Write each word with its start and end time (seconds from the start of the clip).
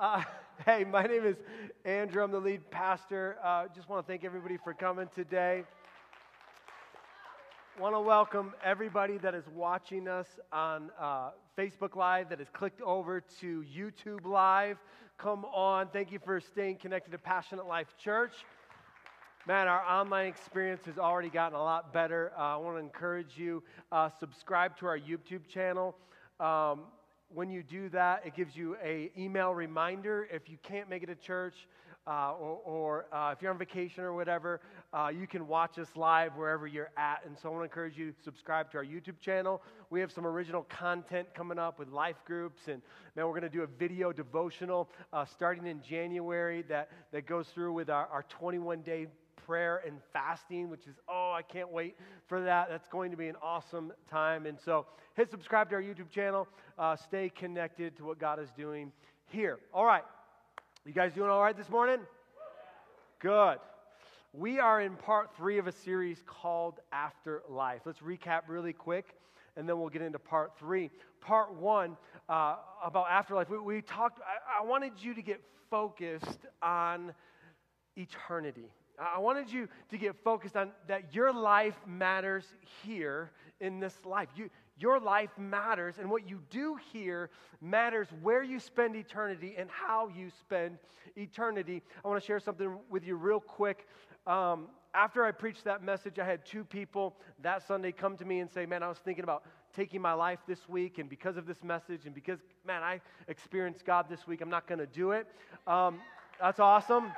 Uh, 0.00 0.22
hey, 0.66 0.84
my 0.84 1.02
name 1.02 1.24
is 1.24 1.36
Andrew. 1.84 2.22
I'm 2.22 2.30
the 2.30 2.38
lead 2.38 2.70
pastor. 2.70 3.36
Uh, 3.42 3.64
just 3.74 3.88
want 3.88 4.06
to 4.06 4.08
thank 4.08 4.24
everybody 4.24 4.56
for 4.62 4.72
coming 4.72 5.08
today. 5.12 5.64
Want 7.80 7.96
to 7.96 8.00
welcome 8.00 8.54
everybody 8.62 9.18
that 9.18 9.34
is 9.34 9.42
watching 9.52 10.06
us 10.06 10.26
on 10.52 10.90
uh, 11.00 11.30
Facebook 11.56 11.96
Live, 11.96 12.28
that 12.28 12.38
has 12.38 12.46
clicked 12.52 12.80
over 12.82 13.20
to 13.40 13.64
YouTube 13.76 14.24
Live. 14.24 14.76
Come 15.16 15.44
on. 15.46 15.88
Thank 15.88 16.12
you 16.12 16.20
for 16.24 16.40
staying 16.40 16.76
connected 16.76 17.10
to 17.10 17.18
Passionate 17.18 17.66
Life 17.66 17.88
Church. 17.98 18.34
Man, 19.48 19.66
our 19.66 19.84
online 19.84 20.26
experience 20.26 20.84
has 20.84 20.98
already 20.98 21.30
gotten 21.30 21.58
a 21.58 21.62
lot 21.62 21.92
better. 21.92 22.30
Uh, 22.38 22.42
I 22.42 22.56
want 22.58 22.76
to 22.76 22.80
encourage 22.80 23.36
you, 23.36 23.64
uh, 23.90 24.10
subscribe 24.20 24.76
to 24.78 24.86
our 24.86 24.98
YouTube 24.98 25.48
channel. 25.48 25.96
Um, 26.38 26.82
when 27.32 27.50
you 27.50 27.62
do 27.62 27.88
that, 27.90 28.22
it 28.24 28.34
gives 28.34 28.56
you 28.56 28.76
a 28.82 29.10
email 29.16 29.54
reminder 29.54 30.26
if 30.32 30.48
you 30.48 30.56
can't 30.62 30.88
make 30.88 31.02
it 31.02 31.06
to 31.06 31.14
church 31.14 31.54
uh, 32.06 32.32
or, 32.32 32.60
or 32.64 33.06
uh, 33.14 33.32
if 33.32 33.42
you're 33.42 33.50
on 33.50 33.58
vacation 33.58 34.02
or 34.02 34.14
whatever, 34.14 34.60
uh, 34.94 35.10
you 35.14 35.26
can 35.26 35.46
watch 35.46 35.78
us 35.78 35.88
live 35.94 36.34
wherever 36.36 36.66
you're 36.66 36.90
at. 36.96 37.22
And 37.26 37.36
so 37.38 37.48
I 37.48 37.52
want 37.52 37.60
to 37.60 37.64
encourage 37.64 37.98
you 37.98 38.12
to 38.12 38.22
subscribe 38.22 38.70
to 38.72 38.78
our 38.78 38.84
YouTube 38.84 39.20
channel. 39.20 39.62
We 39.90 40.00
have 40.00 40.10
some 40.10 40.26
original 40.26 40.62
content 40.70 41.28
coming 41.34 41.58
up 41.58 41.78
with 41.78 41.88
life 41.88 42.16
groups, 42.24 42.62
and 42.66 42.80
man, 43.14 43.26
we're 43.26 43.32
going 43.32 43.42
to 43.42 43.50
do 43.50 43.62
a 43.62 43.66
video 43.66 44.10
devotional 44.10 44.88
uh, 45.12 45.26
starting 45.26 45.66
in 45.66 45.82
January 45.82 46.62
that, 46.62 46.88
that 47.12 47.26
goes 47.26 47.48
through 47.48 47.74
with 47.74 47.90
our 47.90 48.24
21 48.30 48.80
day 48.80 49.06
prayer 49.48 49.80
and 49.86 49.96
fasting, 50.12 50.68
which 50.68 50.86
is, 50.86 50.96
oh, 51.08 51.32
I 51.34 51.40
can't 51.40 51.72
wait 51.72 51.96
for 52.26 52.42
that. 52.42 52.68
That's 52.68 52.86
going 52.88 53.10
to 53.12 53.16
be 53.16 53.28
an 53.28 53.36
awesome 53.42 53.94
time. 54.10 54.44
And 54.44 54.58
so 54.62 54.84
hit 55.16 55.30
subscribe 55.30 55.70
to 55.70 55.76
our 55.76 55.82
YouTube 55.82 56.10
channel. 56.10 56.46
Uh, 56.78 56.96
stay 56.96 57.30
connected 57.30 57.96
to 57.96 58.04
what 58.04 58.18
God 58.18 58.38
is 58.38 58.50
doing 58.54 58.92
here. 59.24 59.58
All 59.72 59.86
right. 59.86 60.02
You 60.84 60.92
guys 60.92 61.14
doing 61.14 61.30
all 61.30 61.40
right 61.40 61.56
this 61.56 61.70
morning? 61.70 62.00
Good. 63.20 63.56
We 64.34 64.58
are 64.58 64.82
in 64.82 64.96
part 64.96 65.34
three 65.34 65.56
of 65.56 65.66
a 65.66 65.72
series 65.72 66.22
called 66.26 66.80
Afterlife. 66.92 67.80
Let's 67.86 68.00
recap 68.00 68.42
really 68.48 68.74
quick 68.74 69.16
and 69.56 69.66
then 69.66 69.80
we'll 69.80 69.88
get 69.88 70.02
into 70.02 70.18
part 70.18 70.52
three. 70.58 70.90
Part 71.22 71.54
one 71.54 71.96
uh, 72.28 72.56
about 72.84 73.06
afterlife, 73.10 73.48
we, 73.48 73.58
we 73.58 73.80
talked, 73.80 74.20
I, 74.20 74.62
I 74.62 74.66
wanted 74.66 74.92
you 75.00 75.14
to 75.14 75.22
get 75.22 75.40
focused 75.70 76.40
on 76.62 77.14
eternity. 77.96 78.68
I 79.00 79.18
wanted 79.18 79.50
you 79.50 79.68
to 79.90 79.98
get 79.98 80.16
focused 80.24 80.56
on 80.56 80.70
that 80.88 81.14
your 81.14 81.32
life 81.32 81.78
matters 81.86 82.44
here 82.84 83.30
in 83.60 83.80
this 83.80 83.94
life. 84.04 84.28
You, 84.36 84.50
your 84.78 85.00
life 85.00 85.30
matters, 85.36 85.96
and 85.98 86.10
what 86.10 86.28
you 86.28 86.40
do 86.50 86.78
here 86.92 87.30
matters 87.60 88.08
where 88.22 88.42
you 88.42 88.60
spend 88.60 88.96
eternity 88.96 89.54
and 89.58 89.68
how 89.70 90.08
you 90.08 90.30
spend 90.30 90.78
eternity. 91.16 91.82
I 92.04 92.08
want 92.08 92.20
to 92.20 92.26
share 92.26 92.40
something 92.40 92.76
with 92.88 93.04
you 93.04 93.16
real 93.16 93.40
quick. 93.40 93.86
Um, 94.26 94.68
after 94.94 95.24
I 95.24 95.32
preached 95.32 95.64
that 95.64 95.82
message, 95.82 96.18
I 96.18 96.24
had 96.24 96.44
two 96.44 96.64
people 96.64 97.16
that 97.42 97.66
Sunday 97.66 97.92
come 97.92 98.16
to 98.16 98.24
me 98.24 98.40
and 98.40 98.50
say, 98.50 98.66
Man, 98.66 98.82
I 98.82 98.88
was 98.88 98.98
thinking 98.98 99.24
about 99.24 99.44
taking 99.74 100.00
my 100.00 100.12
life 100.12 100.38
this 100.46 100.68
week, 100.68 100.98
and 100.98 101.08
because 101.08 101.36
of 101.36 101.46
this 101.46 101.62
message, 101.62 102.06
and 102.06 102.14
because, 102.14 102.38
man, 102.66 102.82
I 102.82 103.00
experienced 103.28 103.84
God 103.84 104.06
this 104.08 104.26
week, 104.26 104.40
I'm 104.40 104.50
not 104.50 104.66
going 104.66 104.78
to 104.78 104.86
do 104.86 105.12
it. 105.12 105.26
Um, 105.66 106.00
that's 106.40 106.60
awesome. 106.60 107.12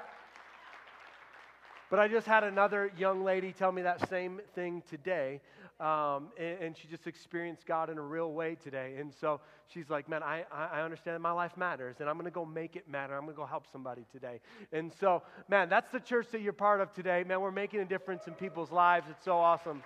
But 1.90 1.98
I 1.98 2.06
just 2.06 2.26
had 2.26 2.44
another 2.44 2.92
young 2.96 3.24
lady 3.24 3.52
tell 3.52 3.72
me 3.72 3.82
that 3.82 4.08
same 4.08 4.40
thing 4.54 4.82
today. 4.88 5.40
Um, 5.80 6.28
and, 6.38 6.58
and, 6.60 6.76
she 6.76 6.88
just 6.88 7.06
experienced 7.06 7.64
God 7.64 7.88
in 7.88 7.96
a 7.96 8.02
real 8.02 8.32
way 8.34 8.54
today. 8.54 8.96
And 8.98 9.10
so 9.18 9.40
she's 9.66 9.88
like, 9.88 10.10
Man, 10.10 10.22
I, 10.22 10.44
I 10.52 10.82
understand 10.82 11.22
my 11.22 11.30
life 11.30 11.56
matters, 11.56 11.96
and 12.00 12.08
I'm 12.08 12.16
going 12.16 12.26
to 12.26 12.30
go 12.30 12.44
make 12.44 12.76
it 12.76 12.86
matter. 12.86 13.14
I'm 13.14 13.22
going 13.22 13.34
to 13.34 13.40
go 13.40 13.46
help 13.46 13.64
somebody 13.72 14.02
today. 14.12 14.40
And 14.74 14.92
so, 15.00 15.22
man, 15.48 15.70
that's 15.70 15.90
the 15.90 16.00
church 16.00 16.26
that 16.32 16.42
you're 16.42 16.52
part 16.52 16.82
of 16.82 16.92
today. 16.92 17.24
Man, 17.26 17.40
we're 17.40 17.50
making 17.50 17.80
a 17.80 17.86
difference 17.86 18.26
in 18.26 18.34
people's 18.34 18.70
lives. 18.70 19.06
It's 19.08 19.24
so 19.24 19.38
awesome. 19.38 19.82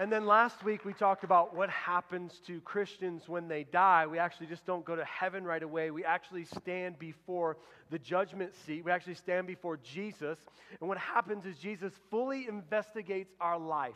And 0.00 0.10
then 0.10 0.24
last 0.24 0.64
week 0.64 0.86
we 0.86 0.94
talked 0.94 1.24
about 1.24 1.54
what 1.54 1.68
happens 1.68 2.40
to 2.46 2.62
Christians 2.62 3.28
when 3.28 3.48
they 3.48 3.64
die. 3.64 4.06
We 4.06 4.18
actually 4.18 4.46
just 4.46 4.64
don't 4.64 4.82
go 4.82 4.96
to 4.96 5.04
heaven 5.04 5.44
right 5.44 5.62
away. 5.62 5.90
We 5.90 6.06
actually 6.06 6.46
stand 6.46 6.98
before 6.98 7.58
the 7.90 7.98
judgment 7.98 8.54
seat. 8.64 8.82
We 8.82 8.92
actually 8.92 9.16
stand 9.16 9.46
before 9.46 9.76
Jesus. 9.76 10.38
And 10.80 10.88
what 10.88 10.96
happens 10.96 11.44
is 11.44 11.58
Jesus 11.58 11.92
fully 12.10 12.48
investigates 12.48 13.34
our 13.42 13.58
life. 13.58 13.92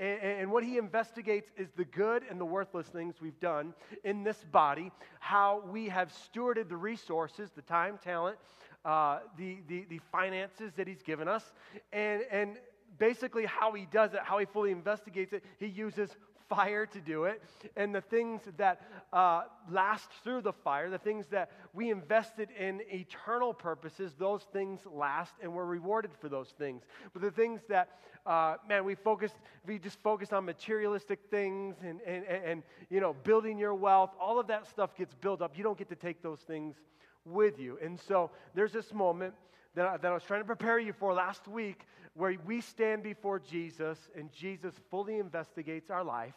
And, 0.00 0.50
what 0.50 0.64
he 0.64 0.78
investigates 0.78 1.52
is 1.56 1.68
the 1.76 1.84
good 1.84 2.24
and 2.28 2.40
the 2.40 2.44
worthless 2.44 2.88
things 2.88 3.20
we've 3.20 3.38
done 3.38 3.72
in 4.02 4.24
this 4.24 4.42
body, 4.50 4.90
how 5.20 5.62
we 5.70 5.88
have 5.90 6.12
stewarded 6.12 6.68
the 6.68 6.76
resources, 6.76 7.50
the 7.54 7.62
time, 7.62 8.00
talent, 8.02 8.36
uh, 8.84 9.20
the, 9.38 9.58
the, 9.68 9.84
the 9.88 10.00
finances 10.10 10.72
that 10.76 10.88
he's 10.88 11.02
given 11.02 11.28
us, 11.28 11.52
and, 11.92 12.22
and 12.32 12.56
basically 12.98 13.46
how 13.46 13.72
he 13.72 13.86
does 13.90 14.14
it, 14.14 14.20
how 14.22 14.38
he 14.38 14.46
fully 14.46 14.70
investigates 14.70 15.32
it, 15.32 15.44
he 15.58 15.66
uses 15.66 16.10
fire 16.48 16.86
to 16.86 17.00
do 17.00 17.24
it. 17.24 17.42
And 17.76 17.94
the 17.94 18.00
things 18.00 18.42
that 18.56 18.80
uh, 19.12 19.42
last 19.70 20.08
through 20.22 20.42
the 20.42 20.52
fire, 20.52 20.90
the 20.90 20.98
things 20.98 21.26
that 21.30 21.50
we 21.72 21.90
invested 21.90 22.48
in 22.58 22.82
eternal 22.88 23.52
purposes, 23.52 24.14
those 24.18 24.42
things 24.52 24.80
last 24.86 25.32
and 25.42 25.52
we're 25.52 25.64
rewarded 25.64 26.12
for 26.20 26.28
those 26.28 26.54
things. 26.58 26.82
But 27.12 27.22
the 27.22 27.30
things 27.30 27.60
that, 27.68 27.88
uh, 28.24 28.56
man, 28.68 28.84
we 28.84 28.94
focused, 28.94 29.36
we 29.66 29.78
just 29.78 30.00
focused 30.02 30.32
on 30.32 30.44
materialistic 30.44 31.20
things 31.30 31.76
and, 31.82 32.00
and, 32.06 32.24
and, 32.24 32.44
and, 32.44 32.62
you 32.90 33.00
know, 33.00 33.14
building 33.24 33.58
your 33.58 33.74
wealth, 33.74 34.10
all 34.20 34.38
of 34.38 34.46
that 34.48 34.68
stuff 34.68 34.96
gets 34.96 35.14
built 35.14 35.42
up. 35.42 35.56
You 35.56 35.64
don't 35.64 35.78
get 35.78 35.88
to 35.88 35.96
take 35.96 36.22
those 36.22 36.40
things 36.40 36.76
with 37.24 37.58
you. 37.58 37.78
And 37.82 37.98
so 37.98 38.30
there's 38.54 38.72
this 38.72 38.92
moment 38.92 39.34
that 39.76 39.86
I, 39.86 39.96
that 39.98 40.10
I 40.10 40.14
was 40.14 40.24
trying 40.24 40.40
to 40.40 40.46
prepare 40.46 40.78
you 40.78 40.92
for 40.92 41.12
last 41.12 41.46
week 41.46 41.86
where 42.14 42.34
we 42.44 42.60
stand 42.60 43.02
before 43.02 43.38
Jesus 43.38 43.98
and 44.16 44.32
Jesus 44.32 44.74
fully 44.90 45.18
investigates 45.18 45.90
our 45.90 46.02
life 46.02 46.34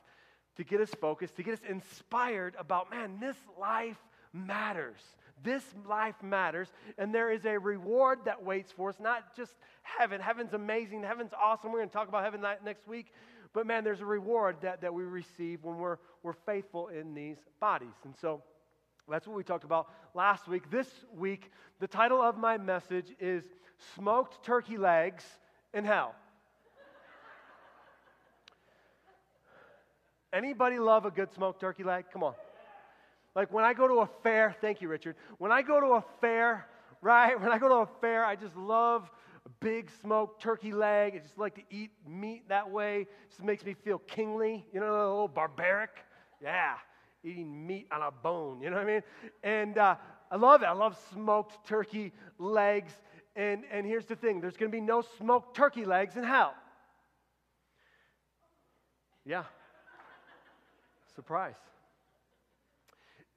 to 0.57 0.63
get 0.63 0.81
us 0.81 0.89
focused, 1.01 1.37
to 1.37 1.43
get 1.43 1.53
us 1.53 1.61
inspired 1.67 2.53
about, 2.59 2.91
man, 2.91 3.17
this 3.19 3.37
life 3.59 3.97
matters. 4.33 4.99
This 5.41 5.63
life 5.87 6.21
matters, 6.21 6.67
and 6.97 7.15
there 7.15 7.31
is 7.31 7.45
a 7.45 7.57
reward 7.57 8.19
that 8.25 8.43
waits 8.43 8.73
for 8.73 8.89
us, 8.89 8.97
not 8.99 9.33
just 9.37 9.53
heaven. 9.83 10.19
Heaven's 10.19 10.53
amazing, 10.53 11.01
heaven's 11.03 11.31
awesome. 11.41 11.71
We're 11.71 11.79
going 11.79 11.87
to 11.87 11.93
talk 11.93 12.09
about 12.09 12.25
heaven 12.25 12.41
next 12.65 12.89
week. 12.89 13.13
But 13.53 13.65
man, 13.65 13.85
there's 13.85 14.01
a 14.01 14.05
reward 14.05 14.57
that, 14.63 14.81
that 14.81 14.93
we 14.93 15.03
receive 15.03 15.63
when 15.63 15.77
we're, 15.77 15.97
we're 16.23 16.33
faithful 16.33 16.89
in 16.89 17.13
these 17.13 17.37
bodies. 17.61 17.95
And 18.03 18.13
so 18.19 18.43
that's 19.09 19.27
what 19.27 19.35
we 19.35 19.43
talked 19.43 19.63
about 19.63 19.89
last 20.13 20.47
week. 20.47 20.69
This 20.69 20.87
week, 21.15 21.51
the 21.79 21.87
title 21.87 22.21
of 22.21 22.37
my 22.37 22.57
message 22.57 23.15
is 23.19 23.43
Smoked 23.95 24.43
Turkey 24.43 24.77
Legs 24.77 25.23
in 25.73 25.83
hell. 25.83 26.15
Anybody 30.31 30.77
love 30.77 31.05
a 31.05 31.11
good 31.11 31.33
smoked 31.33 31.59
turkey 31.59 31.83
leg? 31.83 32.05
Come 32.13 32.23
on. 32.23 32.35
Like 33.35 33.51
when 33.51 33.63
I 33.63 33.73
go 33.73 33.87
to 33.87 33.95
a 34.01 34.09
fair, 34.21 34.55
thank 34.61 34.81
you, 34.81 34.87
Richard. 34.87 35.15
When 35.39 35.51
I 35.51 35.61
go 35.61 35.79
to 35.79 35.87
a 35.93 36.03
fair, 36.21 36.67
right? 37.01 37.39
When 37.39 37.51
I 37.51 37.57
go 37.57 37.67
to 37.67 37.75
a 37.75 37.89
fair, 37.99 38.25
I 38.25 38.35
just 38.35 38.55
love 38.55 39.09
a 39.45 39.49
big 39.59 39.89
smoked 40.01 40.41
turkey 40.41 40.71
leg. 40.71 41.13
I 41.15 41.19
just 41.19 41.37
like 41.37 41.55
to 41.55 41.61
eat 41.71 41.91
meat 42.07 42.47
that 42.49 42.69
way. 42.69 43.01
It 43.01 43.31
just 43.31 43.43
makes 43.43 43.65
me 43.65 43.73
feel 43.73 43.99
kingly, 43.99 44.65
you 44.71 44.79
know, 44.79 44.91
a 44.91 45.09
little 45.09 45.27
barbaric. 45.27 45.91
Yeah, 46.41 46.75
eating 47.23 47.67
meat 47.67 47.87
on 47.91 48.01
a 48.01 48.11
bone, 48.11 48.61
you 48.61 48.69
know 48.69 48.77
what 48.77 48.85
I 48.85 48.91
mean? 48.91 49.03
And 49.43 49.77
uh, 49.77 49.95
I 50.31 50.35
love 50.35 50.61
it. 50.61 50.65
I 50.65 50.73
love 50.73 50.99
smoked 51.13 51.67
turkey 51.67 52.13
legs. 52.37 52.93
And, 53.35 53.63
and 53.71 53.85
here's 53.85 54.05
the 54.05 54.15
thing 54.15 54.41
there's 54.41 54.57
going 54.57 54.71
to 54.71 54.75
be 54.75 54.81
no 54.81 55.03
smoked 55.17 55.55
turkey 55.55 55.85
legs 55.85 56.15
in 56.15 56.23
hell. 56.23 56.53
Yeah. 59.25 59.43
Surprise. 61.15 61.55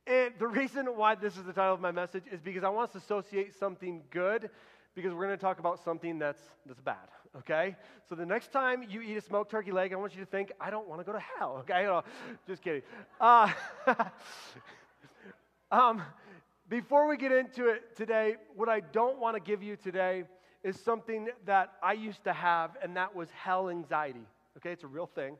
And 0.06 0.32
the 0.38 0.48
reason 0.48 0.86
why 0.86 1.14
this 1.14 1.36
is 1.36 1.44
the 1.44 1.52
title 1.52 1.74
of 1.74 1.80
my 1.80 1.92
message 1.92 2.24
is 2.30 2.40
because 2.40 2.64
I 2.64 2.68
want 2.68 2.88
us 2.88 2.92
to 2.92 2.98
associate 2.98 3.54
something 3.58 4.02
good 4.10 4.50
because 4.94 5.12
we're 5.12 5.26
going 5.26 5.38
to 5.38 5.42
talk 5.42 5.58
about 5.58 5.82
something 5.84 6.18
that's, 6.18 6.42
that's 6.66 6.80
bad, 6.80 6.96
okay? 7.38 7.76
So 8.08 8.14
the 8.14 8.26
next 8.26 8.52
time 8.52 8.84
you 8.88 9.00
eat 9.00 9.16
a 9.16 9.20
smoked 9.20 9.50
turkey 9.50 9.72
leg, 9.72 9.92
I 9.92 9.96
want 9.96 10.14
you 10.14 10.20
to 10.20 10.30
think, 10.30 10.52
I 10.60 10.70
don't 10.70 10.88
want 10.88 11.00
to 11.00 11.04
go 11.04 11.12
to 11.12 11.22
hell, 11.38 11.56
okay? 11.60 11.86
Oh, 11.86 12.02
just 12.46 12.62
kidding. 12.62 12.82
Uh, 13.20 13.52
um, 15.70 16.02
before 16.68 17.08
we 17.08 17.16
get 17.16 17.32
into 17.32 17.68
it 17.68 17.96
today, 17.96 18.36
what 18.54 18.68
I 18.68 18.80
don't 18.80 19.18
want 19.18 19.36
to 19.36 19.40
give 19.40 19.62
you 19.62 19.76
today 19.76 20.24
is 20.64 20.78
something 20.78 21.28
that 21.46 21.72
I 21.82 21.92
used 21.94 22.24
to 22.24 22.32
have, 22.32 22.76
and 22.82 22.96
that 22.96 23.14
was 23.14 23.28
hell 23.30 23.68
anxiety. 23.68 24.26
Okay, 24.58 24.70
it's 24.70 24.84
a 24.84 24.88
real 24.88 25.06
thing. 25.06 25.36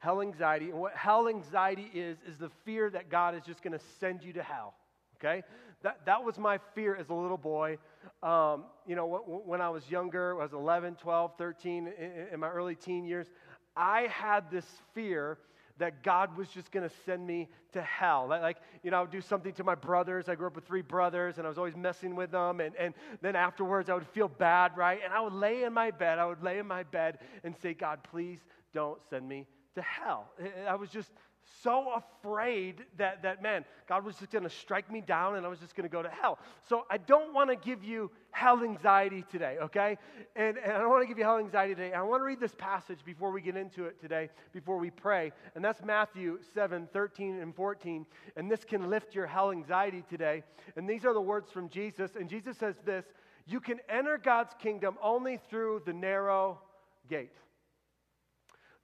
Hell 0.00 0.22
anxiety. 0.22 0.70
And 0.70 0.78
what 0.80 0.94
hell 0.94 1.28
anxiety 1.28 1.90
is, 1.94 2.18
is 2.26 2.38
the 2.38 2.50
fear 2.64 2.88
that 2.90 3.10
God 3.10 3.34
is 3.34 3.42
just 3.44 3.62
going 3.62 3.72
to 3.72 3.84
send 4.00 4.22
you 4.22 4.32
to 4.34 4.42
hell. 4.42 4.74
Okay? 5.16 5.42
That, 5.82 6.00
that 6.06 6.24
was 6.24 6.38
my 6.38 6.58
fear 6.74 6.94
as 6.96 7.08
a 7.08 7.14
little 7.14 7.36
boy. 7.36 7.78
Um, 8.22 8.64
you 8.86 8.96
know, 8.96 9.06
when 9.44 9.60
I 9.60 9.68
was 9.68 9.90
younger, 9.90 10.40
I 10.40 10.44
was 10.44 10.52
11, 10.52 10.96
12, 10.96 11.32
13, 11.36 11.88
in, 11.98 12.12
in 12.32 12.40
my 12.40 12.48
early 12.48 12.74
teen 12.74 13.04
years, 13.04 13.26
I 13.76 14.02
had 14.02 14.50
this 14.50 14.66
fear 14.94 15.38
that 15.78 16.02
God 16.02 16.36
was 16.36 16.48
just 16.48 16.70
going 16.70 16.88
to 16.88 16.94
send 17.04 17.26
me 17.26 17.48
to 17.72 17.82
hell. 17.82 18.26
Like, 18.28 18.58
you 18.82 18.90
know, 18.90 18.98
I 18.98 19.00
would 19.00 19.10
do 19.10 19.20
something 19.20 19.52
to 19.54 19.64
my 19.64 19.74
brothers. 19.74 20.28
I 20.28 20.34
grew 20.34 20.46
up 20.46 20.54
with 20.54 20.66
three 20.66 20.82
brothers, 20.82 21.38
and 21.38 21.46
I 21.46 21.48
was 21.48 21.58
always 21.58 21.76
messing 21.76 22.14
with 22.14 22.30
them. 22.30 22.60
And, 22.60 22.74
and 22.76 22.94
then 23.20 23.34
afterwards, 23.34 23.88
I 23.88 23.94
would 23.94 24.06
feel 24.06 24.28
bad, 24.28 24.76
right? 24.76 25.00
And 25.02 25.12
I 25.12 25.20
would 25.20 25.32
lay 25.32 25.64
in 25.64 25.72
my 25.72 25.90
bed. 25.90 26.18
I 26.18 26.26
would 26.26 26.42
lay 26.42 26.58
in 26.58 26.66
my 26.66 26.82
bed 26.82 27.18
and 27.42 27.56
say, 27.62 27.74
God, 27.74 28.00
please 28.04 28.38
don't 28.74 29.00
send 29.10 29.28
me 29.28 29.46
to 29.74 29.82
hell. 29.82 30.30
I 30.68 30.74
was 30.74 30.90
just 30.90 31.10
so 31.62 31.92
afraid 31.94 32.84
that, 32.98 33.22
that 33.22 33.42
man, 33.42 33.64
God 33.88 34.04
was 34.04 34.16
just 34.16 34.30
going 34.30 34.44
to 34.44 34.50
strike 34.50 34.90
me 34.90 35.00
down 35.00 35.36
and 35.36 35.44
I 35.44 35.48
was 35.48 35.58
just 35.58 35.74
going 35.74 35.88
to 35.88 35.92
go 35.92 36.02
to 36.02 36.08
hell. 36.08 36.38
So 36.68 36.84
I 36.90 36.98
don't 36.98 37.34
want 37.34 37.50
to 37.50 37.56
give 37.56 37.84
you 37.84 38.10
hell 38.30 38.62
anxiety 38.62 39.24
today, 39.30 39.58
okay? 39.62 39.98
And, 40.36 40.56
and 40.56 40.72
I 40.72 40.78
don't 40.78 40.90
want 40.90 41.02
to 41.02 41.08
give 41.08 41.18
you 41.18 41.24
hell 41.24 41.38
anxiety 41.38 41.74
today. 41.74 41.92
I 41.92 42.02
want 42.02 42.20
to 42.20 42.24
read 42.24 42.40
this 42.40 42.54
passage 42.54 43.00
before 43.04 43.30
we 43.30 43.40
get 43.40 43.56
into 43.56 43.84
it 43.84 44.00
today, 44.00 44.30
before 44.52 44.78
we 44.78 44.90
pray. 44.90 45.32
And 45.54 45.64
that's 45.64 45.82
Matthew 45.84 46.38
7 46.54 46.88
13 46.92 47.40
and 47.40 47.54
14. 47.54 48.06
And 48.36 48.50
this 48.50 48.64
can 48.64 48.88
lift 48.88 49.14
your 49.14 49.26
hell 49.26 49.50
anxiety 49.50 50.04
today. 50.08 50.42
And 50.76 50.88
these 50.88 51.04
are 51.04 51.14
the 51.14 51.20
words 51.20 51.50
from 51.50 51.68
Jesus. 51.68 52.12
And 52.18 52.28
Jesus 52.28 52.56
says 52.56 52.76
this 52.84 53.04
You 53.46 53.60
can 53.60 53.80
enter 53.88 54.18
God's 54.18 54.54
kingdom 54.58 54.96
only 55.02 55.38
through 55.50 55.82
the 55.86 55.92
narrow 55.92 56.60
gate. 57.08 57.36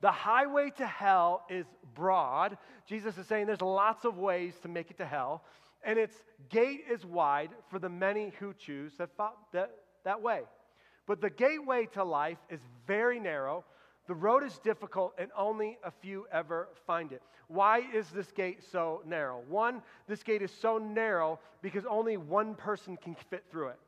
The 0.01 0.11
highway 0.11 0.71
to 0.77 0.87
hell 0.87 1.45
is 1.49 1.67
broad. 1.95 2.57
Jesus 2.87 3.19
is 3.19 3.27
saying 3.27 3.47
there's 3.47 3.61
lots 3.61 4.05
of 4.05 4.17
ways 4.17 4.55
to 4.63 4.69
make 4.69 4.91
it 4.91 4.99
to 4.99 5.07
hell, 5.07 5.43
and 5.85 5.99
its 5.99 6.23
gate 6.49 6.85
is 6.91 7.05
wide 7.05 7.51
for 7.71 7.79
the 7.79 7.89
many 7.89 8.33
who 8.39 8.55
choose 8.55 8.93
that, 8.99 9.11
that, 9.53 9.71
that 10.05 10.23
way. 10.23 10.43
But 11.07 11.21
the 11.21 11.31
gateway 11.31 11.87
to 11.95 12.05
life 12.05 12.39
is 12.51 12.61
very 12.87 13.19
narrow. 13.19 13.65
The 14.07 14.15
road 14.15 14.45
is 14.45 14.59
difficult, 14.59 15.15
and 15.19 15.31
only 15.37 15.79
a 15.85 15.91
few 15.91 16.27
ever 16.33 16.69
find 16.87 17.13
it. 17.13 17.23
Why 17.49 17.83
is 17.95 18.09
this 18.11 18.31
gate 18.31 18.63
so 18.71 19.03
narrow? 19.07 19.43
One, 19.49 19.83
this 20.07 20.23
gate 20.23 20.43
is 20.43 20.53
so 20.53 20.79
narrow 20.79 21.41
because 21.63 21.85
only 21.87 22.17
one 22.19 22.55
person 22.55 22.97
can 22.97 23.17
fit 23.31 23.45
through 23.51 23.69
it. 23.69 23.79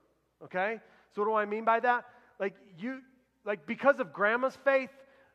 Okay? 0.45 0.81
So, 1.15 1.23
what 1.23 1.29
do 1.29 1.35
I 1.35 1.45
mean 1.45 1.65
by 1.65 1.81
that? 1.81 2.05
Like, 2.39 2.55
you, 2.79 3.01
like 3.45 3.67
because 3.67 4.01
of 4.01 4.13
grandma's 4.13 4.56
faith, 4.65 4.91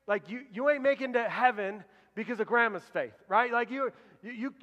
like 0.07 0.29
you, 0.29 0.41
you 0.53 0.69
ain't 0.69 0.83
making 0.83 1.13
to 1.13 1.23
heaven 1.23 1.83
because 2.15 2.39
of 2.39 2.47
grandma's 2.47 2.83
faith, 2.93 3.13
right? 3.27 3.51
Like 3.51 3.71
you, 3.71 3.91
you, 4.23 4.31
you, 4.31 4.53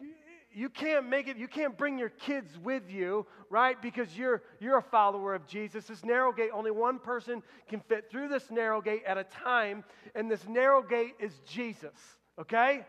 you 0.55 0.69
can't 0.69 1.09
make 1.09 1.29
it, 1.29 1.37
you 1.37 1.49
can't 1.49 1.77
bring 1.77 1.99
your 1.99 2.11
kids 2.11 2.59
with 2.63 2.91
you, 2.91 3.27
right? 3.51 3.81
Because 3.81 4.17
you're, 4.17 4.43
you're 4.61 4.79
a 4.79 4.83
follower 4.83 5.35
of 5.35 5.47
Jesus. 5.47 5.87
This 5.87 6.05
narrow 6.05 6.33
gate, 6.33 6.51
only 6.53 6.71
one 6.71 6.99
person 6.99 7.43
can 7.69 7.81
fit 7.81 8.11
through 8.11 8.29
this 8.29 8.51
narrow 8.51 8.81
gate 8.81 9.03
at 9.07 9.19
a 9.19 9.25
time, 9.25 9.85
and 10.15 10.31
this 10.31 10.47
narrow 10.49 10.83
gate 10.83 11.15
is 11.19 11.33
Jesus, 11.47 11.97
okay? 12.39 12.85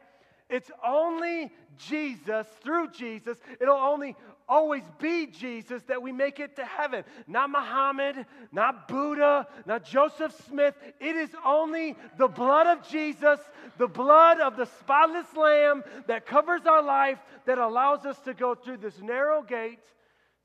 It's 0.49 0.69
only 0.85 1.51
Jesus, 1.77 2.45
through 2.63 2.91
Jesus, 2.91 3.37
it'll 3.59 3.75
only 3.75 4.15
always 4.53 4.83
be 4.99 5.25
Jesus 5.25 5.81
that 5.87 6.01
we 6.01 6.11
make 6.11 6.39
it 6.39 6.55
to 6.57 6.65
heaven. 6.65 7.03
Not 7.27 7.49
Muhammad, 7.49 8.25
not 8.51 8.87
Buddha, 8.87 9.47
not 9.65 9.83
Joseph 9.83 10.33
Smith. 10.47 10.75
It 10.99 11.15
is 11.15 11.31
only 11.43 11.95
the 12.19 12.27
blood 12.27 12.67
of 12.67 12.87
Jesus, 12.87 13.39
the 13.79 13.87
blood 13.87 14.39
of 14.39 14.55
the 14.55 14.65
spotless 14.65 15.33
Lamb 15.35 15.83
that 16.05 16.27
covers 16.27 16.61
our 16.67 16.83
life, 16.83 17.17
that 17.45 17.57
allows 17.57 18.05
us 18.05 18.19
to 18.21 18.33
go 18.35 18.53
through 18.53 18.77
this 18.77 19.01
narrow 19.01 19.41
gate 19.41 19.83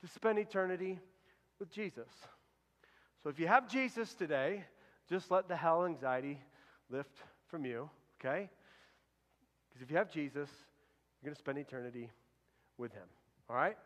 to 0.01 0.07
spend 0.07 0.39
eternity 0.39 0.97
with 1.59 1.69
Jesus. 1.69 2.09
So 3.21 3.29
if 3.29 3.39
you 3.39 3.47
have 3.47 3.69
Jesus 3.69 4.15
today, 4.15 4.63
just 5.07 5.29
let 5.29 5.47
the 5.47 5.55
hell 5.55 5.85
anxiety 5.85 6.39
lift 6.89 7.15
from 7.47 7.63
you, 7.63 7.89
okay? 8.19 8.49
Because 9.69 9.83
if 9.83 9.91
you 9.91 9.97
have 9.97 10.11
Jesus, 10.11 10.49
you're 11.21 11.29
going 11.29 11.35
to 11.35 11.39
spend 11.39 11.59
eternity 11.59 12.09
with 12.77 12.91
him. 12.93 13.07
All 13.49 13.55
right? 13.55 13.77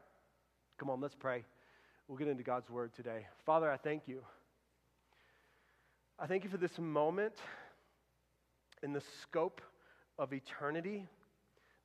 Come 0.78 0.90
on, 0.90 1.02
let's 1.02 1.16
pray. 1.16 1.44
We'll 2.08 2.18
get 2.18 2.28
into 2.28 2.44
God's 2.44 2.70
word 2.70 2.94
today. 2.96 3.28
Father, 3.46 3.72
I 3.72 3.78
thank 3.78 4.08
you. 4.08 4.22
I 6.20 6.28
thank 6.28 6.44
you 6.44 6.50
for 6.50 6.58
this 6.58 6.78
moment 6.78 7.34
in 8.82 8.94
the 8.94 9.02
scope 9.22 9.62
of 10.18 10.34
eternity. 10.34 11.08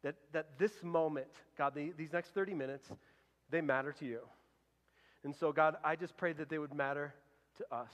That, 0.02 0.14
that 0.32 0.58
this 0.58 0.72
moment, 0.82 1.28
God, 1.56 1.74
the, 1.74 1.92
these 1.96 2.12
next 2.12 2.32
30 2.34 2.54
minutes, 2.54 2.88
they 3.50 3.60
matter 3.60 3.92
to 3.92 4.04
you. 4.04 4.20
And 5.24 5.34
so, 5.34 5.52
God, 5.52 5.76
I 5.84 5.96
just 5.96 6.16
pray 6.16 6.32
that 6.34 6.48
they 6.48 6.58
would 6.58 6.74
matter 6.74 7.14
to 7.58 7.74
us. 7.74 7.90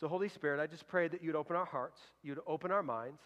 So, 0.00 0.08
Holy 0.08 0.28
Spirit, 0.28 0.60
I 0.60 0.66
just 0.66 0.86
pray 0.86 1.08
that 1.08 1.22
you'd 1.22 1.34
open 1.34 1.56
our 1.56 1.64
hearts, 1.64 2.00
you'd 2.22 2.38
open 2.46 2.70
our 2.70 2.82
minds 2.82 3.20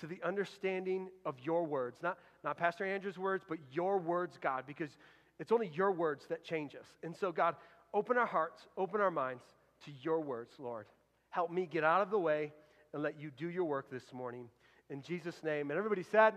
to 0.00 0.06
the 0.06 0.18
understanding 0.24 1.08
of 1.24 1.36
your 1.42 1.64
words. 1.64 1.98
Not, 2.02 2.18
not 2.42 2.56
Pastor 2.56 2.84
Andrew's 2.84 3.18
words, 3.18 3.44
but 3.48 3.58
your 3.72 3.98
words, 3.98 4.36
God, 4.40 4.64
because 4.66 4.90
it's 5.38 5.52
only 5.52 5.70
your 5.74 5.92
words 5.92 6.26
that 6.28 6.44
change 6.44 6.74
us. 6.74 6.86
And 7.02 7.14
so, 7.16 7.32
God, 7.32 7.56
open 7.92 8.16
our 8.16 8.26
hearts, 8.26 8.62
open 8.76 9.00
our 9.00 9.10
minds 9.10 9.42
to 9.84 9.92
your 10.02 10.20
words, 10.20 10.52
Lord. 10.58 10.86
Help 11.30 11.50
me 11.50 11.66
get 11.66 11.84
out 11.84 12.02
of 12.02 12.10
the 12.10 12.18
way 12.18 12.52
and 12.92 13.02
let 13.02 13.20
you 13.20 13.30
do 13.36 13.48
your 13.48 13.64
work 13.64 13.90
this 13.90 14.12
morning. 14.12 14.48
In 14.90 15.02
Jesus' 15.02 15.42
name. 15.42 15.70
And 15.70 15.78
everybody 15.78 16.04
said, 16.04 16.34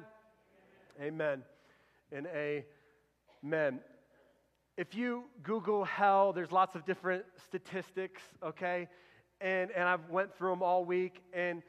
Amen. 1.01 1.43
And 2.11 2.27
amen. 3.43 3.79
If 4.77 4.95
you 4.95 5.25
Google 5.43 5.83
hell, 5.83 6.33
there's 6.33 6.51
lots 6.51 6.75
of 6.75 6.85
different 6.85 7.25
statistics, 7.45 8.21
okay? 8.43 8.87
And, 9.41 9.69
and 9.71 9.83
I've 9.83 10.09
went 10.09 10.35
through 10.35 10.51
them 10.51 10.63
all 10.63 10.85
week, 10.85 11.21
and 11.33 11.61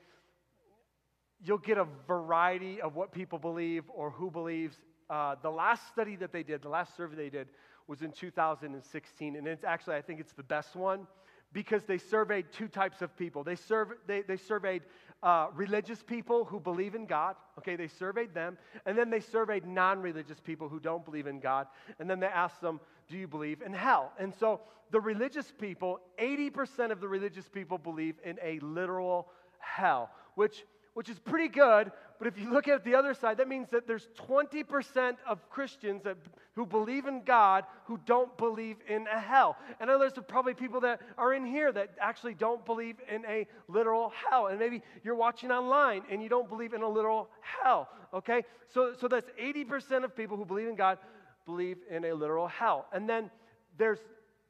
you'll 1.45 1.59
get 1.59 1.77
a 1.77 1.87
variety 2.07 2.81
of 2.81 2.97
what 2.97 3.13
people 3.13 3.39
believe 3.39 3.85
or 3.89 4.11
who 4.11 4.31
believes 4.31 4.77
uh, 5.11 5.37
the 5.43 5.51
last 5.51 5.87
study 5.89 6.17
that 6.17 6.33
they 6.33 6.43
did, 6.43 6.63
the 6.63 6.69
last 6.69 6.97
survey 6.97 7.17
they 7.17 7.31
did, 7.31 7.49
was 7.87 8.03
in 8.03 8.13
2016. 8.13 9.37
And 9.37 9.47
it's 9.47 9.65
actually, 9.65 9.97
I 9.97 10.03
think 10.03 10.21
it's 10.21 10.35
the 10.35 10.43
best 10.43 10.77
one 10.77 11.07
because 11.53 11.85
they 11.85 11.99
surveyed 11.99 12.47
two 12.53 12.69
types 12.69 13.01
of 13.01 13.17
people. 13.17 13.43
They, 13.43 13.57
serve, 13.57 13.93
they, 14.07 14.23
they 14.23 14.37
surveyed 14.37 14.83
uh, 15.23 15.49
religious 15.55 16.03
people 16.03 16.45
who 16.45 16.61
believe 16.61 16.95
in 16.95 17.07
God. 17.07 17.37
Okay, 17.59 17.75
they 17.77 17.89
surveyed 17.89 18.35
them. 18.35 18.59
And 18.87 18.97
then 18.97 19.11
they 19.11 19.21
surveyed 19.21 19.67
non 19.67 20.01
religious 20.01 20.39
people 20.41 20.69
who 20.69 20.79
don't 20.79 21.05
believe 21.05 21.27
in 21.27 21.41
God. 21.41 21.67
And 21.99 22.09
then 22.09 22.21
they 22.21 22.27
asked 22.27 22.61
them, 22.61 22.81
Do 23.09 23.17
you 23.17 23.27
believe 23.27 23.63
in 23.63 23.73
hell? 23.73 24.13
And 24.19 24.33
so 24.35 24.61
the 24.91 25.01
religious 25.01 25.53
people, 25.59 26.01
80% 26.21 26.93
of 26.93 27.01
the 27.01 27.09
religious 27.09 27.49
people 27.49 27.79
believe 27.79 28.17
in 28.25 28.39
a 28.43 28.59
literal 28.61 29.29
hell, 29.59 30.11
which 30.35 30.65
which 30.99 31.09
is 31.09 31.19
pretty 31.21 31.47
good. 31.47 31.93
But 32.19 32.27
if 32.27 32.37
you 32.37 32.53
look 32.53 32.67
at 32.67 32.83
the 32.83 32.97
other 32.97 33.15
side, 33.15 33.37
that 33.37 33.47
means 33.47 33.69
that 33.71 33.87
there's 33.87 34.09
20% 34.29 35.15
of 35.29 35.49
Christians 35.49 36.03
that, 36.03 36.17
who 36.57 36.67
believe 36.67 37.07
in 37.07 37.23
God 37.23 37.63
who 37.85 38.01
don't 38.05 38.37
believe 38.37 38.79
in 38.89 39.07
a 39.07 39.21
hell. 39.21 39.57
And 39.79 39.89
there's 39.89 40.15
probably 40.27 40.55
people 40.55 40.81
that 40.81 41.01
are 41.17 41.33
in 41.33 41.47
here 41.47 41.71
that 41.71 41.91
actually 42.01 42.35
don't 42.35 42.67
believe 42.67 42.97
in 43.09 43.25
a 43.27 43.47
literal 43.69 44.13
hell. 44.29 44.49
And 44.49 44.59
maybe 44.59 44.83
you're 45.05 45.15
watching 45.15 45.53
online 45.53 46.03
and 46.11 46.21
you 46.21 46.29
don't 46.29 46.49
believe 46.49 46.73
in 46.73 46.83
a 46.83 46.89
literal 46.89 47.29
hell. 47.63 47.89
Okay? 48.13 48.43
So, 48.67 48.93
so 49.01 49.07
that's 49.07 49.31
80% 49.41 50.03
of 50.03 50.17
people 50.17 50.37
who 50.37 50.45
believe 50.45 50.67
in 50.67 50.75
God 50.75 50.99
believe 51.47 51.77
in 51.89 52.07
a 52.07 52.13
literal 52.13 52.49
hell. 52.49 52.87
And 52.93 53.09
then 53.09 53.31
there's 53.77 54.01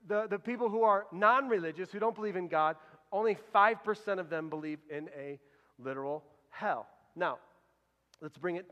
the, 0.07 0.27
the 0.29 0.39
people 0.39 0.71
who 0.71 0.83
are 0.83 1.09
non 1.13 1.51
religious, 1.51 1.93
who 1.93 1.99
don't 1.99 2.15
believe 2.15 2.37
in 2.37 2.49
God, 2.49 2.77
only 3.13 3.37
5% 3.55 4.19
of 4.19 4.31
them 4.31 4.49
believe 4.49 4.79
in 4.89 5.11
a 5.15 5.39
literal 5.79 6.21
hell. 6.21 6.38
Now, 7.15 7.39
let's 8.21 8.39
bring 8.39 8.57
it 8.57 8.67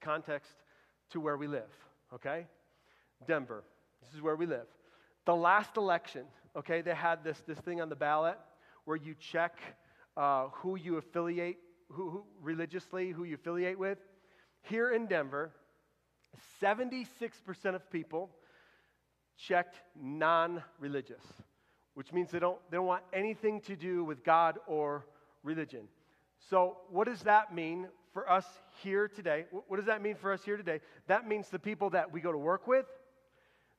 context 0.00 0.52
to 1.10 1.20
where 1.20 1.36
we 1.36 1.46
live, 1.46 1.70
okay? 2.14 2.46
Denver. 3.26 3.64
This 4.02 4.14
is 4.14 4.22
where 4.22 4.36
we 4.36 4.46
live. 4.46 4.66
The 5.26 5.34
last 5.34 5.76
election, 5.76 6.24
okay, 6.56 6.80
they 6.80 6.94
had 6.94 7.22
this, 7.22 7.38
this 7.46 7.58
thing 7.58 7.80
on 7.80 7.88
the 7.88 7.96
ballot 7.96 8.38
where 8.84 8.96
you 8.96 9.14
check 9.14 9.58
uh, 10.16 10.48
who 10.52 10.76
you 10.76 10.96
affiliate, 10.96 11.58
who, 11.90 12.10
who 12.10 12.24
religiously, 12.40 13.10
who 13.10 13.24
you 13.24 13.34
affiliate 13.34 13.78
with. 13.78 13.98
Here 14.62 14.92
in 14.92 15.06
Denver, 15.06 15.52
76% 16.62 17.06
of 17.74 17.90
people 17.90 18.30
checked 19.36 19.76
non 20.00 20.62
religious, 20.78 21.22
which 21.94 22.12
means 22.12 22.30
they 22.30 22.38
don't, 22.38 22.58
they 22.70 22.76
don't 22.76 22.86
want 22.86 23.04
anything 23.12 23.60
to 23.62 23.76
do 23.76 24.04
with 24.04 24.24
God 24.24 24.58
or 24.66 25.06
religion. 25.42 25.88
So, 26.48 26.78
what 26.90 27.06
does 27.06 27.22
that 27.22 27.54
mean 27.54 27.88
for 28.12 28.30
us 28.30 28.46
here 28.82 29.08
today? 29.08 29.44
What 29.50 29.76
does 29.76 29.86
that 29.86 30.02
mean 30.02 30.16
for 30.16 30.32
us 30.32 30.42
here 30.42 30.56
today? 30.56 30.80
That 31.06 31.28
means 31.28 31.48
the 31.48 31.58
people 31.58 31.90
that 31.90 32.10
we 32.10 32.20
go 32.20 32.32
to 32.32 32.38
work 32.38 32.66
with, 32.66 32.86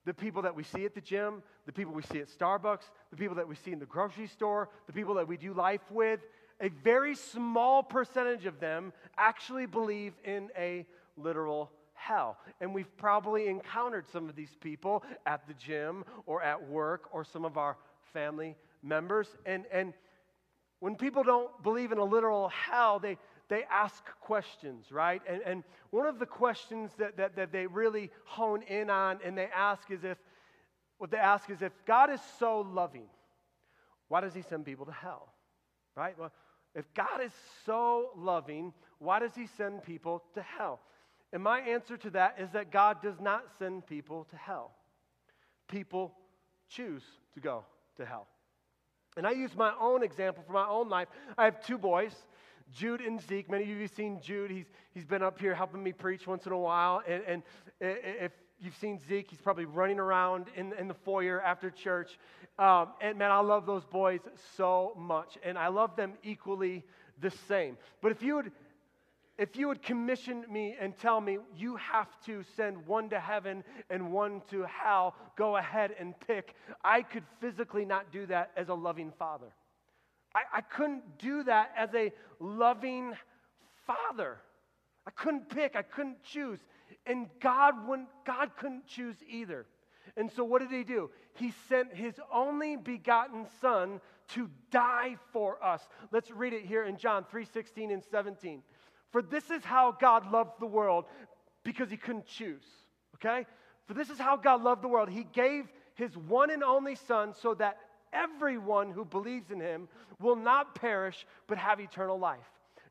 the 0.05 0.13
people 0.13 0.41
that 0.43 0.55
we 0.55 0.63
see 0.63 0.85
at 0.85 0.93
the 0.93 1.01
gym, 1.01 1.43
the 1.65 1.73
people 1.73 1.93
we 1.93 2.03
see 2.03 2.19
at 2.19 2.29
Starbucks, 2.29 2.85
the 3.09 3.17
people 3.17 3.35
that 3.35 3.47
we 3.47 3.55
see 3.55 3.71
in 3.71 3.79
the 3.79 3.85
grocery 3.85 4.27
store, 4.27 4.69
the 4.87 4.93
people 4.93 5.15
that 5.15 5.27
we 5.27 5.37
do 5.37 5.53
life 5.53 5.81
with, 5.91 6.21
a 6.59 6.69
very 6.83 7.15
small 7.15 7.81
percentage 7.81 8.45
of 8.45 8.59
them 8.59 8.93
actually 9.17 9.65
believe 9.65 10.13
in 10.23 10.49
a 10.57 10.85
literal 11.17 11.71
hell. 11.93 12.37
And 12.59 12.73
we've 12.73 12.95
probably 12.97 13.47
encountered 13.47 14.05
some 14.11 14.29
of 14.29 14.35
these 14.35 14.55
people 14.59 15.03
at 15.25 15.47
the 15.47 15.53
gym 15.55 16.03
or 16.25 16.41
at 16.41 16.69
work 16.69 17.09
or 17.11 17.23
some 17.23 17.45
of 17.45 17.57
our 17.57 17.77
family 18.13 18.55
members. 18.83 19.27
And, 19.45 19.65
and 19.71 19.93
when 20.81 20.95
people 20.95 21.23
don't 21.23 21.61
believe 21.61 21.91
in 21.91 21.99
a 21.99 22.03
literal 22.03 22.49
hell, 22.49 22.97
they, 22.99 23.17
they 23.49 23.63
ask 23.71 24.03
questions, 24.19 24.91
right? 24.91 25.21
And, 25.29 25.41
and 25.45 25.63
one 25.91 26.07
of 26.07 26.17
the 26.17 26.25
questions 26.25 26.89
that, 26.97 27.17
that, 27.17 27.35
that 27.35 27.51
they 27.51 27.67
really 27.67 28.09
hone 28.25 28.63
in 28.63 28.89
on 28.89 29.19
and 29.23 29.37
they 29.37 29.47
ask 29.55 29.91
is 29.91 30.03
if, 30.03 30.17
what 30.97 31.11
they 31.11 31.17
ask 31.17 31.51
is 31.51 31.61
if 31.61 31.71
God 31.85 32.09
is 32.09 32.19
so 32.39 32.61
loving, 32.61 33.05
why 34.07 34.21
does 34.21 34.33
he 34.33 34.41
send 34.41 34.65
people 34.65 34.87
to 34.87 34.91
hell? 34.91 35.31
Right? 35.95 36.17
Well, 36.17 36.31
if 36.73 36.91
God 36.95 37.21
is 37.23 37.31
so 37.63 38.09
loving, 38.17 38.73
why 38.97 39.19
does 39.19 39.35
he 39.35 39.45
send 39.45 39.83
people 39.83 40.23
to 40.33 40.41
hell? 40.41 40.79
And 41.31 41.43
my 41.43 41.59
answer 41.59 41.95
to 41.95 42.09
that 42.09 42.37
is 42.39 42.49
that 42.53 42.71
God 42.71 43.03
does 43.03 43.19
not 43.21 43.43
send 43.59 43.85
people 43.85 44.25
to 44.31 44.35
hell. 44.35 44.71
People 45.67 46.13
choose 46.69 47.03
to 47.35 47.39
go 47.39 47.65
to 47.97 48.05
hell. 48.05 48.27
And 49.17 49.27
I 49.27 49.31
use 49.31 49.55
my 49.55 49.73
own 49.79 50.03
example 50.03 50.43
for 50.45 50.53
my 50.53 50.67
own 50.67 50.89
life. 50.89 51.09
I 51.37 51.45
have 51.45 51.65
two 51.65 51.77
boys, 51.77 52.13
Jude 52.73 53.01
and 53.01 53.21
Zeke. 53.21 53.49
Many 53.49 53.63
of 53.63 53.69
you 53.69 53.81
have 53.81 53.91
seen 53.91 54.21
Jude. 54.21 54.51
He's, 54.51 54.67
he's 54.93 55.05
been 55.05 55.21
up 55.21 55.39
here 55.39 55.53
helping 55.53 55.83
me 55.83 55.91
preach 55.91 56.27
once 56.27 56.45
in 56.45 56.53
a 56.53 56.57
while. 56.57 57.01
And, 57.05 57.23
and 57.27 57.43
if 57.81 58.31
you've 58.59 58.77
seen 58.77 58.99
Zeke, 59.09 59.29
he's 59.29 59.41
probably 59.41 59.65
running 59.65 59.99
around 59.99 60.45
in, 60.55 60.71
in 60.73 60.87
the 60.87 60.93
foyer 60.93 61.41
after 61.41 61.69
church. 61.69 62.17
Um, 62.57 62.89
and 63.01 63.17
man, 63.17 63.31
I 63.31 63.39
love 63.39 63.65
those 63.65 63.83
boys 63.83 64.21
so 64.55 64.93
much. 64.97 65.37
And 65.43 65.57
I 65.57 65.67
love 65.67 65.97
them 65.97 66.13
equally 66.23 66.85
the 67.19 67.31
same. 67.49 67.77
But 68.01 68.13
if 68.13 68.23
you 68.23 68.35
would 68.35 68.51
if 69.37 69.55
you 69.55 69.67
would 69.67 69.81
commission 69.81 70.45
me 70.51 70.75
and 70.79 70.97
tell 70.97 71.19
me 71.21 71.39
you 71.55 71.75
have 71.77 72.09
to 72.25 72.43
send 72.55 72.85
one 72.85 73.09
to 73.09 73.19
heaven 73.19 73.63
and 73.89 74.11
one 74.11 74.41
to 74.49 74.63
hell, 74.63 75.15
go 75.37 75.57
ahead 75.57 75.95
and 75.99 76.13
pick. 76.27 76.55
I 76.83 77.01
could 77.01 77.23
physically 77.39 77.85
not 77.85 78.11
do 78.11 78.25
that 78.27 78.51
as 78.55 78.69
a 78.69 78.73
loving 78.73 79.11
father. 79.17 79.53
I, 80.35 80.57
I 80.57 80.61
couldn't 80.61 81.17
do 81.17 81.43
that 81.43 81.71
as 81.75 81.89
a 81.95 82.11
loving 82.39 83.13
father. 83.85 84.37
I 85.07 85.11
couldn't 85.11 85.49
pick, 85.49 85.75
I 85.75 85.81
couldn't 85.81 86.23
choose. 86.23 86.59
And 87.05 87.27
God, 87.39 87.87
wouldn't, 87.87 88.09
God 88.25 88.51
couldn't 88.57 88.85
choose 88.85 89.15
either. 89.27 89.65
And 90.17 90.31
so 90.31 90.43
what 90.43 90.61
did 90.61 90.71
he 90.71 90.83
do? 90.83 91.09
He 91.33 91.53
sent 91.69 91.95
his 91.95 92.19
only 92.33 92.75
begotten 92.75 93.47
son 93.61 94.01
to 94.29 94.49
die 94.71 95.15
for 95.31 95.63
us. 95.63 95.87
Let's 96.11 96.31
read 96.31 96.53
it 96.53 96.65
here 96.65 96.83
in 96.83 96.97
John 96.97 97.25
3:16 97.25 97.91
and 97.91 98.03
17. 98.03 98.61
For 99.11 99.21
this 99.21 99.49
is 99.49 99.63
how 99.63 99.91
God 99.91 100.31
loved 100.31 100.59
the 100.59 100.65
world 100.65 101.05
because 101.63 101.89
he 101.89 101.97
couldn't 101.97 102.25
choose. 102.25 102.63
Okay? 103.15 103.45
For 103.87 103.93
this 103.93 104.09
is 104.09 104.17
how 104.17 104.37
God 104.37 104.63
loved 104.63 104.81
the 104.81 104.87
world. 104.87 105.09
He 105.09 105.25
gave 105.33 105.65
his 105.95 106.15
one 106.15 106.49
and 106.49 106.63
only 106.63 106.95
Son 106.95 107.33
so 107.39 107.53
that 107.55 107.77
everyone 108.13 108.91
who 108.91 109.05
believes 109.05 109.51
in 109.51 109.59
him 109.59 109.87
will 110.19 110.35
not 110.35 110.75
perish 110.75 111.25
but 111.47 111.57
have 111.57 111.79
eternal 111.79 112.17
life. 112.17 112.39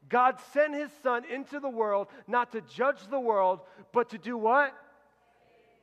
God 0.08 0.38
sent 0.52 0.74
his 0.74 0.90
Son 1.02 1.24
into 1.24 1.60
the 1.60 1.68
world 1.68 2.08
not 2.26 2.52
to 2.52 2.60
judge 2.62 3.06
the 3.10 3.20
world, 3.20 3.60
but 3.92 4.10
to 4.10 4.18
do 4.18 4.36
what? 4.36 4.74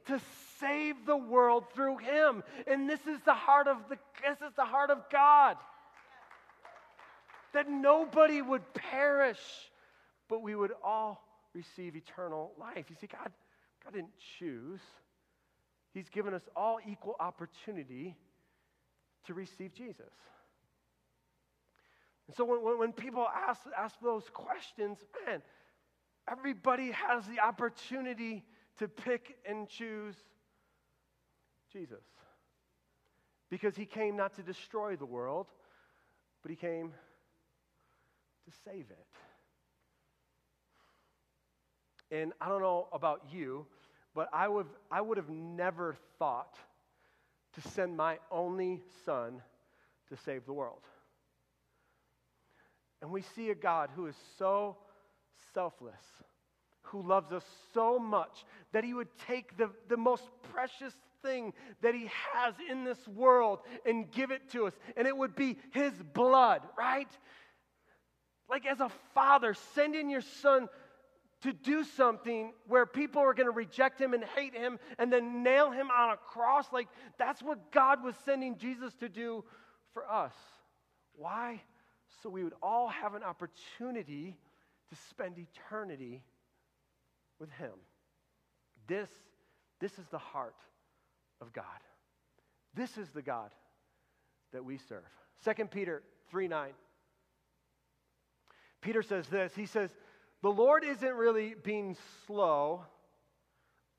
To 0.07 0.19
save 0.59 1.05
the 1.05 1.17
world 1.17 1.65
through 1.73 1.97
him. 1.97 2.43
And 2.65 2.89
this 2.89 3.05
is 3.07 3.19
the 3.25 3.33
heart 3.33 3.67
of 3.67 3.77
the 3.89 3.97
this 4.23 4.41
is 4.41 4.55
the 4.55 4.65
heart 4.65 4.89
of 4.89 5.03
God. 5.11 5.57
That 7.53 7.69
nobody 7.69 8.41
would 8.41 8.73
perish 8.73 9.39
but 10.27 10.41
we 10.41 10.55
would 10.55 10.71
all 10.83 11.23
receive 11.53 11.95
eternal 11.95 12.51
life. 12.59 12.85
You 12.89 12.95
see, 12.99 13.07
God, 13.07 13.31
God 13.83 13.93
didn't 13.93 14.13
choose. 14.39 14.79
He's 15.93 16.09
given 16.09 16.33
us 16.33 16.43
all 16.55 16.79
equal 16.85 17.15
opportunity 17.19 18.15
to 19.25 19.33
receive 19.33 19.73
Jesus. 19.73 20.13
And 22.27 22.35
so 22.35 22.45
when, 22.45 22.77
when 22.77 22.91
people 22.91 23.25
ask, 23.27 23.61
ask 23.77 23.95
those 24.01 24.23
questions, 24.33 24.99
man, 25.25 25.41
everybody 26.29 26.91
has 26.91 27.25
the 27.25 27.39
opportunity 27.39 28.43
to 28.79 28.87
pick 28.87 29.37
and 29.47 29.67
choose 29.67 30.15
Jesus. 31.71 32.03
Because 33.49 33.75
he 33.75 33.85
came 33.85 34.17
not 34.17 34.35
to 34.35 34.43
destroy 34.43 34.97
the 34.97 35.05
world, 35.05 35.47
but 36.41 36.51
he 36.51 36.57
came 36.57 36.91
to 38.45 38.51
save 38.65 38.85
it. 38.89 39.07
And 42.11 42.33
I 42.39 42.47
don't 42.47 42.61
know 42.61 42.87
about 42.93 43.21
you, 43.31 43.65
but 44.15 44.29
I 44.33 44.47
would, 44.47 44.67
I 44.91 45.01
would 45.01 45.17
have 45.17 45.29
never 45.29 45.97
thought 46.19 46.55
to 47.53 47.69
send 47.69 47.97
my 47.97 48.19
only 48.31 48.81
son 49.05 49.41
to 50.09 50.17
save 50.17 50.45
the 50.45 50.53
world. 50.53 50.81
And 53.01 53.11
we 53.11 53.21
see 53.35 53.49
a 53.49 53.55
God 53.55 53.89
who 53.95 54.07
is 54.07 54.15
so 54.37 54.77
selfless, 55.53 56.01
who 56.83 57.01
loves 57.01 57.31
us 57.31 57.43
so 57.73 57.99
much 57.99 58.45
that 58.71 58.83
he 58.83 58.93
would 58.93 59.09
take 59.27 59.57
the, 59.57 59.69
the 59.89 59.97
most 59.97 60.23
precious 60.53 60.93
thing 61.21 61.53
that 61.81 61.93
he 61.93 62.09
has 62.33 62.53
in 62.69 62.83
this 62.83 63.07
world 63.07 63.59
and 63.85 64.09
give 64.11 64.31
it 64.31 64.49
to 64.51 64.67
us. 64.67 64.73
And 64.95 65.07
it 65.07 65.15
would 65.15 65.35
be 65.35 65.57
his 65.73 65.93
blood, 66.13 66.61
right? 66.77 67.09
Like 68.49 68.65
as 68.65 68.79
a 68.79 68.89
father, 69.13 69.53
sending 69.75 70.09
your 70.09 70.21
son 70.21 70.69
to 71.41 71.53
do 71.53 71.83
something 71.83 72.53
where 72.67 72.85
people 72.85 73.21
are 73.21 73.33
going 73.33 73.47
to 73.47 73.51
reject 73.51 74.01
him 74.01 74.13
and 74.13 74.23
hate 74.23 74.55
him 74.55 74.79
and 74.97 75.13
then 75.13 75.43
nail 75.43 75.71
him 75.71 75.89
on 75.91 76.11
a 76.11 76.17
cross. 76.17 76.65
Like, 76.71 76.87
that's 77.17 77.41
what 77.41 77.71
God 77.71 78.03
was 78.03 78.15
sending 78.25 78.57
Jesus 78.57 78.93
to 78.95 79.09
do 79.09 79.43
for 79.93 80.09
us. 80.09 80.33
Why? 81.15 81.61
So 82.23 82.29
we 82.29 82.43
would 82.43 82.55
all 82.61 82.87
have 82.87 83.13
an 83.13 83.23
opportunity 83.23 84.37
to 84.89 84.95
spend 85.09 85.37
eternity 85.37 86.23
with 87.39 87.51
him. 87.51 87.73
This, 88.87 89.09
this 89.79 89.91
is 89.99 90.05
the 90.09 90.17
heart 90.17 90.55
of 91.41 91.53
God. 91.53 91.65
This 92.73 92.97
is 92.97 93.09
the 93.09 93.21
God 93.21 93.51
that 94.53 94.63
we 94.63 94.77
serve. 94.77 95.03
2 95.43 95.65
Peter 95.65 96.03
3 96.31 96.47
9. 96.47 96.69
Peter 98.81 99.01
says 99.01 99.27
this. 99.27 99.53
He 99.55 99.65
says, 99.65 99.89
the 100.41 100.49
Lord 100.49 100.83
isn't 100.83 101.13
really 101.13 101.55
being 101.63 101.95
slow 102.25 102.83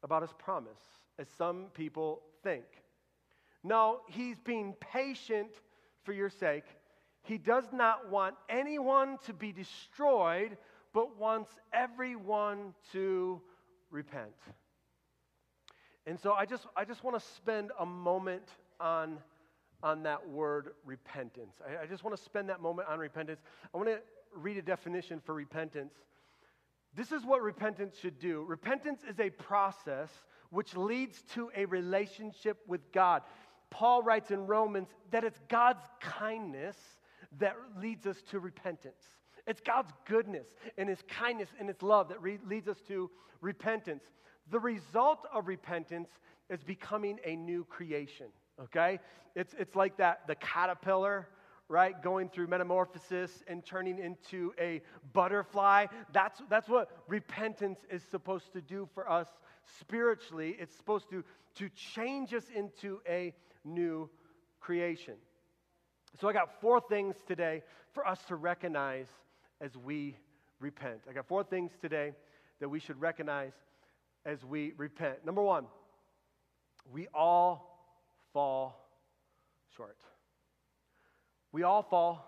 about 0.02 0.22
his 0.22 0.32
promise, 0.38 0.78
as 1.18 1.26
some 1.36 1.66
people 1.74 2.22
think. 2.42 2.64
No, 3.64 4.00
he's 4.08 4.38
being 4.38 4.74
patient 4.92 5.50
for 6.04 6.12
your 6.12 6.30
sake. 6.30 6.64
He 7.22 7.38
does 7.38 7.64
not 7.72 8.08
want 8.08 8.36
anyone 8.48 9.18
to 9.26 9.34
be 9.34 9.52
destroyed, 9.52 10.56
but 10.94 11.18
wants 11.18 11.50
everyone 11.72 12.72
to 12.92 13.40
repent. 13.90 14.34
And 16.06 16.18
so 16.18 16.32
I 16.32 16.46
just, 16.46 16.66
I 16.76 16.84
just 16.84 17.04
want 17.04 17.20
to 17.20 17.26
spend 17.34 17.70
a 17.78 17.84
moment 17.84 18.48
on, 18.80 19.18
on 19.82 20.04
that 20.04 20.26
word 20.26 20.70
repentance. 20.86 21.56
I, 21.68 21.82
I 21.82 21.86
just 21.86 22.02
want 22.04 22.16
to 22.16 22.22
spend 22.22 22.48
that 22.48 22.62
moment 22.62 22.88
on 22.88 22.98
repentance. 22.98 23.40
I 23.74 23.76
want 23.76 23.90
to 23.90 23.98
read 24.34 24.56
a 24.56 24.62
definition 24.62 25.20
for 25.20 25.34
repentance. 25.34 25.92
This 26.98 27.12
is 27.12 27.24
what 27.24 27.42
repentance 27.42 27.96
should 27.96 28.18
do. 28.18 28.42
Repentance 28.48 29.02
is 29.08 29.20
a 29.20 29.30
process 29.30 30.10
which 30.50 30.76
leads 30.76 31.22
to 31.34 31.48
a 31.56 31.64
relationship 31.66 32.58
with 32.66 32.90
God. 32.90 33.22
Paul 33.70 34.02
writes 34.02 34.32
in 34.32 34.48
Romans 34.48 34.88
that 35.12 35.22
it's 35.22 35.38
God's 35.48 35.84
kindness 36.00 36.76
that 37.38 37.54
leads 37.80 38.04
us 38.04 38.16
to 38.30 38.40
repentance. 38.40 39.00
It's 39.46 39.60
God's 39.60 39.92
goodness 40.06 40.48
and 40.76 40.88
His 40.88 40.98
kindness 41.08 41.50
and 41.60 41.68
His 41.68 41.80
love 41.82 42.08
that 42.08 42.20
re- 42.20 42.40
leads 42.44 42.66
us 42.66 42.80
to 42.88 43.08
repentance. 43.40 44.02
The 44.50 44.58
result 44.58 45.20
of 45.32 45.46
repentance 45.46 46.08
is 46.50 46.64
becoming 46.64 47.20
a 47.24 47.36
new 47.36 47.62
creation, 47.62 48.26
okay? 48.60 48.98
It's, 49.36 49.54
it's 49.56 49.76
like 49.76 49.98
that, 49.98 50.26
the 50.26 50.34
caterpillar 50.34 51.28
right? 51.68 52.02
Going 52.02 52.28
through 52.28 52.46
metamorphosis 52.46 53.42
and 53.46 53.64
turning 53.64 53.98
into 53.98 54.52
a 54.58 54.80
butterfly. 55.12 55.86
That's, 56.12 56.40
that's 56.48 56.68
what 56.68 56.90
repentance 57.08 57.80
is 57.90 58.02
supposed 58.02 58.52
to 58.54 58.60
do 58.60 58.88
for 58.94 59.10
us 59.10 59.28
spiritually. 59.80 60.56
It's 60.58 60.74
supposed 60.74 61.10
to, 61.10 61.22
to 61.56 61.68
change 61.70 62.32
us 62.32 62.44
into 62.54 63.00
a 63.08 63.34
new 63.64 64.08
creation. 64.60 65.14
So 66.20 66.28
I 66.28 66.32
got 66.32 66.60
four 66.60 66.80
things 66.80 67.16
today 67.26 67.62
for 67.92 68.06
us 68.06 68.18
to 68.28 68.36
recognize 68.36 69.06
as 69.60 69.76
we 69.76 70.16
repent. 70.60 71.00
I 71.08 71.12
got 71.12 71.28
four 71.28 71.44
things 71.44 71.72
today 71.80 72.12
that 72.60 72.68
we 72.68 72.80
should 72.80 73.00
recognize 73.00 73.52
as 74.24 74.44
we 74.44 74.72
repent. 74.76 75.24
Number 75.24 75.42
one, 75.42 75.66
we 76.92 77.08
all 77.14 77.78
fall 78.32 78.88
short. 79.76 79.98
We 81.58 81.64
all 81.64 81.82
fall 81.82 82.24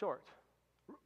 short. 0.00 0.22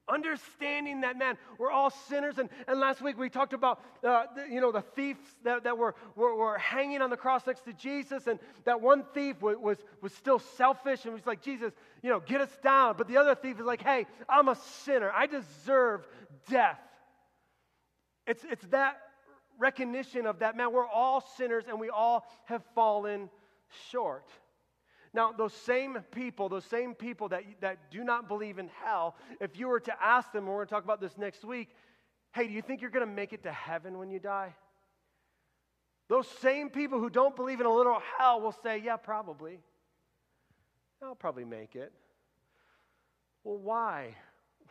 Understanding 0.08 1.00
that, 1.00 1.18
man, 1.18 1.36
we're 1.58 1.72
all 1.72 1.90
sinners. 1.90 2.38
And, 2.38 2.48
and 2.68 2.78
last 2.78 3.02
week 3.02 3.18
we 3.18 3.28
talked 3.28 3.54
about, 3.54 3.80
uh, 4.06 4.26
the, 4.36 4.46
you 4.48 4.60
know, 4.60 4.70
the 4.70 4.82
thieves 4.82 5.18
that, 5.42 5.64
that 5.64 5.76
were, 5.76 5.96
were, 6.14 6.36
were, 6.36 6.58
hanging 6.58 7.02
on 7.02 7.10
the 7.10 7.16
cross 7.16 7.44
next 7.44 7.64
to 7.64 7.72
Jesus. 7.72 8.28
And 8.28 8.38
that 8.66 8.80
one 8.80 9.02
thief 9.14 9.42
was, 9.42 9.56
was, 9.58 9.78
was 10.00 10.12
still 10.12 10.38
selfish 10.38 11.06
and 11.06 11.12
was 11.12 11.26
like, 11.26 11.42
Jesus, 11.42 11.72
you 12.04 12.10
know, 12.10 12.20
get 12.20 12.40
us 12.40 12.56
down. 12.62 12.94
But 12.96 13.08
the 13.08 13.16
other 13.16 13.34
thief 13.34 13.58
is 13.58 13.66
like, 13.66 13.82
hey, 13.82 14.06
I'm 14.28 14.46
a 14.46 14.56
sinner. 14.84 15.10
I 15.10 15.26
deserve 15.26 16.06
death. 16.48 16.78
It's, 18.28 18.44
it's 18.48 18.64
that 18.66 18.96
recognition 19.58 20.24
of 20.26 20.38
that, 20.38 20.56
man, 20.56 20.72
we're 20.72 20.86
all 20.86 21.26
sinners 21.36 21.64
and 21.68 21.80
we 21.80 21.90
all 21.90 22.24
have 22.44 22.62
fallen 22.76 23.28
short. 23.90 24.30
Now, 25.18 25.32
those 25.32 25.52
same 25.52 25.98
people, 26.12 26.48
those 26.48 26.64
same 26.66 26.94
people 26.94 27.28
that, 27.30 27.42
that 27.60 27.90
do 27.90 28.04
not 28.04 28.28
believe 28.28 28.60
in 28.60 28.70
hell, 28.84 29.16
if 29.40 29.58
you 29.58 29.66
were 29.66 29.80
to 29.80 29.92
ask 30.00 30.30
them, 30.30 30.44
and 30.44 30.46
we're 30.46 30.58
going 30.58 30.68
to 30.68 30.74
talk 30.74 30.84
about 30.84 31.00
this 31.00 31.18
next 31.18 31.44
week, 31.44 31.70
hey, 32.34 32.46
do 32.46 32.52
you 32.52 32.62
think 32.62 32.80
you're 32.80 32.92
going 32.92 33.04
to 33.04 33.12
make 33.12 33.32
it 33.32 33.42
to 33.42 33.50
heaven 33.50 33.98
when 33.98 34.12
you 34.12 34.20
die? 34.20 34.54
Those 36.08 36.28
same 36.40 36.70
people 36.70 37.00
who 37.00 37.10
don't 37.10 37.34
believe 37.34 37.58
in 37.58 37.66
a 37.66 37.74
literal 37.74 38.00
hell 38.16 38.40
will 38.40 38.54
say, 38.62 38.78
yeah, 38.78 38.96
probably. 38.96 39.58
I'll 41.02 41.16
probably 41.16 41.44
make 41.44 41.74
it. 41.74 41.92
Well, 43.42 43.58
why 43.58 44.14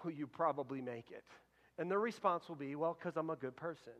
will 0.01 0.11
you 0.11 0.27
probably 0.27 0.79
make 0.79 1.11
it? 1.11 1.25
And 1.77 1.91
their 1.91 1.99
response 1.99 2.47
will 2.47 2.55
be, 2.55 2.73
well, 2.77 2.95
because 2.97 3.17
I'm 3.17 3.31
a 3.31 3.35
good 3.35 3.57
person. 3.57 3.91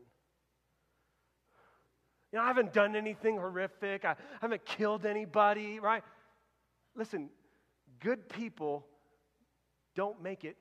You 2.32 2.38
know, 2.38 2.44
I 2.44 2.46
haven't 2.46 2.72
done 2.72 2.96
anything 2.96 3.36
horrific. 3.36 4.06
I 4.06 4.16
haven't 4.40 4.64
killed 4.64 5.04
anybody, 5.04 5.78
right? 5.78 6.02
Listen, 6.96 7.30
good 8.00 8.28
people 8.28 8.86
don't 9.94 10.22
make 10.22 10.44
it 10.44 10.56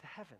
to 0.00 0.06
heaven. 0.06 0.36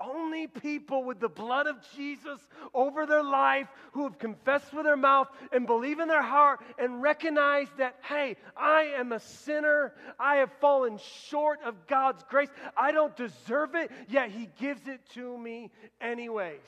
Only 0.00 0.46
people 0.46 1.02
with 1.02 1.18
the 1.18 1.28
blood 1.28 1.66
of 1.66 1.76
Jesus 1.96 2.38
over 2.72 3.04
their 3.04 3.22
life 3.22 3.66
who 3.92 4.04
have 4.04 4.16
confessed 4.16 4.72
with 4.72 4.84
their 4.84 4.96
mouth 4.96 5.26
and 5.50 5.66
believe 5.66 5.98
in 5.98 6.06
their 6.06 6.22
heart 6.22 6.60
and 6.78 7.02
recognize 7.02 7.66
that, 7.78 7.96
hey, 8.02 8.36
I 8.56 8.92
am 8.96 9.10
a 9.10 9.18
sinner. 9.18 9.92
I 10.18 10.36
have 10.36 10.52
fallen 10.60 11.00
short 11.28 11.58
of 11.64 11.88
God's 11.88 12.22
grace. 12.30 12.48
I 12.76 12.92
don't 12.92 13.16
deserve 13.16 13.74
it, 13.74 13.90
yet 14.08 14.30
He 14.30 14.48
gives 14.60 14.86
it 14.86 15.00
to 15.14 15.36
me 15.36 15.72
anyways. 16.00 16.60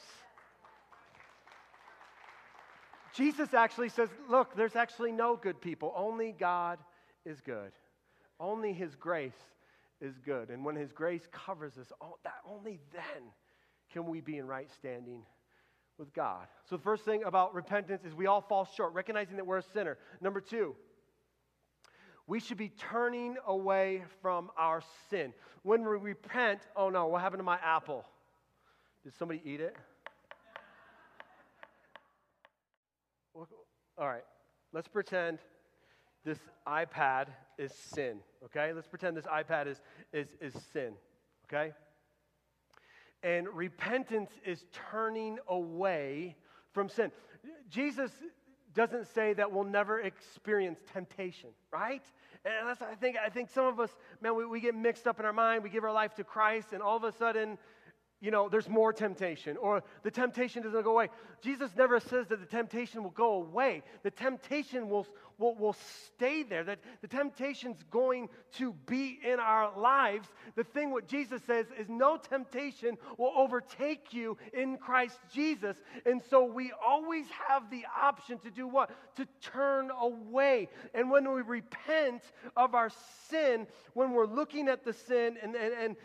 Jesus 3.14 3.55
actually 3.55 3.90
says, 3.90 4.09
look, 4.29 4.57
there's 4.57 4.76
actually 4.76 5.12
no 5.12 5.37
good 5.37 5.61
people, 5.61 5.93
only 5.97 6.33
God 6.33 6.79
is 7.30 7.40
good. 7.40 7.72
Only 8.38 8.72
His 8.72 8.94
grace 8.94 9.32
is 10.00 10.18
good. 10.18 10.50
And 10.50 10.64
when 10.64 10.76
His 10.76 10.92
grace 10.92 11.26
covers 11.32 11.78
us, 11.78 11.92
oh, 12.00 12.16
that, 12.25 12.34
only 12.49 12.80
then 12.92 13.22
can 13.92 14.06
we 14.06 14.20
be 14.20 14.38
in 14.38 14.46
right 14.46 14.70
standing 14.70 15.22
with 15.99 16.12
God. 16.12 16.46
So, 16.68 16.76
the 16.76 16.82
first 16.82 17.04
thing 17.04 17.25
about 17.25 17.54
repentance 17.54 18.04
is 18.04 18.14
we 18.14 18.26
all 18.26 18.40
fall 18.40 18.68
short, 18.76 18.94
recognizing 18.94 19.37
that 19.37 19.46
we're 19.46 19.58
a 19.58 19.62
sinner. 19.62 19.99
Number 20.20 20.40
two, 20.40 20.75
we 22.26 22.40
should 22.40 22.56
be 22.56 22.70
turning 22.70 23.37
away 23.46 24.04
from 24.22 24.50
our 24.56 24.82
sin. 25.10 25.34
When 25.62 25.82
we 25.82 25.88
repent, 25.88 26.60
oh 26.75 26.88
no, 26.88 27.06
what 27.06 27.20
happened 27.20 27.40
to 27.40 27.44
my 27.44 27.58
apple? 27.62 28.04
Did 29.04 29.12
somebody 29.18 29.42
eat 29.44 29.60
it? 29.60 29.76
All 33.99 34.08
right, 34.08 34.25
let's 34.72 34.88
pretend 34.88 35.38
this 36.24 36.38
iPad 36.66 37.26
is 37.58 37.72
sin, 37.72 38.18
okay? 38.44 38.72
Let's 38.72 38.86
pretend 38.88 39.16
this 39.16 39.24
iPad 39.26 39.66
is, 39.66 39.80
is, 40.12 40.28
is 40.40 40.54
sin, 40.72 40.92
okay? 41.46 41.72
And 43.22 43.48
repentance 43.48 44.30
is 44.44 44.64
turning 44.90 45.38
away 45.48 46.36
from 46.72 46.88
sin. 46.88 47.10
Jesus 47.68 48.10
doesn't 48.74 49.06
say 49.08 49.32
that 49.34 49.50
we'll 49.50 49.64
never 49.64 50.00
experience 50.00 50.78
temptation, 50.92 51.50
right? 51.72 52.02
And 52.44 52.68
that's, 52.68 52.80
I 52.80 52.94
think, 52.94 53.16
I 53.24 53.28
think 53.28 53.50
some 53.50 53.66
of 53.66 53.80
us, 53.80 53.90
man, 54.20 54.36
we, 54.36 54.46
we 54.46 54.60
get 54.60 54.74
mixed 54.74 55.06
up 55.06 55.18
in 55.18 55.26
our 55.26 55.32
mind. 55.32 55.62
We 55.62 55.70
give 55.70 55.84
our 55.84 55.92
life 55.92 56.14
to 56.14 56.24
Christ, 56.24 56.72
and 56.72 56.82
all 56.82 56.96
of 56.96 57.04
a 57.04 57.12
sudden, 57.12 57.58
you 58.20 58.30
know, 58.30 58.48
there's 58.50 58.68
more 58.68 58.92
temptation 58.92 59.56
or 59.56 59.82
the 60.02 60.10
temptation 60.10 60.62
doesn't 60.62 60.82
go 60.82 60.92
away. 60.92 61.08
Jesus 61.40 61.70
never 61.76 61.98
says 62.00 62.26
that 62.28 62.40
the 62.40 62.46
temptation 62.46 63.02
will 63.02 63.10
go 63.10 63.34
away. 63.34 63.82
The 64.02 64.10
temptation 64.10 64.90
will, 64.90 65.06
will, 65.38 65.54
will 65.54 65.76
stay 66.06 66.42
there, 66.42 66.62
that 66.64 66.80
the 67.00 67.09
temptation's 67.09 67.78
going 67.90 68.28
to 68.56 68.74
be 68.87 69.18
in 69.24 69.40
our 69.40 69.76
lives. 69.78 70.28
The 70.54 70.64
thing 70.64 70.90
what 70.90 71.09
Jesus 71.09 71.40
says 71.46 71.66
is 71.78 71.88
no 71.88 72.18
temptation 72.18 72.98
will 73.16 73.33
overtake 73.35 74.12
you 74.12 74.37
in 74.52 74.76
Christ 74.76 75.18
Jesus. 75.33 75.78
And 76.04 76.20
so 76.28 76.44
we 76.44 76.72
always 76.87 77.24
have 77.48 77.70
the 77.70 77.87
option 78.02 78.38
to 78.40 78.50
do 78.50 78.68
what? 78.68 78.90
To 79.16 79.26
turn 79.40 79.90
away. 79.98 80.68
And 80.92 81.11
when 81.11 81.33
we 81.33 81.40
repent 81.40 82.22
of 82.54 82.74
our 82.74 82.90
sin, 83.30 83.66
when 83.94 84.12
we're 84.12 84.26
looking 84.26 84.68
at 84.68 84.85
the 84.85 84.92
sin 84.92 85.38
and, 85.42 85.54
and, 85.54 85.72
and 85.72 85.96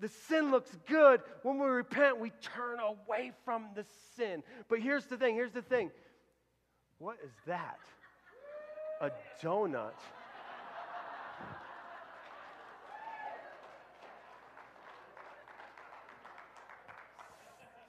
the 0.00 0.08
sin 0.28 0.50
looks 0.50 0.70
good. 0.88 1.20
When 1.42 1.58
we 1.58 1.66
repent, 1.66 2.18
we 2.18 2.30
turn 2.42 2.78
away 2.80 3.32
from 3.44 3.66
the 3.74 3.84
sin. 4.16 4.42
But 4.68 4.80
here's 4.80 5.06
the 5.06 5.16
thing 5.16 5.34
here's 5.34 5.52
the 5.52 5.62
thing. 5.62 5.90
What 6.98 7.16
is 7.24 7.32
that? 7.46 7.78
A 9.00 9.10
donut. 9.42 9.92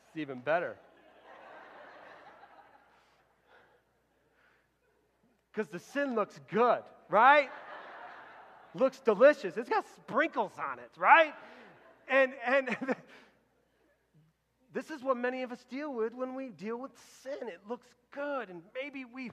It's 0.07 0.17
even 0.17 0.39
better. 0.39 0.75
Because 5.53 5.69
the 5.69 5.79
sin 5.79 6.15
looks 6.15 6.39
good, 6.49 6.83
right? 7.09 7.49
looks 8.79 8.99
delicious. 8.99 9.57
It's 9.57 9.69
got 9.69 9.85
sprinkles 9.95 10.51
on 10.59 10.79
it, 10.79 10.91
right? 10.97 11.33
And, 12.07 12.33
and 12.45 12.75
this 14.73 14.89
is 14.89 15.03
what 15.03 15.17
many 15.17 15.43
of 15.43 15.51
us 15.51 15.63
deal 15.69 15.93
with 15.93 16.13
when 16.13 16.35
we 16.35 16.49
deal 16.49 16.77
with 16.77 16.91
sin. 17.23 17.47
It 17.47 17.59
looks 17.67 17.87
good, 18.11 18.49
and 18.49 18.61
maybe 18.73 19.05
we, 19.05 19.31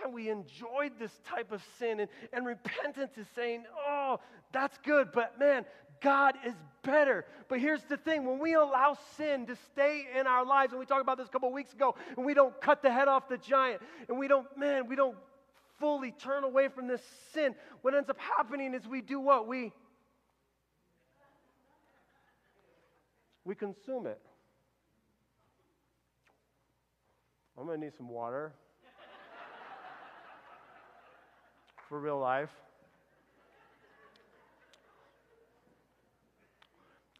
man, 0.00 0.12
we 0.12 0.30
enjoyed 0.30 0.92
this 0.98 1.12
type 1.26 1.52
of 1.52 1.62
sin, 1.78 2.00
and, 2.00 2.08
and 2.32 2.46
repentance 2.46 3.16
is 3.16 3.26
saying, 3.34 3.64
oh, 3.86 4.20
that's 4.52 4.78
good, 4.84 5.08
but 5.12 5.38
man, 5.38 5.64
God 6.00 6.34
is 6.44 6.54
better. 6.82 7.24
But 7.48 7.60
here's 7.60 7.82
the 7.84 7.96
thing 7.96 8.24
when 8.24 8.38
we 8.38 8.54
allow 8.54 8.96
sin 9.16 9.46
to 9.46 9.56
stay 9.72 10.06
in 10.18 10.26
our 10.26 10.44
lives, 10.44 10.72
and 10.72 10.80
we 10.80 10.86
talked 10.86 11.02
about 11.02 11.18
this 11.18 11.28
a 11.28 11.30
couple 11.30 11.52
weeks 11.52 11.72
ago, 11.72 11.94
and 12.16 12.26
we 12.26 12.34
don't 12.34 12.58
cut 12.60 12.82
the 12.82 12.92
head 12.92 13.08
off 13.08 13.28
the 13.28 13.38
giant, 13.38 13.82
and 14.08 14.18
we 14.18 14.28
don't, 14.28 14.46
man, 14.56 14.88
we 14.88 14.96
don't 14.96 15.16
fully 15.82 16.12
turn 16.12 16.44
away 16.44 16.68
from 16.68 16.86
this 16.86 17.02
sin, 17.34 17.54
what 17.80 17.92
ends 17.92 18.08
up 18.08 18.18
happening 18.20 18.72
is 18.72 18.86
we 18.86 19.00
do 19.00 19.18
what? 19.18 19.48
We 19.48 19.72
we 23.44 23.54
consume 23.54 24.06
it. 24.06 24.20
I'm 27.58 27.66
going 27.66 27.78
to 27.78 27.84
need 27.84 27.94
some 27.96 28.08
water 28.08 28.52
for 31.88 32.00
real 32.00 32.18
life. 32.18 32.48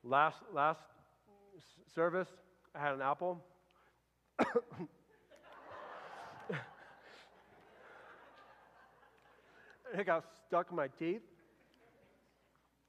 Last, 0.04 0.38
last 0.52 0.80
service, 1.94 2.28
I 2.74 2.80
had 2.80 2.94
an 2.94 3.02
apple. 3.02 3.40
it 9.94 10.06
got 10.06 10.24
stuck 10.48 10.70
in 10.70 10.76
my 10.76 10.88
teeth. 10.88 11.20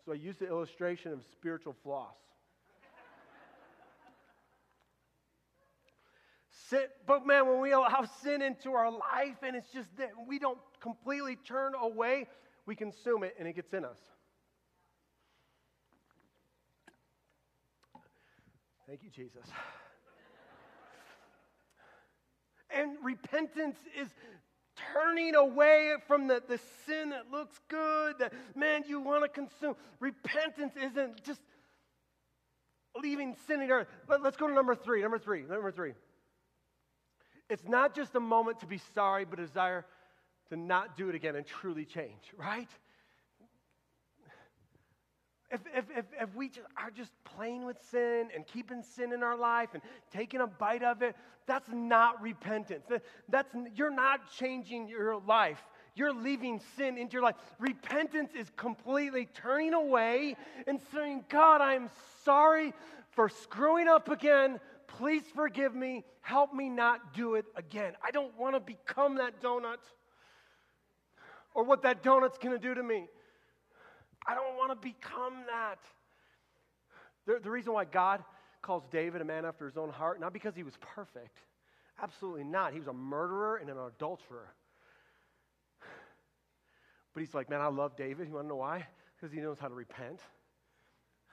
So 0.05 0.11
I 0.11 0.15
used 0.15 0.39
the 0.39 0.47
illustration 0.47 1.11
of 1.11 1.19
spiritual 1.31 1.75
floss. 1.83 2.15
Sin, 6.73 6.87
but 7.05 7.25
man, 7.25 7.47
when 7.47 7.61
we 7.61 7.71
allow 7.71 8.07
sin 8.23 8.41
into 8.41 8.71
our 8.73 8.91
life 8.91 9.37
and 9.43 9.55
it's 9.55 9.71
just 9.71 9.95
that 9.97 10.11
we 10.27 10.39
don't 10.39 10.57
completely 10.79 11.35
turn 11.35 11.73
away, 11.79 12.25
we 12.65 12.75
consume 12.75 13.23
it 13.23 13.35
and 13.37 13.47
it 13.47 13.55
gets 13.55 13.73
in 13.73 13.85
us. 13.85 13.97
Thank 18.87 19.03
you, 19.03 19.09
Jesus. 19.09 19.45
And 22.69 22.97
repentance 23.03 23.77
is 23.99 24.07
turning 24.93 25.35
away 25.35 25.93
from 26.07 26.27
the, 26.27 26.41
the 26.47 26.59
sin 26.87 27.11
that 27.11 27.31
looks 27.31 27.59
good, 27.69 28.15
that, 28.17 28.33
man, 28.55 28.81
you 28.87 28.99
want 28.99 29.23
to 29.23 29.29
consume. 29.29 29.75
Repentance 29.99 30.73
isn't 30.75 31.23
just 31.23 31.41
leaving 32.99 33.35
sin 33.47 33.61
in 33.61 33.69
earth. 33.69 33.87
Let's 34.07 34.37
go 34.37 34.47
to 34.47 34.53
number 34.53 34.73
three. 34.73 35.03
Number 35.03 35.19
three. 35.19 35.43
Number 35.43 35.71
three. 35.71 35.93
It's 37.49 37.67
not 37.67 37.95
just 37.95 38.15
a 38.15 38.19
moment 38.19 38.59
to 38.61 38.65
be 38.65 38.79
sorry, 38.93 39.25
but 39.25 39.39
a 39.39 39.45
desire 39.45 39.85
to 40.49 40.55
not 40.55 40.97
do 40.97 41.09
it 41.09 41.15
again 41.15 41.35
and 41.35 41.45
truly 41.45 41.85
change, 41.85 42.31
right? 42.37 42.69
If, 45.51 45.61
if, 45.75 45.85
if, 45.95 46.05
if 46.19 46.35
we 46.35 46.49
just 46.49 46.65
are 46.75 46.89
just 46.89 47.11
playing 47.23 47.63
with 47.63 47.77
sin 47.91 48.29
and 48.33 48.45
keeping 48.47 48.81
sin 48.81 49.13
in 49.13 49.21
our 49.21 49.37
life 49.37 49.69
and 49.73 49.83
taking 50.11 50.41
a 50.41 50.47
bite 50.47 50.81
of 50.81 51.03
it, 51.03 51.15
that's 51.45 51.69
not 51.71 52.19
repentance. 52.23 52.85
That's, 53.29 53.55
you're 53.75 53.93
not 53.93 54.31
changing 54.31 54.87
your 54.87 55.19
life. 55.19 55.61
You're 55.95 56.13
leaving 56.13 56.59
sin 56.75 56.97
into 56.97 57.13
your 57.13 57.21
life. 57.21 57.35
Repentance 57.59 58.31
is 58.35 58.47
completely 58.57 59.27
turning 59.35 59.75
away 59.75 60.35
and 60.65 60.79
saying, 60.91 61.25
God, 61.29 61.61
I'm 61.61 61.89
sorry 62.25 62.73
for 63.11 63.29
screwing 63.29 63.87
up 63.87 64.09
again. 64.09 64.59
Please 64.97 65.23
forgive 65.35 65.73
me. 65.73 66.03
Help 66.21 66.53
me 66.53 66.69
not 66.69 67.13
do 67.13 67.35
it 67.35 67.45
again. 67.55 67.93
I 68.03 68.11
don't 68.11 68.37
want 68.37 68.55
to 68.55 68.59
become 68.59 69.15
that 69.15 69.41
donut 69.41 69.77
or 71.55 71.63
what 71.63 71.81
that 71.83 72.03
donut's 72.03 72.37
going 72.37 72.55
to 72.55 72.61
do 72.61 72.73
to 72.73 72.83
me. 72.83 73.07
I 74.27 74.35
don't 74.35 74.55
want 74.55 74.71
to 74.71 74.75
become 74.75 75.33
that. 75.47 75.79
The, 77.25 77.39
the 77.43 77.49
reason 77.49 77.73
why 77.73 77.85
God 77.85 78.23
calls 78.61 78.83
David 78.91 79.21
a 79.21 79.25
man 79.25 79.45
after 79.45 79.65
his 79.65 79.77
own 79.77 79.89
heart, 79.89 80.19
not 80.19 80.31
because 80.31 80.55
he 80.55 80.63
was 80.63 80.73
perfect. 80.79 81.37
Absolutely 82.01 82.43
not. 82.43 82.73
He 82.73 82.79
was 82.79 82.87
a 82.87 82.93
murderer 82.93 83.57
and 83.57 83.69
an 83.69 83.77
adulterer. 83.77 84.53
But 87.13 87.19
he's 87.19 87.33
like, 87.33 87.49
man, 87.49 87.61
I 87.61 87.67
love 87.67 87.95
David. 87.95 88.27
You 88.27 88.33
want 88.33 88.45
to 88.45 88.49
know 88.49 88.55
why? 88.55 88.87
Because 89.15 89.33
he 89.33 89.39
knows 89.41 89.57
how 89.59 89.67
to 89.67 89.73
repent. 89.73 90.19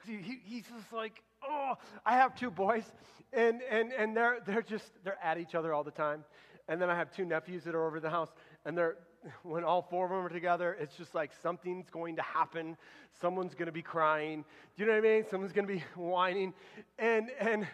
He, 0.06 0.16
he, 0.16 0.38
he's 0.44 0.64
just 0.64 0.92
like, 0.92 1.22
oh, 1.48 1.74
I 2.04 2.14
have 2.14 2.34
two 2.34 2.50
boys, 2.50 2.84
and, 3.32 3.60
and, 3.70 3.92
and 3.92 4.16
they're, 4.16 4.38
they're 4.46 4.62
just, 4.62 4.90
they're 5.04 5.18
at 5.22 5.38
each 5.38 5.54
other 5.54 5.72
all 5.72 5.84
the 5.84 5.90
time. 5.90 6.24
And 6.68 6.80
then 6.80 6.88
I 6.88 6.96
have 6.96 7.10
two 7.10 7.24
nephews 7.24 7.64
that 7.64 7.74
are 7.74 7.86
over 7.86 8.00
the 8.00 8.10
house, 8.10 8.30
and 8.64 8.76
they're, 8.76 8.96
when 9.42 9.64
all 9.64 9.82
four 9.82 10.04
of 10.04 10.10
them 10.10 10.20
are 10.24 10.28
together, 10.28 10.76
it's 10.80 10.96
just 10.96 11.14
like 11.14 11.30
something's 11.42 11.90
going 11.90 12.16
to 12.16 12.22
happen. 12.22 12.76
Someone's 13.20 13.54
going 13.54 13.66
to 13.66 13.72
be 13.72 13.82
crying. 13.82 14.44
Do 14.76 14.82
you 14.82 14.86
know 14.88 14.96
what 14.96 15.04
I 15.04 15.14
mean? 15.14 15.24
Someone's 15.30 15.52
going 15.52 15.66
to 15.66 15.72
be 15.72 15.84
whining. 15.96 16.54
And, 16.98 17.30
and 17.40 17.66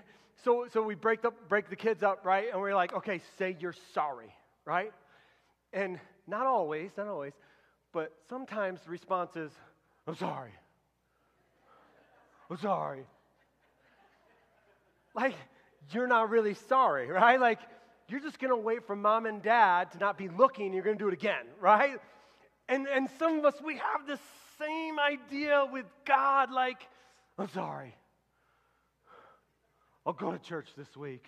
so, 0.45 0.67
so 0.73 0.83
we 0.83 0.95
break, 0.95 1.23
the, 1.23 1.31
break 1.49 1.69
the 1.69 1.77
kids 1.77 2.03
up, 2.03 2.25
right? 2.25 2.47
And 2.53 2.61
we're 2.61 2.75
like, 2.75 2.93
okay, 2.95 3.21
say 3.39 3.57
you're 3.61 3.75
sorry, 3.95 4.35
right? 4.65 4.93
And 5.73 5.99
not 6.27 6.47
always, 6.47 6.91
not 6.97 7.07
always, 7.07 7.33
but 7.93 8.13
sometimes 8.29 8.81
the 8.83 8.91
response 8.91 9.37
is, 9.37 9.51
I'm 10.07 10.17
sorry. 10.17 10.53
I'm 12.51 12.59
sorry. 12.59 13.05
Like, 15.17 15.35
you're 15.93 16.07
not 16.07 16.31
really 16.31 16.55
sorry, 16.55 17.09
right? 17.11 17.41
Like, 17.41 17.59
you're 18.09 18.21
just 18.21 18.39
to 18.51 18.57
wait 18.57 18.87
for 18.87 18.95
mom 18.95 19.27
and 19.27 19.43
dad 19.43 19.91
to 19.93 19.99
not 19.99 20.17
be 20.17 20.29
looking, 20.29 20.73
you're 20.73 20.85
to 20.99 21.03
do 21.03 21.09
it 21.09 21.15
again, 21.15 21.47
right? 21.61 21.99
And, 22.69 22.87
and 22.87 23.09
some 23.19 23.39
of 23.39 23.45
us, 23.45 23.55
we 23.65 23.79
have 23.79 24.07
the 24.07 24.19
same 24.59 24.99
idea 25.01 25.67
with 25.73 25.87
God 26.05 26.53
like, 26.53 26.87
I'm 27.39 27.49
sorry. 27.49 27.97
I'll 30.05 30.13
go 30.13 30.31
to 30.31 30.39
church 30.39 30.69
this 30.77 30.97
week 30.97 31.27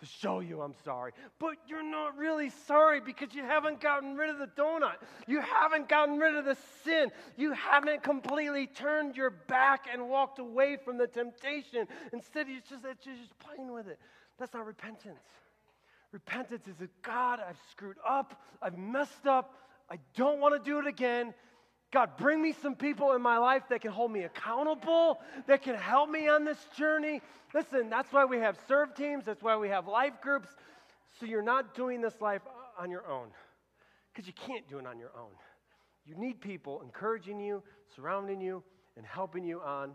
to 0.00 0.06
show 0.06 0.40
you 0.40 0.60
I'm 0.62 0.74
sorry. 0.84 1.12
But 1.38 1.56
you're 1.68 1.88
not 1.88 2.16
really 2.16 2.50
sorry 2.66 3.00
because 3.00 3.34
you 3.34 3.42
haven't 3.42 3.80
gotten 3.80 4.16
rid 4.16 4.30
of 4.30 4.38
the 4.38 4.46
donut. 4.46 4.96
You 5.26 5.40
haven't 5.40 5.88
gotten 5.88 6.18
rid 6.18 6.34
of 6.36 6.44
the 6.44 6.56
sin. 6.84 7.10
You 7.36 7.52
haven't 7.52 8.02
completely 8.02 8.66
turned 8.66 9.16
your 9.16 9.30
back 9.30 9.86
and 9.92 10.08
walked 10.08 10.38
away 10.38 10.76
from 10.82 10.98
the 10.98 11.06
temptation. 11.06 11.86
Instead, 12.12 12.46
just, 12.68 12.84
it's 12.84 13.04
just 13.04 13.38
playing 13.38 13.72
with 13.72 13.88
it. 13.88 13.98
That's 14.38 14.54
not 14.54 14.66
repentance. 14.66 15.20
Repentance 16.12 16.66
is 16.66 16.76
that 16.76 16.90
God, 17.02 17.40
I've 17.46 17.58
screwed 17.70 17.98
up, 18.08 18.42
I've 18.60 18.76
messed 18.76 19.26
up, 19.26 19.54
I 19.88 19.96
don't 20.16 20.40
want 20.40 20.62
to 20.62 20.70
do 20.70 20.78
it 20.78 20.86
again. 20.86 21.34
God, 21.92 22.16
bring 22.16 22.40
me 22.40 22.54
some 22.62 22.76
people 22.76 23.12
in 23.12 23.22
my 23.22 23.38
life 23.38 23.64
that 23.70 23.80
can 23.80 23.90
hold 23.90 24.12
me 24.12 24.22
accountable, 24.22 25.20
that 25.46 25.62
can 25.62 25.74
help 25.74 26.08
me 26.08 26.28
on 26.28 26.44
this 26.44 26.58
journey. 26.76 27.20
Listen, 27.52 27.90
that's 27.90 28.12
why 28.12 28.24
we 28.24 28.38
have 28.38 28.56
serve 28.68 28.94
teams, 28.94 29.24
that's 29.24 29.42
why 29.42 29.56
we 29.56 29.68
have 29.68 29.88
life 29.88 30.14
groups. 30.22 30.48
So 31.18 31.26
you're 31.26 31.42
not 31.42 31.74
doing 31.74 32.00
this 32.00 32.20
life 32.20 32.42
on 32.78 32.90
your 32.90 33.06
own, 33.10 33.28
because 34.12 34.26
you 34.26 34.32
can't 34.32 34.68
do 34.68 34.78
it 34.78 34.86
on 34.86 34.98
your 34.98 35.10
own. 35.18 35.30
You 36.06 36.14
need 36.14 36.40
people 36.40 36.80
encouraging 36.82 37.40
you, 37.40 37.62
surrounding 37.94 38.40
you, 38.40 38.62
and 38.96 39.04
helping 39.04 39.44
you 39.44 39.60
on 39.60 39.92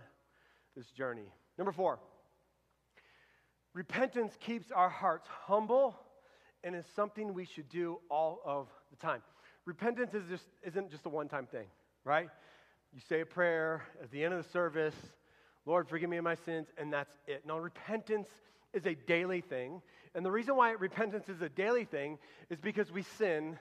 this 0.75 0.87
journey. 0.91 1.31
Number 1.57 1.71
four, 1.71 1.99
repentance 3.73 4.33
keeps 4.39 4.71
our 4.71 4.89
hearts 4.89 5.27
humble 5.29 5.95
and 6.63 6.75
is 6.75 6.85
something 6.95 7.33
we 7.33 7.45
should 7.45 7.69
do 7.69 7.99
all 8.09 8.41
of 8.45 8.67
the 8.91 8.97
time. 8.97 9.21
Repentance 9.65 10.13
is 10.13 10.23
just, 10.29 10.45
isn't 10.63 10.91
just 10.91 11.05
a 11.05 11.09
one 11.09 11.27
time 11.27 11.47
thing, 11.47 11.67
right? 12.05 12.29
You 12.93 13.01
say 13.09 13.21
a 13.21 13.25
prayer 13.25 13.83
at 14.01 14.11
the 14.11 14.23
end 14.23 14.33
of 14.33 14.43
the 14.43 14.49
service, 14.51 14.95
Lord, 15.65 15.89
forgive 15.89 16.09
me 16.09 16.17
of 16.17 16.23
my 16.23 16.35
sins, 16.35 16.67
and 16.77 16.93
that's 16.93 17.17
it. 17.27 17.43
Now, 17.45 17.57
repentance 17.57 18.29
is 18.73 18.85
a 18.85 18.93
daily 18.93 19.41
thing. 19.41 19.81
And 20.13 20.25
the 20.25 20.31
reason 20.31 20.55
why 20.55 20.71
repentance 20.71 21.27
is 21.27 21.41
a 21.41 21.49
daily 21.49 21.85
thing 21.85 22.19
is 22.49 22.59
because 22.59 22.91
we 22.91 23.01
sin 23.01 23.57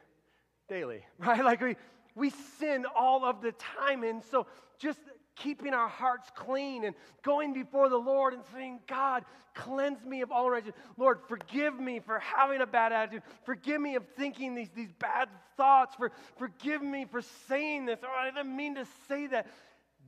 daily, 0.69 1.01
right? 1.19 1.43
Like 1.45 1.61
we, 1.61 1.77
we 2.15 2.31
sin 2.61 2.85
all 2.95 3.25
of 3.25 3.41
the 3.41 3.53
time. 3.53 4.05
And 4.05 4.23
so 4.23 4.47
just 4.79 5.01
keeping 5.37 5.75
our 5.75 5.89
hearts 5.89 6.31
clean 6.35 6.85
and 6.85 6.95
going 7.23 7.53
before 7.53 7.89
the 7.89 7.97
Lord 7.97 8.35
and 8.35 8.43
saying, 8.53 8.81
God, 8.87 9.25
cleanse 9.55 10.05
me 10.05 10.23
of 10.23 10.31
all 10.31 10.47
unrighteousness. 10.47 10.77
Lord, 10.97 11.19
forgive 11.29 11.79
me 11.79 12.01
for 12.01 12.19
having 12.19 12.61
a 12.61 12.67
bad 12.67 12.93
attitude. 12.93 13.23
Forgive 13.45 13.81
me 13.81 13.95
of 13.95 14.05
thinking 14.17 14.55
these, 14.55 14.71
these 14.75 14.93
bad 14.99 15.29
thoughts. 15.57 15.95
For, 15.97 16.13
forgive 16.37 16.83
me 16.83 17.05
for 17.05 17.23
saying 17.49 17.87
this. 17.87 17.99
Oh, 18.03 18.09
I 18.09 18.31
didn't 18.31 18.57
mean 18.57 18.75
to 18.77 18.87
say 19.09 19.27
that. 19.29 19.47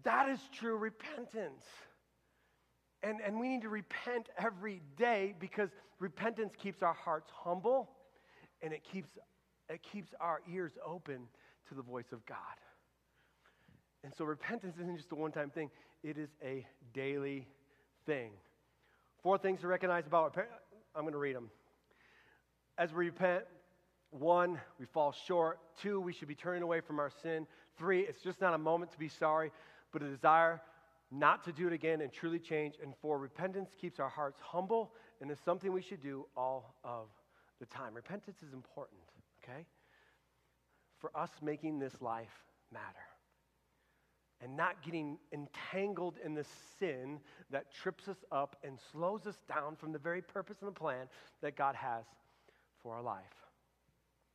That 0.03 0.29
is 0.29 0.41
true 0.53 0.77
repentance. 0.77 1.65
And, 3.03 3.21
and 3.21 3.39
we 3.41 3.49
need 3.49 3.63
to 3.63 3.69
repent 3.69 4.29
every 4.39 4.83
day 4.97 5.35
because 5.39 5.71
repentance 5.99 6.55
keeps 6.57 6.83
our 6.83 6.95
hearts 6.95 7.31
humble 7.35 7.91
and 8.63 8.73
it 8.73 8.83
keeps, 8.85 9.09
it 9.69 9.83
keeps 9.83 10.13
our 10.21 10.41
ears 10.51 10.73
open 10.85 11.29
to 11.69 11.75
the 11.75 11.83
voice 11.83 12.13
of 12.13 12.25
God. 12.27 12.37
And 14.07 14.15
so 14.15 14.25
repentance 14.25 14.77
isn't 14.81 14.97
just 14.97 15.11
a 15.11 15.17
one 15.17 15.33
time 15.33 15.51
thing, 15.51 15.69
it 16.05 16.17
is 16.17 16.29
a 16.41 16.65
daily 16.95 17.49
thing. 18.07 18.31
Four 19.21 19.37
things 19.37 19.63
to 19.63 19.67
recognize 19.67 20.07
about 20.07 20.27
repentance. 20.27 20.63
I'm 20.95 21.03
going 21.03 21.13
to 21.13 21.19
read 21.19 21.35
them. 21.35 21.51
As 22.79 22.93
we 22.93 23.07
repent, 23.07 23.43
one, 24.11 24.61
we 24.79 24.87
fall 24.87 25.13
short. 25.27 25.59
Two, 25.83 26.01
we 26.01 26.13
should 26.13 26.29
be 26.29 26.37
turning 26.37 26.63
away 26.63 26.81
from 26.81 27.01
our 27.01 27.11
sin. 27.21 27.49
Three, 27.77 28.03
it's 28.03 28.23
just 28.23 28.41
not 28.41 28.55
a 28.55 28.59
moment 28.59 28.93
to 28.93 28.99
be 28.99 29.09
sorry, 29.09 29.51
but 29.93 30.03
a 30.03 30.09
desire 30.09 30.63
not 31.11 31.43
to 31.45 31.53
do 31.53 31.67
it 31.67 31.73
again 31.73 32.01
and 32.01 32.13
truly 32.13 32.39
change. 32.39 32.75
And 32.81 32.95
four, 33.03 33.19
repentance 33.19 33.71
keeps 33.81 33.99
our 33.99 34.09
hearts 34.09 34.39
humble 34.41 34.93
and 35.21 35.33
is 35.33 35.39
something 35.45 35.73
we 35.73 35.83
should 35.83 36.01
do 36.01 36.27
all 36.37 36.77
of 36.85 37.09
the 37.59 37.67
time. 37.67 37.93
Repentance 37.93 38.39
is 38.47 38.53
important, 38.53 39.01
okay? 39.43 39.67
For 41.01 41.11
us 41.19 41.31
making 41.43 41.81
this 41.81 42.01
life 42.01 42.45
matter 42.73 43.16
and 44.43 44.57
not 44.57 44.83
getting 44.83 45.19
entangled 45.33 46.17
in 46.25 46.35
the 46.35 46.45
sin 46.79 47.19
that 47.51 47.73
trips 47.73 48.09
us 48.09 48.19
up 48.31 48.57
and 48.63 48.79
slows 48.93 49.27
us 49.27 49.37
down 49.49 49.77
from 49.77 49.93
the 49.93 49.99
very 49.99 50.23
purpose 50.23 50.57
and 50.61 50.69
the 50.69 50.79
plan 50.79 51.09
that 51.41 51.57
God 51.57 51.75
has 51.75 52.05
for 52.83 52.95
our 52.95 53.03
life. 53.03 53.25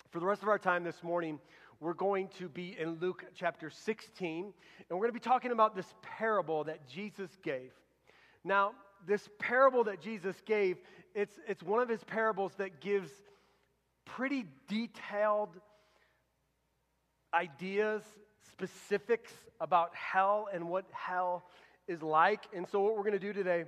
For 0.09 0.19
the 0.19 0.25
rest 0.25 0.41
of 0.41 0.49
our 0.49 0.59
time 0.59 0.83
this 0.83 1.03
morning, 1.03 1.39
we're 1.79 1.93
going 1.93 2.27
to 2.39 2.49
be 2.49 2.75
in 2.79 2.99
Luke 2.99 3.25
chapter 3.35 3.69
16, 3.69 4.45
and 4.45 4.53
we're 4.89 5.05
going 5.05 5.09
to 5.09 5.19
be 5.19 5.19
talking 5.19 5.51
about 5.51 5.75
this 5.75 5.93
parable 6.01 6.63
that 6.65 6.87
Jesus 6.87 7.29
gave. 7.43 7.71
Now, 8.43 8.73
this 9.07 9.29
parable 9.39 9.83
that 9.85 10.01
Jesus 10.01 10.35
gave, 10.45 10.77
it's, 11.15 11.39
it's 11.47 11.63
one 11.63 11.81
of 11.81 11.89
his 11.89 12.03
parables 12.03 12.53
that 12.57 12.81
gives 12.81 13.09
pretty 14.05 14.45
detailed 14.67 15.49
ideas 17.33 18.03
specifics 18.51 19.31
about 19.59 19.95
hell 19.95 20.47
and 20.53 20.67
what 20.67 20.85
hell 20.91 21.45
is 21.87 22.01
like. 22.01 22.43
And 22.55 22.67
so, 22.67 22.79
what 22.79 22.95
we're 22.95 23.03
going 23.03 23.13
to 23.13 23.19
do 23.19 23.33
today 23.33 23.65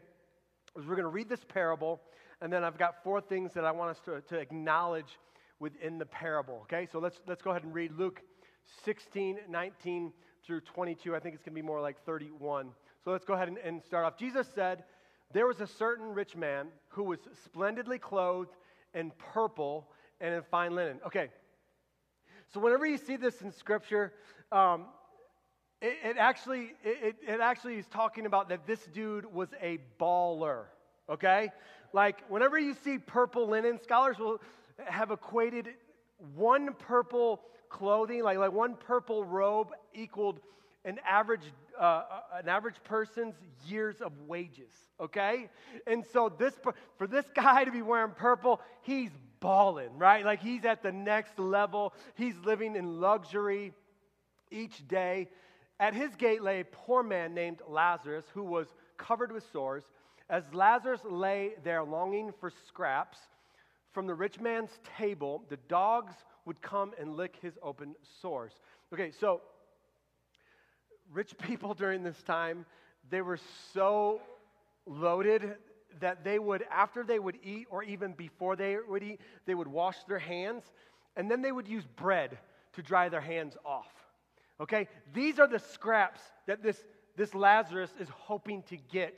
is 0.77 0.85
we're 0.85 0.95
going 0.95 1.01
to 1.01 1.07
read 1.07 1.29
this 1.29 1.43
parable, 1.47 2.01
and 2.41 2.51
then 2.51 2.63
I've 2.63 2.77
got 2.77 3.03
four 3.03 3.21
things 3.21 3.53
that 3.53 3.65
I 3.65 3.71
want 3.71 3.91
us 3.91 4.01
to, 4.05 4.21
to 4.29 4.39
acknowledge 4.39 5.17
within 5.59 5.97
the 5.97 6.05
parable. 6.05 6.61
Okay, 6.63 6.87
so 6.91 6.99
let's, 6.99 7.19
let's 7.27 7.41
go 7.41 7.51
ahead 7.51 7.63
and 7.63 7.73
read 7.73 7.91
Luke 7.97 8.21
16, 8.83 9.39
19 9.49 10.11
through 10.45 10.61
22. 10.61 11.15
I 11.15 11.19
think 11.19 11.35
it's 11.35 11.43
going 11.43 11.55
to 11.55 11.61
be 11.61 11.65
more 11.65 11.81
like 11.81 12.03
31. 12.05 12.69
So 13.03 13.11
let's 13.11 13.25
go 13.25 13.33
ahead 13.33 13.47
and, 13.47 13.57
and 13.57 13.83
start 13.83 14.05
off. 14.05 14.17
Jesus 14.17 14.47
said, 14.53 14.83
There 15.33 15.47
was 15.47 15.61
a 15.61 15.67
certain 15.67 16.13
rich 16.13 16.35
man 16.35 16.67
who 16.89 17.03
was 17.03 17.19
splendidly 17.45 17.97
clothed 17.97 18.55
in 18.93 19.11
purple 19.33 19.87
and 20.19 20.33
in 20.33 20.41
fine 20.43 20.75
linen. 20.75 20.99
Okay, 21.05 21.29
so 22.53 22.59
whenever 22.59 22.85
you 22.85 22.97
see 22.97 23.15
this 23.15 23.41
in 23.41 23.51
Scripture, 23.51 24.13
um, 24.51 24.85
it, 25.81 25.97
it, 26.03 26.17
actually 26.17 26.73
it, 26.83 27.15
it 27.27 27.39
actually 27.41 27.77
is 27.77 27.87
talking 27.87 28.27
about 28.27 28.49
that 28.49 28.67
this 28.67 28.85
dude 28.93 29.25
was 29.25 29.49
a 29.61 29.79
baller. 29.99 30.65
Okay, 31.09 31.51
like 31.93 32.23
whenever 32.29 32.59
you 32.59 32.75
see 32.75 32.99
purple 32.99 33.47
linen, 33.47 33.79
scholars 33.81 34.19
will 34.19 34.39
have 34.85 35.11
equated 35.11 35.69
one 36.35 36.73
purple 36.73 37.41
clothing, 37.69 38.23
like 38.23 38.37
like 38.37 38.53
one 38.53 38.75
purple 38.75 39.23
robe, 39.25 39.69
equaled 39.95 40.39
an 40.85 40.99
average 41.09 41.41
uh, 41.79 41.83
uh 41.83 42.03
an 42.35 42.47
average 42.47 42.77
person's 42.83 43.33
years 43.65 43.99
of 43.99 44.11
wages. 44.27 44.71
Okay, 45.01 45.49
and 45.87 46.05
so 46.13 46.29
this 46.29 46.53
for 46.97 47.07
this 47.07 47.25
guy 47.33 47.63
to 47.65 47.71
be 47.71 47.81
wearing 47.81 48.11
purple, 48.11 48.61
he's 48.83 49.11
balling, 49.43 49.97
right? 49.97 50.23
Like 50.25 50.41
he's 50.41 50.63
at 50.63 50.81
the 50.81 50.91
next 50.93 51.37
level. 51.37 51.93
He's 52.15 52.35
living 52.45 52.77
in 52.77 53.01
luxury 53.01 53.73
each 54.49 54.87
day. 54.87 55.27
At 55.81 55.93
his 55.93 56.15
gate 56.15 56.41
lay 56.41 56.61
a 56.61 56.65
poor 56.65 57.03
man 57.03 57.33
named 57.33 57.59
Lazarus 57.67 58.23
who 58.33 58.43
was 58.43 58.67
covered 58.97 59.33
with 59.33 59.43
sores 59.51 59.83
As 60.29 60.43
Lazarus 60.53 61.01
lay 61.03 61.51
there 61.65 61.83
longing 61.83 62.31
for 62.39 62.49
scraps 62.67 63.17
from 63.91 64.07
the 64.07 64.13
rich 64.13 64.39
man's 64.39 64.79
table, 64.97 65.43
the 65.49 65.57
dogs 65.67 66.13
would 66.45 66.61
come 66.61 66.93
and 66.97 67.17
lick 67.17 67.35
his 67.41 67.53
open 67.61 67.95
sores. 68.21 68.53
Okay, 68.93 69.11
so 69.11 69.41
rich 71.11 71.37
people 71.41 71.73
during 71.73 72.01
this 72.01 72.23
time, 72.23 72.65
they 73.09 73.21
were 73.21 73.39
so 73.73 74.21
loaded 74.85 75.55
that 75.99 76.23
they 76.23 76.39
would, 76.39 76.63
after 76.71 77.03
they 77.03 77.19
would 77.19 77.37
eat, 77.43 77.67
or 77.69 77.83
even 77.83 78.13
before 78.13 78.55
they 78.55 78.77
would 78.87 79.03
eat, 79.03 79.19
they 79.45 79.55
would 79.55 79.67
wash 79.67 79.97
their 80.07 80.19
hands, 80.19 80.63
and 81.15 81.29
then 81.29 81.41
they 81.41 81.51
would 81.51 81.67
use 81.67 81.85
bread 81.95 82.37
to 82.73 82.81
dry 82.81 83.09
their 83.09 83.21
hands 83.21 83.57
off. 83.65 83.91
Okay? 84.59 84.87
These 85.13 85.39
are 85.39 85.47
the 85.47 85.59
scraps 85.59 86.21
that 86.47 86.63
this, 86.63 86.83
this 87.15 87.33
Lazarus 87.33 87.91
is 87.99 88.09
hoping 88.09 88.63
to 88.63 88.77
get 88.77 89.17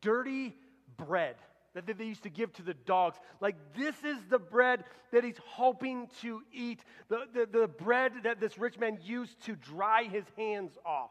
dirty 0.00 0.56
bread 0.96 1.36
that 1.74 1.86
they 1.86 2.04
used 2.04 2.24
to 2.24 2.30
give 2.30 2.52
to 2.54 2.62
the 2.62 2.74
dogs. 2.74 3.16
Like, 3.40 3.54
this 3.76 3.94
is 4.04 4.18
the 4.28 4.38
bread 4.38 4.84
that 5.12 5.22
he's 5.22 5.38
hoping 5.46 6.08
to 6.20 6.42
eat, 6.52 6.80
the, 7.08 7.26
the, 7.32 7.46
the 7.46 7.68
bread 7.68 8.12
that 8.24 8.40
this 8.40 8.58
rich 8.58 8.78
man 8.78 8.98
used 9.02 9.40
to 9.44 9.54
dry 9.54 10.04
his 10.04 10.24
hands 10.36 10.72
off. 10.84 11.10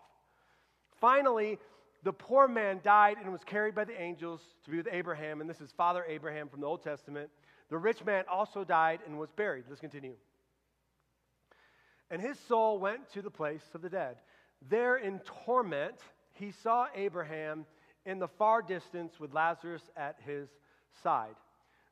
Finally, 1.00 1.60
the 2.04 2.14
poor 2.14 2.48
man 2.48 2.80
died 2.84 3.18
and 3.22 3.32
was 3.32 3.44
carried 3.44 3.76
by 3.76 3.84
the 3.84 4.00
angels 4.00 4.42
to 4.64 4.72
be 4.72 4.78
with 4.78 4.88
Abraham, 4.92 5.42
and 5.42 5.50
this 5.50 5.62
is 5.62 5.72
Father 5.72 6.06
Abraham 6.08 6.48
from 6.48 6.62
the 6.62 6.68
Old 6.68 6.82
Testament. 6.82 7.30
The 7.70 7.78
rich 7.78 8.04
man 8.06 8.24
also 8.30 8.64
died 8.64 9.00
and 9.06 9.20
was 9.20 9.30
buried. 9.32 9.66
Let's 9.68 9.82
continue. 9.82 10.16
And 12.10 12.22
his 12.22 12.40
soul 12.40 12.80
went 12.80 13.12
to 13.14 13.22
the 13.22 13.30
place 13.30 13.64
of 13.74 13.82
the 13.82 13.90
dead. 13.90 14.16
There 14.70 14.98
in 14.98 15.20
torment, 15.46 15.96
he 16.34 16.52
saw 16.52 16.88
Abraham 16.96 17.66
in 18.06 18.18
the 18.20 18.28
far 18.28 18.62
distance 18.62 19.20
with 19.20 19.34
Lazarus 19.34 19.84
at 19.96 20.18
his 20.26 20.50
side. 21.04 21.36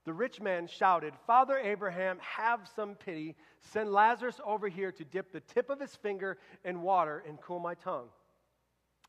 The 0.05 0.13
rich 0.13 0.39
man 0.39 0.67
shouted, 0.67 1.13
Father 1.27 1.57
Abraham, 1.57 2.17
have 2.21 2.61
some 2.75 2.95
pity. 2.95 3.35
Send 3.59 3.91
Lazarus 3.91 4.39
over 4.45 4.69
here 4.69 4.91
to 4.93 5.03
dip 5.03 5.33
the 5.33 5.41
tip 5.41 5.69
of 5.69 5.81
his 5.81 5.93
finger 5.95 6.37
in 6.63 6.81
water 6.81 7.23
and 7.27 7.39
cool 7.41 7.59
my 7.59 7.73
tongue. 7.75 8.07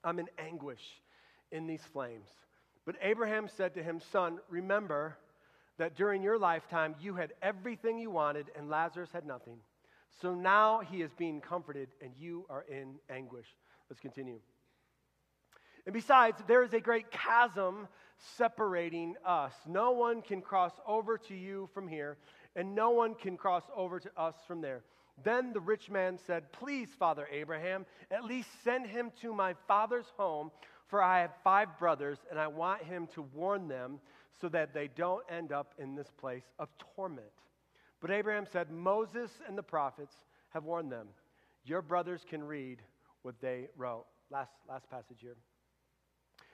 I'm 0.04 0.18
in 0.18 0.28
anguish 0.38 0.82
in 1.50 1.66
these 1.66 1.82
flames. 1.92 2.28
But 2.84 2.96
Abraham 3.02 3.48
said 3.56 3.74
to 3.74 3.82
him, 3.82 4.00
Son, 4.12 4.38
remember 4.48 5.16
that 5.78 5.94
during 5.94 6.22
your 6.22 6.38
lifetime 6.38 6.94
you 7.00 7.14
had 7.14 7.32
everything 7.42 7.98
you 7.98 8.10
wanted, 8.10 8.46
and 8.56 8.68
Lazarus 8.68 9.10
had 9.12 9.26
nothing. 9.26 9.58
So 10.20 10.34
now 10.34 10.80
he 10.80 11.02
is 11.02 11.12
being 11.16 11.40
comforted, 11.40 11.88
and 12.02 12.12
you 12.18 12.44
are 12.48 12.64
in 12.68 12.94
anguish. 13.10 13.46
Let's 13.88 14.00
continue. 14.00 14.40
And 15.86 15.94
besides, 15.94 16.42
there 16.46 16.62
is 16.62 16.74
a 16.74 16.80
great 16.80 17.10
chasm 17.10 17.88
separating 18.36 19.14
us. 19.24 19.52
No 19.66 19.92
one 19.92 20.22
can 20.22 20.42
cross 20.42 20.72
over 20.86 21.16
to 21.28 21.34
you 21.34 21.68
from 21.72 21.88
here, 21.88 22.18
and 22.56 22.74
no 22.74 22.90
one 22.90 23.14
can 23.14 23.36
cross 23.36 23.62
over 23.74 24.00
to 24.00 24.10
us 24.16 24.34
from 24.46 24.60
there. 24.60 24.82
Then 25.24 25.52
the 25.52 25.60
rich 25.60 25.90
man 25.90 26.18
said, 26.26 26.52
Please, 26.52 26.88
Father 26.98 27.28
Abraham, 27.30 27.86
at 28.10 28.24
least 28.24 28.48
send 28.62 28.86
him 28.86 29.10
to 29.20 29.32
my 29.32 29.54
father's 29.66 30.12
home, 30.16 30.50
for 30.86 31.02
I 31.02 31.20
have 31.20 31.32
five 31.42 31.78
brothers, 31.78 32.18
and 32.30 32.38
I 32.38 32.46
want 32.46 32.82
him 32.82 33.08
to 33.14 33.22
warn 33.22 33.68
them 33.68 34.00
so 34.40 34.48
that 34.48 34.72
they 34.72 34.88
don't 34.88 35.24
end 35.30 35.52
up 35.52 35.74
in 35.78 35.94
this 35.94 36.10
place 36.16 36.44
of 36.58 36.68
torment. 36.94 37.26
But 38.00 38.10
Abraham 38.10 38.46
said, 38.50 38.70
Moses 38.70 39.30
and 39.46 39.58
the 39.58 39.62
prophets 39.62 40.14
have 40.50 40.64
warned 40.64 40.92
them. 40.92 41.08
Your 41.64 41.82
brothers 41.82 42.24
can 42.28 42.42
read 42.42 42.80
what 43.22 43.40
they 43.40 43.68
wrote. 43.76 44.06
Last, 44.30 44.52
last 44.68 44.88
passage 44.90 45.18
here. 45.20 45.36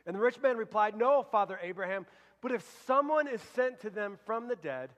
And 0.06 0.16
the 0.16 0.20
rich 0.20 0.40
man 0.40 0.56
replied, 0.56 0.96
No, 0.96 1.22
Father 1.22 1.58
Abraham, 1.62 2.06
but 2.40 2.52
if 2.52 2.64
someone 2.86 3.28
is 3.28 3.40
sent 3.54 3.80
to 3.80 3.90
them 3.90 4.18
from 4.24 4.48
the 4.48 4.56
dead, 4.56 4.90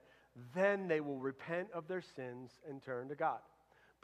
then 0.54 0.88
they 0.88 1.00
will 1.00 1.18
repent 1.18 1.68
of 1.72 1.88
their 1.88 2.00
sins 2.00 2.50
and 2.68 2.82
turn 2.82 3.08
to 3.08 3.14
God. 3.14 3.38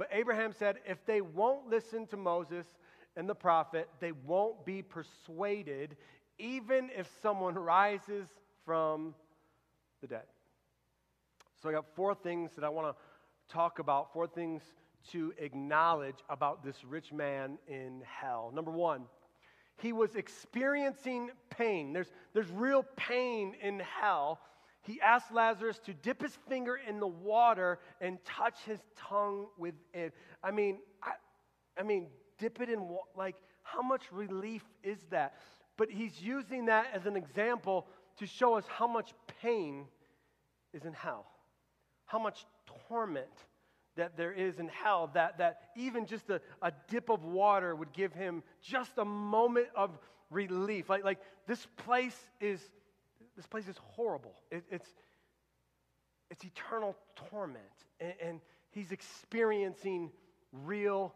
But 0.02 0.18
Abraham 0.18 0.52
said, 0.52 0.78
if 0.84 1.06
they 1.06 1.20
won't 1.20 1.68
listen 1.68 2.08
to 2.08 2.16
Moses 2.16 2.66
and 3.14 3.28
the 3.28 3.36
prophet, 3.36 3.88
they 4.00 4.10
won't 4.10 4.66
be 4.66 4.82
persuaded, 4.82 5.96
even 6.40 6.90
if 6.92 7.08
someone 7.22 7.54
rises 7.54 8.26
from 8.64 9.14
the 10.00 10.08
dead. 10.08 10.24
So 11.62 11.68
I 11.68 11.72
got 11.72 11.84
four 11.94 12.16
things 12.16 12.50
that 12.56 12.64
I 12.64 12.68
want 12.68 12.96
to 12.96 13.54
talk 13.54 13.78
about, 13.78 14.12
four 14.12 14.26
things 14.26 14.62
to 15.12 15.32
acknowledge 15.38 16.18
about 16.28 16.64
this 16.64 16.84
rich 16.84 17.12
man 17.12 17.56
in 17.68 18.02
hell. 18.04 18.50
Number 18.52 18.72
one, 18.72 19.02
he 19.76 19.92
was 19.92 20.16
experiencing 20.16 21.30
pain. 21.48 21.92
There's, 21.92 22.10
there's 22.34 22.50
real 22.50 22.84
pain 22.96 23.54
in 23.62 23.78
hell 23.78 24.40
he 24.82 25.00
asked 25.00 25.32
Lazarus 25.32 25.78
to 25.86 25.94
dip 25.94 26.22
his 26.22 26.36
finger 26.48 26.78
in 26.88 26.98
the 26.98 27.06
water 27.06 27.78
and 28.00 28.18
touch 28.24 28.56
his 28.66 28.80
tongue 28.96 29.46
with 29.56 29.74
it. 29.94 30.12
I 30.42 30.50
mean, 30.50 30.78
I, 31.02 31.12
I 31.78 31.82
mean, 31.84 32.08
dip 32.38 32.60
it 32.60 32.68
in 32.68 32.88
like 33.16 33.36
how 33.62 33.82
much 33.82 34.02
relief 34.10 34.64
is 34.82 34.98
that? 35.10 35.34
But 35.76 35.90
he's 35.90 36.20
using 36.20 36.66
that 36.66 36.88
as 36.92 37.06
an 37.06 37.16
example 37.16 37.86
to 38.18 38.26
show 38.26 38.54
us 38.54 38.64
how 38.68 38.86
much 38.86 39.12
pain 39.40 39.86
is 40.72 40.84
in 40.84 40.92
hell, 40.92 41.26
how 42.04 42.18
much 42.18 42.44
torment 42.88 43.26
that 43.96 44.16
there 44.16 44.32
is 44.32 44.58
in 44.58 44.68
hell, 44.68 45.10
that, 45.14 45.38
that 45.38 45.60
even 45.76 46.06
just 46.06 46.28
a, 46.30 46.40
a 46.60 46.72
dip 46.88 47.08
of 47.08 47.24
water 47.24 47.74
would 47.74 47.92
give 47.92 48.12
him 48.12 48.42
just 48.62 48.92
a 48.98 49.04
moment 49.04 49.68
of 49.76 49.98
relief. 50.30 50.88
Like, 50.88 51.04
like 51.04 51.18
this 51.46 51.66
place 51.76 52.16
is 52.40 52.60
this 53.36 53.46
place 53.46 53.68
is 53.68 53.76
horrible. 53.78 54.34
It, 54.50 54.64
it's, 54.70 54.88
it's 56.30 56.44
eternal 56.44 56.96
torment. 57.30 57.64
And, 58.00 58.14
and 58.22 58.40
he's 58.70 58.92
experiencing 58.92 60.10
real 60.52 61.14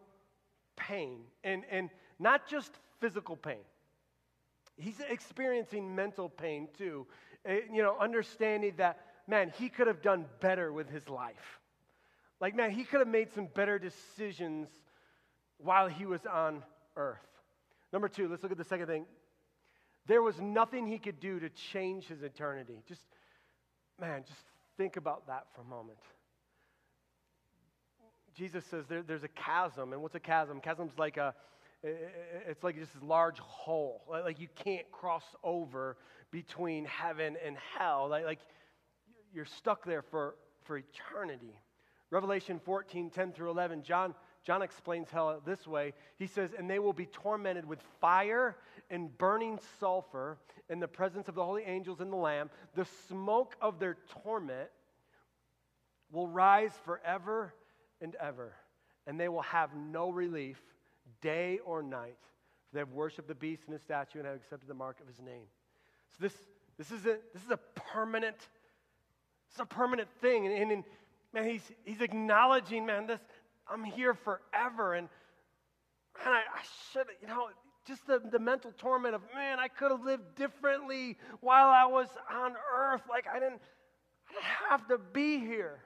pain. 0.76 1.20
And, 1.44 1.64
and 1.70 1.90
not 2.18 2.48
just 2.48 2.72
physical 3.00 3.36
pain, 3.36 3.64
he's 4.76 5.00
experiencing 5.08 5.94
mental 5.94 6.28
pain 6.28 6.68
too. 6.76 7.06
Uh, 7.48 7.54
you 7.72 7.82
know, 7.82 7.96
understanding 8.00 8.74
that, 8.78 9.00
man, 9.26 9.52
he 9.58 9.68
could 9.68 9.86
have 9.86 10.02
done 10.02 10.24
better 10.40 10.72
with 10.72 10.88
his 10.88 11.08
life. 11.08 11.60
Like, 12.40 12.54
man, 12.54 12.70
he 12.70 12.84
could 12.84 13.00
have 13.00 13.08
made 13.08 13.32
some 13.32 13.48
better 13.54 13.78
decisions 13.78 14.68
while 15.58 15.88
he 15.88 16.04
was 16.04 16.20
on 16.26 16.62
earth. 16.96 17.18
Number 17.92 18.08
two, 18.08 18.28
let's 18.28 18.42
look 18.42 18.52
at 18.52 18.58
the 18.58 18.64
second 18.64 18.86
thing 18.88 19.06
there 20.06 20.22
was 20.22 20.40
nothing 20.40 20.86
he 20.86 20.98
could 20.98 21.20
do 21.20 21.40
to 21.40 21.48
change 21.48 22.06
his 22.06 22.22
eternity. 22.22 22.82
Just, 22.86 23.02
man, 24.00 24.22
just 24.26 24.40
think 24.76 24.96
about 24.96 25.26
that 25.26 25.46
for 25.54 25.62
a 25.62 25.64
moment. 25.64 25.98
Jesus 28.34 28.64
says 28.66 28.84
there, 28.88 29.02
there's 29.02 29.24
a 29.24 29.28
chasm, 29.28 29.92
and 29.92 30.02
what's 30.02 30.14
a 30.14 30.20
chasm? 30.20 30.60
Chasm's 30.60 30.98
like 30.98 31.16
a, 31.16 31.34
it's 31.82 32.62
like 32.62 32.76
just 32.78 32.92
this 32.92 33.02
large 33.02 33.38
hole. 33.38 34.02
Like 34.08 34.38
you 34.38 34.48
can't 34.54 34.90
cross 34.92 35.24
over 35.42 35.96
between 36.30 36.84
heaven 36.84 37.36
and 37.44 37.56
hell. 37.78 38.08
Like, 38.10 38.24
like 38.24 38.40
you're 39.32 39.46
stuck 39.46 39.84
there 39.84 40.02
for, 40.02 40.34
for 40.64 40.78
eternity. 40.78 41.58
Revelation 42.10 42.60
14, 42.64 43.10
10 43.10 43.32
through 43.32 43.50
11, 43.50 43.82
John, 43.82 44.14
John 44.46 44.62
explains 44.62 45.10
hell 45.10 45.42
this 45.44 45.66
way. 45.66 45.92
He 46.18 46.28
says, 46.28 46.50
And 46.56 46.70
they 46.70 46.78
will 46.78 46.92
be 46.92 47.06
tormented 47.06 47.66
with 47.66 47.80
fire 48.00 48.56
and 48.90 49.16
burning 49.18 49.58
sulfur 49.80 50.38
in 50.70 50.78
the 50.78 50.86
presence 50.86 51.26
of 51.26 51.34
the 51.34 51.44
holy 51.44 51.64
angels 51.64 52.00
and 52.00 52.12
the 52.12 52.16
Lamb. 52.16 52.48
The 52.76 52.86
smoke 53.08 53.56
of 53.60 53.80
their 53.80 53.96
torment 54.22 54.68
will 56.12 56.28
rise 56.28 56.70
forever 56.84 57.52
and 58.00 58.14
ever, 58.20 58.52
and 59.08 59.18
they 59.18 59.28
will 59.28 59.42
have 59.42 59.70
no 59.74 60.10
relief 60.10 60.62
day 61.20 61.58
or 61.64 61.82
night. 61.82 62.18
For 62.68 62.74
they 62.74 62.80
have 62.80 62.92
worshiped 62.92 63.26
the 63.26 63.34
beast 63.34 63.64
and 63.66 63.72
his 63.72 63.82
statue 63.82 64.20
and 64.20 64.28
have 64.28 64.36
accepted 64.36 64.68
the 64.68 64.74
mark 64.74 65.00
of 65.00 65.08
his 65.08 65.20
name. 65.20 65.46
So 66.12 66.18
this, 66.20 66.34
this, 66.78 66.92
is, 66.92 67.04
a, 67.06 67.18
this 67.34 67.42
is 67.44 67.50
a 67.50 67.58
permanent, 67.74 68.36
it's 69.50 69.58
a 69.58 69.66
permanent 69.66 70.08
thing. 70.20 70.46
And, 70.46 70.70
and, 70.70 70.84
man, 71.32 71.48
he's, 71.48 71.72
he's 71.84 72.00
acknowledging, 72.00 72.86
man, 72.86 73.08
this, 73.08 73.20
I'm 73.70 73.84
here 73.84 74.14
forever. 74.14 74.94
And 74.94 75.08
man, 76.24 76.34
I, 76.34 76.38
I 76.38 76.62
should, 76.92 77.06
you 77.20 77.28
know, 77.28 77.48
just 77.86 78.06
the, 78.06 78.20
the 78.30 78.38
mental 78.38 78.72
torment 78.76 79.14
of, 79.14 79.22
man, 79.34 79.58
I 79.58 79.68
could 79.68 79.90
have 79.90 80.04
lived 80.04 80.34
differently 80.34 81.16
while 81.40 81.68
I 81.68 81.86
was 81.86 82.08
on 82.32 82.54
earth. 82.76 83.02
Like, 83.08 83.26
I 83.32 83.38
didn't, 83.38 83.60
I 84.28 84.32
didn't 84.32 84.44
have 84.70 84.88
to 84.88 84.98
be 84.98 85.38
here. 85.38 85.80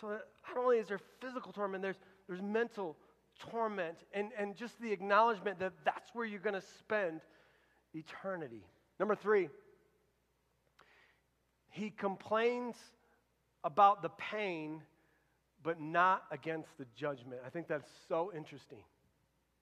So, 0.00 0.08
not 0.08 0.20
only 0.58 0.78
is 0.78 0.88
there 0.88 1.00
physical 1.20 1.52
torment, 1.52 1.82
there's, 1.82 2.00
there's 2.26 2.42
mental 2.42 2.96
torment, 3.38 3.96
and, 4.12 4.30
and 4.38 4.56
just 4.56 4.80
the 4.80 4.92
acknowledgement 4.92 5.58
that 5.60 5.72
that's 5.84 6.10
where 6.14 6.24
you're 6.24 6.40
going 6.40 6.54
to 6.54 6.66
spend 6.78 7.20
eternity. 7.94 8.64
Number 8.98 9.14
three, 9.14 9.48
he 11.70 11.90
complains 11.90 12.76
about 13.62 14.02
the 14.02 14.10
pain, 14.10 14.82
but 15.62 15.80
not 15.80 16.24
against 16.30 16.76
the 16.78 16.86
judgment. 16.96 17.40
I 17.46 17.50
think 17.50 17.68
that's 17.68 17.90
so 18.08 18.32
interesting, 18.34 18.82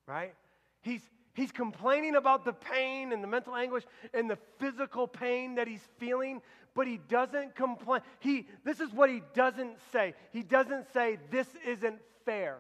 right? 0.07 0.35
He's, 0.83 1.03
He's 1.39 1.53
complaining 1.53 2.17
about 2.17 2.45
the 2.45 2.53
pain 2.53 3.13
and 3.13 3.23
the 3.23 3.29
mental 3.29 3.55
anguish 3.55 3.85
and 4.13 4.29
the 4.29 4.39
physical 4.59 5.07
pain 5.07 5.55
that 5.55 5.69
he's 5.69 5.87
feeling, 5.99 6.43
but 6.75 6.89
he 6.89 6.99
doesn't 7.09 7.55
complain. 7.55 8.01
He, 8.19 8.49
this 8.65 8.81
is 8.81 8.93
what 8.93 9.09
he 9.09 9.23
doesn't 9.35 9.77
say. 9.93 10.15
He 10.33 10.43
doesn't 10.43 10.93
say, 10.93 11.19
This 11.31 11.47
isn't 11.65 12.01
fair. 12.25 12.59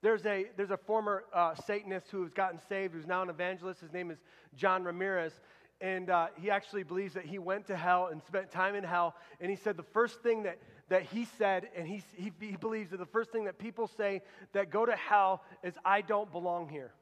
There's 0.00 0.24
a, 0.24 0.46
there's 0.56 0.70
a 0.70 0.78
former 0.78 1.24
uh, 1.34 1.54
Satanist 1.54 2.10
who 2.10 2.22
has 2.22 2.32
gotten 2.32 2.58
saved, 2.66 2.94
who's 2.94 3.06
now 3.06 3.20
an 3.20 3.28
evangelist. 3.28 3.82
His 3.82 3.92
name 3.92 4.10
is 4.10 4.16
John 4.56 4.82
Ramirez. 4.82 5.34
And 5.82 6.08
uh, 6.08 6.28
he 6.40 6.50
actually 6.50 6.82
believes 6.82 7.12
that 7.12 7.26
he 7.26 7.38
went 7.38 7.66
to 7.66 7.76
hell 7.76 8.08
and 8.10 8.22
spent 8.22 8.50
time 8.50 8.74
in 8.74 8.84
hell. 8.84 9.16
And 9.38 9.50
he 9.50 9.56
said 9.56 9.76
the 9.76 9.82
first 9.82 10.22
thing 10.22 10.44
that, 10.44 10.58
that 10.92 11.04
he 11.04 11.26
said, 11.38 11.70
and 11.74 11.88
he, 11.88 12.04
he, 12.14 12.30
he 12.38 12.54
believes 12.54 12.90
that 12.90 12.98
the 12.98 13.06
first 13.06 13.32
thing 13.32 13.44
that 13.44 13.58
people 13.58 13.86
say 13.96 14.20
that 14.52 14.70
go 14.70 14.84
to 14.84 14.94
hell 14.94 15.42
is, 15.64 15.72
I 15.86 16.02
don't 16.02 16.30
belong 16.30 16.68
here. 16.68 16.92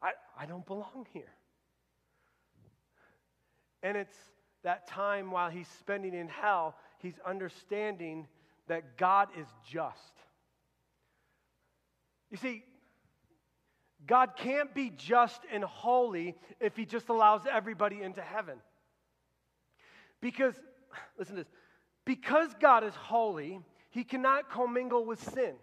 I, 0.00 0.12
I 0.38 0.46
don't 0.46 0.64
belong 0.64 1.06
here. 1.12 1.34
And 3.82 3.94
it's 3.94 4.16
that 4.62 4.86
time 4.86 5.30
while 5.30 5.50
he's 5.50 5.68
spending 5.80 6.14
in 6.14 6.28
hell, 6.28 6.76
he's 7.00 7.12
understanding 7.26 8.26
that 8.68 8.96
God 8.96 9.28
is 9.38 9.46
just. 9.70 10.14
You 12.30 12.38
see, 12.38 12.64
God 14.06 14.30
can't 14.34 14.72
be 14.74 14.90
just 14.96 15.42
and 15.52 15.62
holy 15.62 16.36
if 16.58 16.74
he 16.74 16.86
just 16.86 17.10
allows 17.10 17.42
everybody 17.52 18.00
into 18.00 18.22
heaven. 18.22 18.56
Because, 20.22 20.54
listen 21.18 21.36
to 21.36 21.42
this, 21.42 21.52
because 22.10 22.48
God 22.60 22.82
is 22.82 22.92
holy, 22.96 23.60
he 23.90 24.02
cannot 24.02 24.50
commingle 24.50 25.06
with 25.06 25.22
sin. 25.32 25.54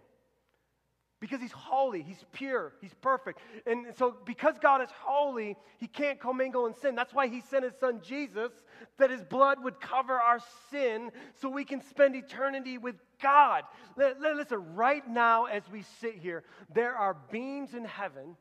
Because 1.20 1.42
he's 1.42 1.52
holy, 1.52 2.00
he's 2.00 2.24
pure, 2.32 2.72
he's 2.80 2.94
perfect. 3.02 3.38
And 3.66 3.88
so, 3.98 4.16
because 4.24 4.54
God 4.58 4.80
is 4.80 4.88
holy, 4.98 5.58
he 5.76 5.86
can't 5.86 6.18
commingle 6.18 6.64
in 6.64 6.72
sin. 6.72 6.94
That's 6.94 7.12
why 7.12 7.28
he 7.28 7.42
sent 7.42 7.64
his 7.64 7.74
son 7.78 8.00
Jesus, 8.02 8.50
that 8.96 9.10
his 9.10 9.22
blood 9.24 9.62
would 9.62 9.78
cover 9.78 10.14
our 10.14 10.38
sin 10.70 11.10
so 11.34 11.50
we 11.50 11.66
can 11.66 11.82
spend 11.82 12.16
eternity 12.16 12.78
with 12.78 12.96
God. 13.20 13.64
Listen, 13.98 14.74
right 14.74 15.06
now, 15.06 15.44
as 15.44 15.64
we 15.70 15.82
sit 16.00 16.14
here, 16.14 16.44
there 16.74 16.94
are 16.96 17.14
beings 17.30 17.74
in 17.74 17.84
heaven 17.84 18.38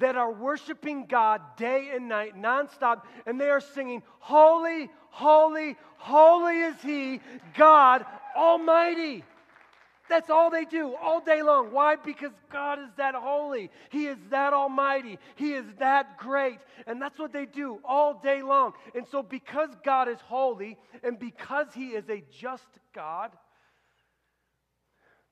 that 0.00 0.16
are 0.16 0.32
worshiping 0.32 1.06
God 1.06 1.40
day 1.56 1.90
and 1.94 2.08
night, 2.08 2.36
nonstop, 2.36 3.02
and 3.26 3.40
they 3.40 3.50
are 3.50 3.60
singing, 3.60 4.02
Holy, 4.18 4.90
holy, 5.14 5.76
holy 5.96 6.58
is 6.60 6.76
He, 6.82 7.20
God 7.56 8.04
Almighty. 8.36 9.24
That's 10.08 10.28
all 10.28 10.50
they 10.50 10.66
do 10.66 10.94
all 10.96 11.20
day 11.20 11.42
long. 11.42 11.72
Why? 11.72 11.96
Because 11.96 12.32
God 12.52 12.78
is 12.78 12.90
that 12.98 13.14
holy. 13.14 13.70
He 13.88 14.06
is 14.06 14.18
that 14.30 14.52
almighty. 14.52 15.18
He 15.36 15.54
is 15.54 15.64
that 15.78 16.18
great. 16.18 16.58
And 16.86 17.00
that's 17.00 17.18
what 17.18 17.32
they 17.32 17.46
do 17.46 17.80
all 17.84 18.20
day 18.22 18.42
long. 18.42 18.74
And 18.94 19.06
so, 19.10 19.22
because 19.22 19.70
God 19.82 20.10
is 20.10 20.18
holy 20.20 20.76
and 21.02 21.18
because 21.18 21.68
He 21.74 21.88
is 21.88 22.04
a 22.10 22.22
just 22.38 22.68
God, 22.94 23.30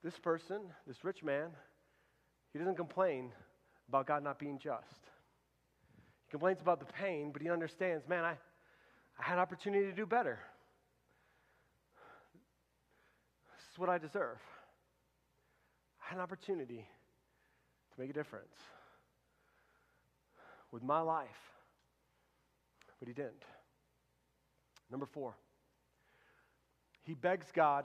this 0.02 0.18
person, 0.18 0.62
this 0.86 1.04
rich 1.04 1.22
man, 1.22 1.50
he 2.52 2.58
doesn't 2.58 2.76
complain 2.76 3.32
about 3.88 4.06
God 4.06 4.22
not 4.22 4.38
being 4.38 4.58
just. 4.58 5.00
He 6.26 6.30
complains 6.30 6.60
about 6.60 6.80
the 6.80 6.92
pain, 6.92 7.30
but 7.32 7.42
he 7.42 7.50
understands 7.50 8.08
man, 8.08 8.24
I, 8.24 8.36
I 9.18 9.24
had 9.24 9.38
opportunity 9.38 9.86
to 9.86 9.92
do 9.92 10.06
better. 10.06 10.38
This 13.56 13.72
is 13.72 13.78
what 13.78 13.88
I 13.88 13.98
deserve 13.98 14.38
I 16.00 16.10
had 16.10 16.16
an 16.16 16.22
opportunity 16.22 16.86
to 17.94 18.00
make 18.00 18.10
a 18.10 18.12
difference 18.12 18.54
with 20.70 20.82
my 20.82 21.00
life, 21.00 21.28
but 22.98 23.08
he 23.08 23.14
didn't. 23.14 23.44
Number 24.90 25.06
four, 25.06 25.36
he 27.02 27.14
begs 27.14 27.46
God 27.54 27.84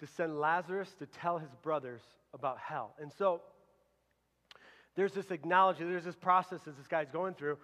to 0.00 0.06
send 0.06 0.38
Lazarus 0.38 0.94
to 0.98 1.06
tell 1.06 1.38
his 1.38 1.50
brothers 1.62 2.02
about 2.32 2.58
hell. 2.58 2.94
And 3.00 3.12
so 3.12 3.42
there's 4.96 5.12
this 5.12 5.30
acknowledgement, 5.30 5.90
there's 5.90 6.04
this 6.04 6.16
process 6.16 6.60
that 6.62 6.76
this 6.76 6.86
guy's 6.86 7.10
going 7.10 7.34
through 7.34 7.58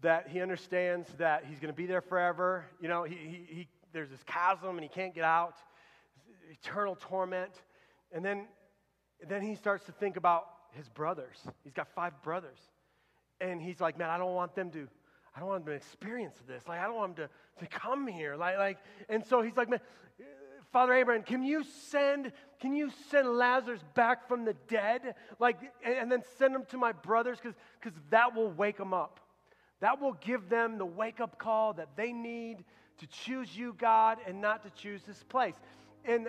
that 0.00 0.28
he 0.28 0.40
understands 0.40 1.08
that 1.18 1.44
he's 1.48 1.58
going 1.58 1.72
to 1.72 1.76
be 1.76 1.86
there 1.86 2.00
forever. 2.00 2.66
You 2.80 2.88
know, 2.88 3.04
he, 3.04 3.14
he, 3.14 3.46
he, 3.48 3.68
there's 3.92 4.10
this 4.10 4.22
chasm 4.24 4.70
and 4.70 4.80
he 4.80 4.88
can't 4.88 5.14
get 5.14 5.24
out, 5.24 5.56
eternal 6.50 6.96
torment. 7.00 7.52
And 8.12 8.24
then 8.24 8.46
then 9.28 9.42
he 9.42 9.54
starts 9.54 9.86
to 9.86 9.92
think 9.92 10.16
about 10.16 10.46
his 10.72 10.88
brothers. 10.88 11.36
He's 11.64 11.72
got 11.72 11.88
five 11.94 12.12
brothers. 12.22 12.58
And 13.40 13.60
he's 13.60 13.80
like, 13.80 13.98
man, 13.98 14.10
I 14.10 14.18
don't 14.18 14.34
want 14.34 14.54
them 14.54 14.70
to, 14.70 14.88
I 15.34 15.40
don't 15.40 15.48
want 15.48 15.64
them 15.64 15.72
to 15.72 15.76
experience 15.76 16.36
this. 16.46 16.62
Like, 16.68 16.80
I 16.80 16.84
don't 16.84 16.96
want 16.96 17.16
them 17.16 17.28
to, 17.58 17.64
to 17.64 17.70
come 17.70 18.06
here. 18.06 18.36
Like, 18.36 18.58
like, 18.58 18.78
and 19.08 19.24
so 19.24 19.42
he's 19.42 19.56
like, 19.56 19.68
man, 19.68 19.80
Father 20.72 20.92
Abraham, 20.94 21.22
can 21.22 21.42
you 21.42 21.64
send, 21.90 22.32
can 22.60 22.74
you 22.74 22.90
send 23.10 23.28
Lazarus 23.28 23.80
back 23.94 24.28
from 24.28 24.44
the 24.44 24.54
dead? 24.68 25.14
Like, 25.38 25.58
and, 25.84 25.94
and 25.94 26.12
then 26.12 26.22
send 26.38 26.54
him 26.54 26.64
to 26.70 26.78
my 26.78 26.92
brothers 26.92 27.38
because 27.40 27.98
that 28.10 28.34
will 28.34 28.50
wake 28.50 28.76
them 28.76 28.92
up. 28.92 29.20
That 29.80 30.00
will 30.00 30.14
give 30.14 30.48
them 30.48 30.78
the 30.78 30.86
wake 30.86 31.20
up 31.20 31.38
call 31.38 31.74
that 31.74 31.88
they 31.96 32.12
need 32.12 32.64
to 32.98 33.06
choose 33.06 33.54
you, 33.54 33.74
God, 33.78 34.18
and 34.26 34.40
not 34.40 34.62
to 34.62 34.70
choose 34.70 35.02
this 35.02 35.22
place. 35.22 35.54
And 36.04 36.28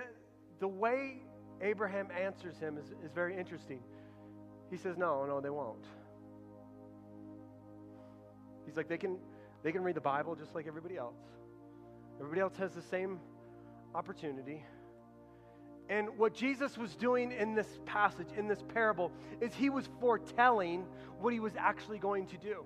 the 0.60 0.68
way 0.68 1.22
Abraham 1.62 2.10
answers 2.12 2.58
him 2.58 2.78
is, 2.78 2.86
is 3.04 3.12
very 3.14 3.38
interesting. 3.38 3.80
He 4.70 4.78
says, 4.78 4.98
No, 4.98 5.26
no, 5.26 5.40
they 5.40 5.50
won't. 5.50 5.86
He's 8.66 8.76
like, 8.76 8.90
they 8.90 8.98
can, 8.98 9.18
they 9.64 9.72
can 9.72 9.82
read 9.82 9.96
the 9.96 10.02
Bible 10.02 10.36
just 10.36 10.54
like 10.54 10.68
everybody 10.68 10.98
else. 10.98 11.16
Everybody 12.20 12.42
else 12.42 12.58
has 12.58 12.74
the 12.74 12.82
same 12.82 13.20
opportunity. 13.96 14.64
And 15.90 16.10
what 16.18 16.34
Jesus 16.34 16.78
was 16.78 16.94
doing 16.96 17.32
in 17.32 17.56
this 17.56 17.80
passage, 17.86 18.28
in 18.36 18.48
this 18.48 18.62
parable, 18.74 19.12
is 19.40 19.54
he 19.54 19.70
was 19.70 19.88
foretelling 20.02 20.86
what 21.22 21.32
he 21.32 21.40
was 21.40 21.54
actually 21.58 21.98
going 21.98 22.28
to 22.28 22.38
do. 22.38 22.66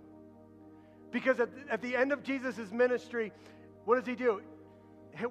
Because 1.12 1.40
at, 1.40 1.50
at 1.70 1.82
the 1.82 1.96
end 1.96 2.12
of 2.12 2.24
Jesus' 2.24 2.72
ministry, 2.72 3.32
what 3.86 3.98
does 3.98 4.08
he 4.08 4.16
do? 4.16 4.42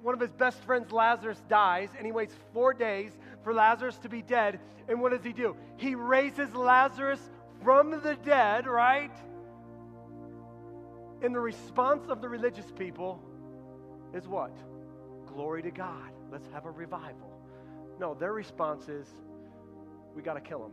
one 0.01 0.13
of 0.13 0.21
his 0.21 0.31
best 0.31 0.61
friends, 0.63 0.91
Lazarus, 0.91 1.41
dies, 1.49 1.89
and 1.97 2.05
he 2.05 2.11
waits 2.11 2.35
four 2.53 2.73
days 2.73 3.11
for 3.43 3.53
Lazarus 3.53 3.97
to 3.99 4.09
be 4.09 4.21
dead. 4.21 4.59
And 4.87 5.01
what 5.01 5.11
does 5.11 5.23
he 5.23 5.33
do? 5.33 5.55
He 5.77 5.95
raises 5.95 6.53
Lazarus 6.53 7.19
from 7.63 7.91
the 7.91 8.17
dead, 8.23 8.67
right? 8.67 9.11
And 11.21 11.35
the 11.35 11.39
response 11.39 12.07
of 12.09 12.21
the 12.21 12.29
religious 12.29 12.71
people 12.77 13.21
is 14.13 14.27
what? 14.27 14.55
Glory 15.27 15.61
to 15.63 15.71
God. 15.71 16.11
Let's 16.31 16.47
have 16.53 16.65
a 16.65 16.71
revival. 16.71 17.31
No, 17.99 18.13
their 18.13 18.33
response 18.33 18.89
is 18.89 19.07
we 20.15 20.21
got 20.21 20.33
to 20.33 20.41
kill 20.41 20.65
him. 20.65 20.71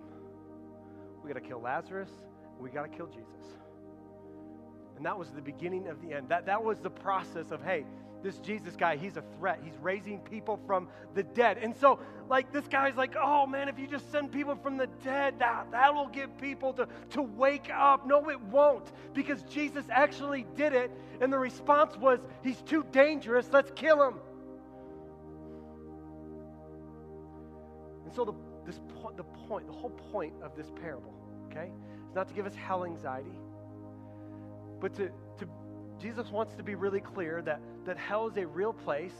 We 1.22 1.32
got 1.32 1.42
to 1.42 1.46
kill 1.46 1.60
Lazarus. 1.60 2.10
We 2.58 2.70
got 2.70 2.90
to 2.90 2.96
kill 2.96 3.06
Jesus. 3.06 3.54
And 4.98 5.06
that 5.06 5.16
was 5.16 5.30
the 5.30 5.40
beginning 5.40 5.86
of 5.86 6.02
the 6.02 6.12
end. 6.12 6.28
That, 6.28 6.46
that 6.46 6.62
was 6.62 6.80
the 6.80 6.90
process 6.90 7.52
of, 7.52 7.62
hey, 7.62 7.86
this 8.20 8.38
Jesus 8.38 8.74
guy, 8.74 8.96
he's 8.96 9.16
a 9.16 9.22
threat. 9.38 9.60
He's 9.62 9.76
raising 9.80 10.18
people 10.18 10.58
from 10.66 10.88
the 11.14 11.22
dead. 11.22 11.58
And 11.58 11.76
so, 11.76 12.00
like, 12.28 12.52
this 12.52 12.66
guy's 12.66 12.96
like, 12.96 13.14
oh 13.14 13.46
man, 13.46 13.68
if 13.68 13.78
you 13.78 13.86
just 13.86 14.10
send 14.10 14.32
people 14.32 14.56
from 14.56 14.76
the 14.76 14.88
dead, 15.04 15.38
that, 15.38 15.70
that 15.70 15.94
will 15.94 16.08
get 16.08 16.36
people 16.40 16.72
to, 16.72 16.88
to 17.10 17.22
wake 17.22 17.70
up. 17.72 18.08
No, 18.08 18.28
it 18.28 18.40
won't, 18.40 18.90
because 19.14 19.44
Jesus 19.44 19.84
actually 19.88 20.46
did 20.56 20.72
it. 20.72 20.90
And 21.20 21.32
the 21.32 21.38
response 21.38 21.96
was, 21.96 22.18
he's 22.42 22.60
too 22.62 22.84
dangerous. 22.90 23.48
Let's 23.52 23.70
kill 23.76 24.02
him. 24.02 24.14
And 28.04 28.12
so, 28.12 28.24
the, 28.24 28.32
this 28.66 28.80
po- 29.00 29.12
the 29.16 29.22
point, 29.22 29.68
the 29.68 29.72
whole 29.72 29.90
point 30.10 30.32
of 30.42 30.56
this 30.56 30.72
parable, 30.82 31.14
okay, 31.52 31.70
is 32.08 32.14
not 32.16 32.26
to 32.26 32.34
give 32.34 32.46
us 32.46 32.54
hell 32.56 32.84
anxiety, 32.84 33.38
but 34.80 34.94
to, 34.94 35.08
to 35.38 35.48
Jesus 36.00 36.30
wants 36.30 36.54
to 36.54 36.62
be 36.62 36.74
really 36.74 37.00
clear 37.00 37.42
that, 37.42 37.60
that 37.84 37.98
hell 37.98 38.28
is 38.28 38.36
a 38.36 38.46
real 38.46 38.72
place 38.72 39.14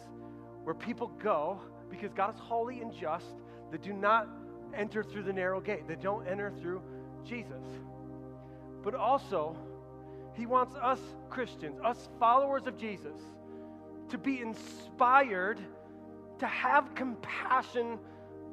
where 0.65 0.75
people 0.75 1.09
go 1.23 1.61
because 1.91 2.13
God 2.13 2.35
is 2.35 2.41
holy 2.41 2.81
and 2.81 2.93
just 2.93 3.27
that 3.71 3.83
do 3.83 3.93
not 3.93 4.29
enter 4.75 5.03
through 5.03 5.25
the 5.25 5.33
narrow 5.33 5.61
gate, 5.61 5.89
that 5.89 6.01
don't 6.01 6.27
enter 6.27 6.53
through 6.61 6.83
Jesus. 7.25 7.65
But 8.83 8.95
also, 8.95 9.57
he 10.35 10.47
wants 10.47 10.75
us 10.77 11.01
Christians, 11.31 11.81
us 11.85 12.09
followers 12.19 12.67
of 12.67 12.79
Jesus, 12.79 13.21
to 14.11 14.19
be 14.19 14.41
inspired 14.41 15.59
to 16.39 16.47
have 16.47 16.95
compassion 16.95 17.99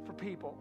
for 0.05 0.13
people. 0.13 0.57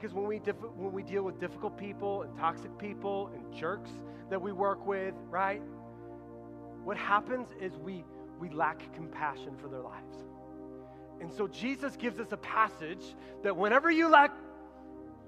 Because 0.00 0.14
when 0.14 0.26
we, 0.26 0.38
when 0.38 0.92
we 0.92 1.02
deal 1.02 1.22
with 1.22 1.38
difficult 1.38 1.76
people 1.76 2.22
and 2.22 2.34
toxic 2.38 2.76
people 2.78 3.30
and 3.34 3.52
jerks 3.52 3.90
that 4.30 4.40
we 4.40 4.50
work 4.50 4.86
with, 4.86 5.12
right? 5.28 5.60
What 6.84 6.96
happens 6.96 7.48
is 7.60 7.76
we, 7.76 8.04
we 8.38 8.48
lack 8.48 8.94
compassion 8.94 9.56
for 9.60 9.68
their 9.68 9.82
lives. 9.82 10.16
And 11.20 11.30
so 11.30 11.46
Jesus 11.46 11.96
gives 11.96 12.18
us 12.18 12.32
a 12.32 12.38
passage 12.38 13.14
that 13.42 13.54
whenever 13.54 13.90
you 13.90 14.08
lack 14.08 14.32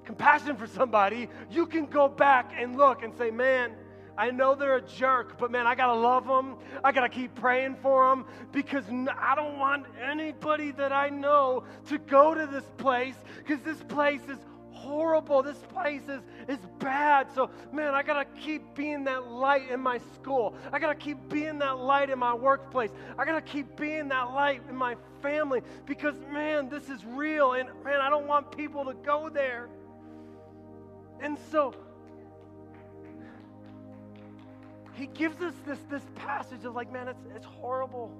compassion 0.06 0.56
for 0.56 0.66
somebody, 0.66 1.28
you 1.50 1.66
can 1.66 1.84
go 1.84 2.08
back 2.08 2.54
and 2.56 2.78
look 2.78 3.02
and 3.02 3.12
say, 3.18 3.30
man, 3.30 3.72
I 4.16 4.30
know 4.30 4.54
they're 4.54 4.76
a 4.76 4.82
jerk, 4.82 5.38
but 5.38 5.50
man, 5.50 5.66
I 5.66 5.74
got 5.74 5.86
to 5.86 5.94
love 5.94 6.26
them. 6.26 6.56
I 6.82 6.92
got 6.92 7.02
to 7.02 7.08
keep 7.10 7.34
praying 7.34 7.76
for 7.82 8.08
them 8.08 8.24
because 8.52 8.84
I 8.88 9.34
don't 9.34 9.58
want 9.58 9.84
anybody 10.02 10.70
that 10.72 10.92
I 10.92 11.10
know 11.10 11.64
to 11.88 11.98
go 11.98 12.34
to 12.34 12.46
this 12.46 12.64
place 12.78 13.16
because 13.38 13.60
this 13.60 13.82
place 13.84 14.22
is 14.30 14.38
horrible. 14.82 15.42
This 15.42 15.58
place 15.72 16.02
is, 16.08 16.20
is 16.48 16.58
bad. 16.78 17.28
So, 17.34 17.50
man, 17.72 17.94
I 17.94 18.02
got 18.02 18.14
to 18.14 18.40
keep 18.40 18.74
being 18.74 19.04
that 19.04 19.28
light 19.28 19.70
in 19.70 19.80
my 19.80 20.00
school. 20.14 20.54
I 20.72 20.78
got 20.78 20.88
to 20.88 20.94
keep 20.94 21.28
being 21.28 21.58
that 21.58 21.78
light 21.78 22.10
in 22.10 22.18
my 22.18 22.34
workplace. 22.34 22.90
I 23.18 23.24
got 23.24 23.34
to 23.34 23.52
keep 23.52 23.76
being 23.76 24.08
that 24.08 24.32
light 24.32 24.62
in 24.68 24.76
my 24.76 24.96
family 25.22 25.62
because, 25.86 26.16
man, 26.32 26.68
this 26.68 26.88
is 26.88 27.04
real. 27.04 27.52
And, 27.52 27.68
man, 27.84 28.00
I 28.00 28.10
don't 28.10 28.26
want 28.26 28.56
people 28.56 28.84
to 28.86 28.94
go 28.94 29.28
there. 29.28 29.68
And 31.20 31.38
so, 31.50 31.74
he 34.94 35.06
gives 35.06 35.40
us 35.40 35.54
this, 35.66 35.78
this 35.90 36.02
passage 36.16 36.64
of 36.64 36.74
like, 36.74 36.92
man, 36.92 37.08
it's, 37.08 37.24
it's 37.34 37.46
horrible. 37.46 38.10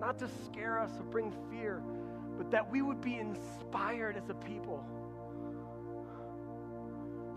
Not 0.00 0.18
to 0.18 0.28
scare 0.46 0.80
us 0.80 0.90
or 0.98 1.04
bring 1.04 1.32
fear, 1.50 1.82
but 2.36 2.50
that 2.50 2.70
we 2.70 2.82
would 2.82 3.00
be 3.00 3.18
inspired 3.18 4.16
as 4.16 4.28
a 4.30 4.34
people 4.34 4.84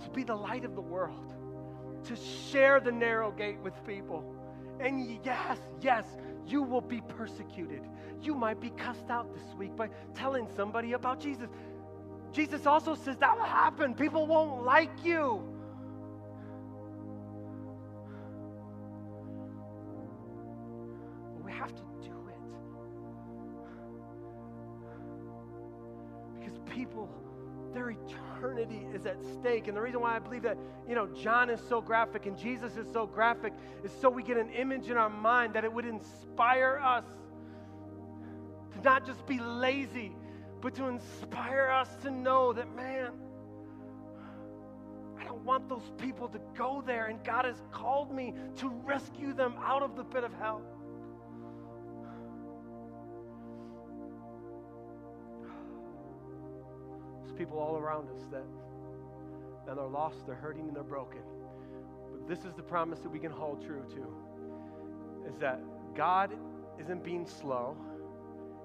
to 0.04 0.10
be 0.12 0.24
the 0.24 0.36
light 0.36 0.66
of 0.66 0.76
the 0.76 0.82
world, 0.82 1.34
to 2.06 2.16
share 2.16 2.80
the 2.80 2.92
narrow 2.92 3.32
gate 3.32 3.60
with 3.62 3.74
people. 3.86 4.24
And 4.80 5.20
yes, 5.24 5.58
yes, 5.82 6.06
you 6.46 6.62
will 6.62 6.82
be 6.82 7.02
persecuted. 7.02 7.82
You 8.22 8.36
might 8.36 8.60
be 8.60 8.70
cussed 8.72 9.10
out 9.10 9.34
this 9.34 9.56
week 9.58 9.76
by 9.76 9.90
telling 10.14 10.48
somebody 10.56 10.94
about 10.94 11.20
Jesus. 11.20 11.50
Jesus 12.32 12.66
also 12.66 12.96
says 12.96 13.18
that 13.18 13.38
will 13.38 13.46
happen. 13.46 13.94
People 13.96 14.28
won't 14.28 14.64
like 14.64 14.92
you. 15.04 15.55
Their 27.86 27.96
eternity 28.38 28.88
is 28.94 29.06
at 29.06 29.18
stake. 29.40 29.68
And 29.68 29.78
the 29.78 29.82
reason 29.82 30.02
why 30.02 30.16
I 30.16 30.20
believe 30.20 30.44
that, 30.44 30.58
you 30.88 30.96
know, 30.96 31.08
John 31.08 31.50
is 31.50 31.60
so 31.68 31.82
graphic 31.82 32.26
and 32.26 32.38
Jesus 32.38 32.76
is 32.78 32.88
so 32.92 33.06
graphic 33.06 33.54
is 33.84 33.92
so 34.02 34.10
we 34.10 34.24
get 34.24 34.38
an 34.38 34.50
image 34.52 34.90
in 34.90 34.98
our 34.98 35.10
mind 35.10 35.54
that 35.54 35.64
it 35.64 35.72
would 35.72 35.86
inspire 35.86 36.80
us 36.84 37.06
to 38.74 38.82
not 38.82 39.06
just 39.06 39.26
be 39.26 39.40
lazy 39.40 40.16
but 40.62 40.74
to 40.76 40.86
inspire 40.86 41.70
us 41.70 41.90
to 42.02 42.10
know 42.10 42.52
that, 42.54 42.76
man, 42.76 43.12
I 45.20 45.24
don't 45.26 45.44
want 45.46 45.70
those 45.70 45.92
people 46.00 46.28
to 46.30 46.40
go 46.58 46.84
there, 46.84 47.06
and 47.06 47.24
God 47.24 47.46
has 47.46 47.62
called 47.72 48.12
me 48.12 48.34
to 48.58 48.70
rescue 48.70 49.34
them 49.34 49.54
out 49.64 49.84
of 49.84 49.96
the 49.96 50.04
pit 50.04 50.24
of 50.24 50.34
hell. 50.34 50.64
People 57.38 57.60
all 57.60 57.78
around 57.78 58.10
us 58.10 58.22
that, 58.32 58.44
that 59.68 59.78
are 59.78 59.88
lost, 59.88 60.26
they're 60.26 60.36
hurting, 60.36 60.68
and 60.68 60.76
they're 60.76 60.84
broken. 60.84 61.22
But 62.12 62.28
this 62.28 62.46
is 62.46 62.54
the 62.56 62.64
promise 62.64 63.00
that 63.00 63.10
we 63.10 63.20
can 63.20 63.32
hold 63.32 63.66
true 63.66 63.84
to 63.96 65.30
is 65.30 65.38
that 65.40 65.60
God 65.96 66.32
isn't 66.80 67.04
being 67.04 67.26
slow, 67.26 67.76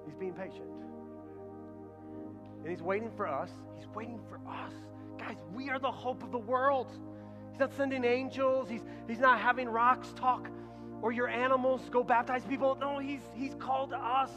He's 0.05 0.15
being 0.15 0.33
patient. 0.33 0.67
And 2.61 2.69
he's 2.69 2.81
waiting 2.81 3.11
for 3.15 3.27
us. 3.27 3.49
He's 3.77 3.87
waiting 3.95 4.19
for 4.29 4.39
us. 4.49 4.73
Guys, 5.17 5.37
we 5.55 5.69
are 5.69 5.79
the 5.79 5.91
hope 5.91 6.23
of 6.23 6.31
the 6.31 6.37
world. 6.37 6.87
He's 7.51 7.59
not 7.59 7.71
sending 7.75 8.03
angels. 8.03 8.69
He's, 8.69 8.81
he's 9.07 9.19
not 9.19 9.39
having 9.39 9.67
rocks 9.67 10.13
talk 10.15 10.49
or 11.01 11.11
your 11.11 11.27
animals 11.27 11.81
go 11.91 12.03
baptize 12.03 12.43
people. 12.45 12.77
No, 12.79 12.99
he's, 12.99 13.21
he's 13.33 13.55
called 13.55 13.93
us. 13.93 14.29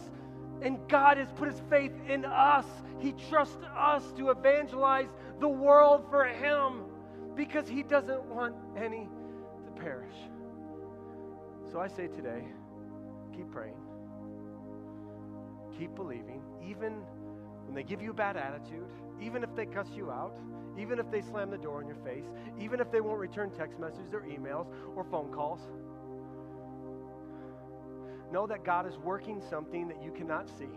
And 0.65 0.79
God 0.89 1.19
has 1.19 1.29
put 1.37 1.49
his 1.49 1.61
faith 1.69 1.93
in 2.09 2.25
us. 2.25 2.65
He 2.99 3.13
trusts 3.29 3.63
us 3.77 4.03
to 4.17 4.31
evangelize 4.31 5.09
the 5.39 5.49
world 5.49 6.07
for 6.09 6.25
him 6.25 6.85
because 7.37 7.69
he 7.69 7.83
doesn't 7.83 8.25
want 8.25 8.55
any 8.77 9.09
to 9.67 9.81
perish. 9.81 10.17
So 11.71 11.81
I 11.81 11.89
say 11.89 12.07
today, 12.07 12.45
keep 13.37 13.51
praying, 13.51 13.77
keep 15.79 15.95
believing, 15.95 16.41
even 16.67 17.03
when 17.67 17.75
they 17.75 17.83
give 17.83 18.01
you 18.01 18.11
a 18.13 18.15
bad 18.15 18.37
attitude, 18.37 18.87
even 19.21 19.43
if 19.43 19.55
they 19.55 19.67
cuss 19.67 19.89
you 19.95 20.11
out, 20.11 20.35
even 20.79 20.99
if 20.99 21.11
they 21.11 21.21
slam 21.21 21.51
the 21.51 21.59
door 21.59 21.83
in 21.83 21.87
your 21.87 21.97
face, 21.97 22.25
even 22.59 22.81
if 22.81 22.91
they 22.91 23.01
won't 23.01 23.19
return 23.19 23.51
text 23.51 23.79
messages 23.79 24.13
or 24.13 24.21
emails 24.23 24.67
or 24.97 25.05
phone 25.05 25.31
calls, 25.33 25.61
know 28.35 28.49
that 28.49 28.65
God 28.65 28.85
is 28.89 28.99
working 28.99 29.41
something 29.49 29.87
that 29.87 30.03
you 30.03 30.11
cannot 30.11 30.49
see. 30.59 30.69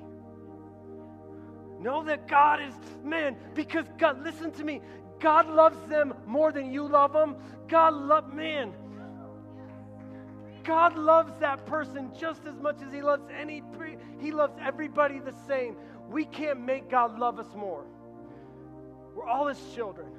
Know 1.82 2.04
that 2.04 2.28
God 2.28 2.62
is, 2.62 2.76
man, 3.04 3.36
because 3.56 3.86
God, 3.98 4.24
listen 4.24 4.52
to 4.54 4.64
me, 4.64 4.80
God 5.20 5.48
loves 5.48 5.78
them 5.90 6.14
more 6.28 6.52
than 6.52 6.72
you 6.72 6.88
love 6.88 7.14
them. 7.14 7.36
God 7.68 7.96
love, 7.96 8.32
man, 8.32 8.74
God 10.64 10.96
loves 10.98 11.34
that 11.40 11.66
person 11.66 12.12
just 12.20 12.46
as 12.46 12.56
much 12.60 12.78
as 12.86 12.94
He 12.94 13.02
loves 13.02 13.24
any, 13.36 13.64
He 14.20 14.32
loves 14.32 14.54
everybody 14.62 15.18
the 15.18 15.34
same. 15.48 15.78
We 16.12 16.26
can't 16.26 16.62
make 16.62 16.92
God 16.92 17.18
love 17.18 17.40
us 17.40 17.56
more. 17.56 17.86
We're 19.16 19.28
all 19.28 19.48
His 19.48 19.60
children. 19.74 20.10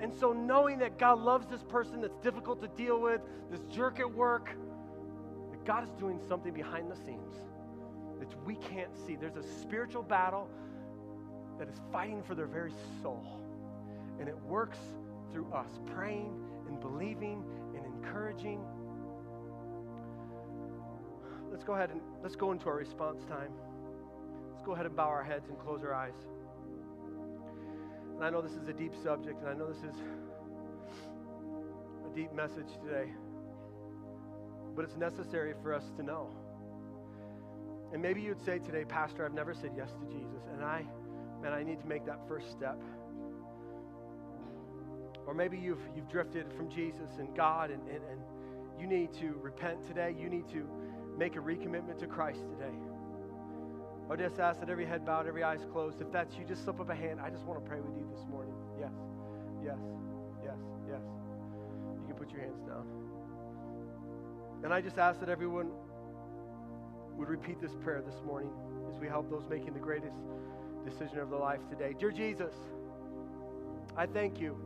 And 0.00 0.12
so, 0.12 0.32
knowing 0.32 0.80
that 0.80 0.98
God 0.98 1.20
loves 1.20 1.46
this 1.46 1.62
person 1.62 2.00
that's 2.00 2.16
difficult 2.16 2.60
to 2.62 2.68
deal 2.68 3.00
with, 3.00 3.20
this 3.48 3.60
jerk 3.72 4.00
at 4.00 4.12
work, 4.12 4.50
God 5.64 5.84
is 5.84 5.90
doing 5.98 6.20
something 6.28 6.52
behind 6.52 6.90
the 6.90 6.96
scenes 6.96 7.34
that 8.18 8.28
we 8.44 8.56
can't 8.56 8.90
see. 9.06 9.16
There's 9.16 9.36
a 9.36 9.42
spiritual 9.42 10.02
battle 10.02 10.48
that 11.58 11.68
is 11.68 11.80
fighting 11.92 12.22
for 12.22 12.34
their 12.34 12.46
very 12.46 12.72
soul. 13.02 13.24
And 14.18 14.28
it 14.28 14.36
works 14.46 14.78
through 15.32 15.50
us 15.52 15.70
praying 15.94 16.34
and 16.68 16.80
believing 16.80 17.44
and 17.76 17.84
encouraging. 17.84 18.60
Let's 21.50 21.64
go 21.64 21.74
ahead 21.74 21.90
and 21.90 22.00
let's 22.22 22.36
go 22.36 22.52
into 22.52 22.66
our 22.68 22.76
response 22.76 23.24
time. 23.24 23.52
Let's 24.50 24.62
go 24.64 24.72
ahead 24.72 24.86
and 24.86 24.96
bow 24.96 25.08
our 25.08 25.24
heads 25.24 25.48
and 25.48 25.58
close 25.58 25.82
our 25.82 25.94
eyes. 25.94 26.14
And 28.14 28.24
I 28.24 28.30
know 28.30 28.40
this 28.40 28.52
is 28.52 28.68
a 28.68 28.72
deep 28.72 28.94
subject, 29.02 29.40
and 29.40 29.48
I 29.48 29.54
know 29.54 29.66
this 29.66 29.82
is 29.82 29.96
a 32.06 32.14
deep 32.14 32.32
message 32.32 32.68
today, 32.84 33.10
but 34.74 34.84
it's 34.84 34.96
necessary 34.96 35.54
for 35.62 35.74
us 35.74 35.84
to 35.96 36.02
know. 36.02 36.28
And 37.92 38.00
maybe 38.00 38.20
you'd 38.22 38.42
say 38.44 38.58
today, 38.58 38.84
Pastor, 38.84 39.24
I've 39.24 39.34
never 39.34 39.52
said 39.54 39.72
yes 39.76 39.90
to 40.00 40.06
Jesus, 40.06 40.42
and 40.52 40.64
I, 40.64 40.84
man, 41.42 41.52
I 41.52 41.62
need 41.62 41.80
to 41.80 41.86
make 41.86 42.06
that 42.06 42.20
first 42.26 42.50
step. 42.50 42.80
Or 45.26 45.34
maybe 45.34 45.58
you've, 45.58 45.82
you've 45.94 46.08
drifted 46.08 46.52
from 46.56 46.70
Jesus 46.70 47.10
and 47.18 47.34
God, 47.36 47.70
and, 47.70 47.82
and, 47.88 48.02
and 48.10 48.20
you 48.80 48.86
need 48.86 49.12
to 49.14 49.38
repent 49.42 49.86
today. 49.86 50.14
You 50.18 50.28
need 50.28 50.48
to 50.48 50.66
make 51.18 51.36
a 51.36 51.38
recommitment 51.38 51.98
to 51.98 52.06
Christ 52.06 52.40
today. 52.58 52.74
I 54.06 54.08
would 54.08 54.18
just 54.18 54.40
ask 54.40 54.60
that 54.60 54.68
every 54.68 54.86
head 54.86 55.06
bowed, 55.06 55.26
every 55.26 55.42
eyes 55.42 55.60
closed. 55.70 56.00
If 56.00 56.10
that's 56.10 56.34
you, 56.36 56.44
just 56.44 56.64
slip 56.64 56.80
up 56.80 56.90
a 56.90 56.94
hand. 56.94 57.20
I 57.20 57.30
just 57.30 57.44
want 57.44 57.62
to 57.62 57.68
pray 57.68 57.80
with 57.80 57.96
you 57.96 58.06
this 58.10 58.24
morning. 58.28 58.54
Yes, 58.80 58.92
yes, 59.62 59.78
yes, 60.42 60.58
yes. 60.88 61.00
You 62.00 62.06
can 62.08 62.16
put 62.16 62.30
your 62.30 62.40
hands 62.40 62.60
down. 62.66 63.11
And 64.64 64.72
I 64.72 64.80
just 64.80 64.98
ask 64.98 65.20
that 65.20 65.28
everyone 65.28 65.70
would 67.16 67.28
repeat 67.28 67.60
this 67.60 67.72
prayer 67.82 68.02
this 68.04 68.20
morning 68.26 68.50
as 68.92 69.00
we 69.00 69.08
help 69.08 69.30
those 69.30 69.44
making 69.48 69.74
the 69.74 69.80
greatest 69.80 70.16
decision 70.84 71.18
of 71.18 71.30
their 71.30 71.38
life 71.38 71.60
today. 71.68 71.94
Dear 71.98 72.10
Jesus, 72.10 72.54
I 73.96 74.06
thank 74.06 74.40
you 74.40 74.56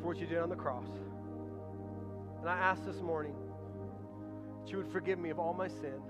for 0.00 0.08
what 0.08 0.16
you 0.18 0.26
did 0.26 0.38
on 0.38 0.48
the 0.48 0.56
cross. 0.56 0.88
And 2.40 2.48
I 2.48 2.56
ask 2.56 2.84
this 2.84 3.00
morning 3.00 3.34
that 4.62 4.70
you 4.70 4.78
would 4.78 4.92
forgive 4.92 5.18
me 5.18 5.30
of 5.30 5.38
all 5.38 5.54
my 5.54 5.68
sin 5.68 6.00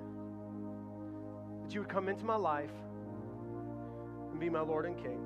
that 1.68 1.74
you 1.74 1.82
would 1.82 1.90
come 1.90 2.08
into 2.08 2.24
my 2.24 2.34
life 2.34 2.70
and 4.30 4.40
be 4.40 4.48
my 4.48 4.62
Lord 4.62 4.86
and 4.86 4.96
King. 4.96 5.20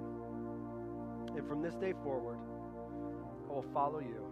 And 1.37 1.47
from 1.47 1.63
this 1.63 1.75
day 1.77 1.93
forward, 2.03 2.37
I 3.49 3.53
will 3.53 3.65
follow 3.73 4.01
you. 4.01 4.32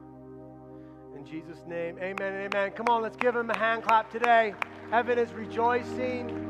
In 1.16 1.24
Jesus' 1.26 1.60
name, 1.66 1.98
amen 1.98 2.34
and 2.34 2.54
amen. 2.54 2.72
Come 2.72 2.86
on, 2.88 3.02
let's 3.02 3.16
give 3.16 3.36
him 3.36 3.50
a 3.50 3.58
hand 3.58 3.82
clap 3.82 4.10
today. 4.10 4.54
Heaven 4.90 5.18
is 5.18 5.32
rejoicing. 5.32 6.46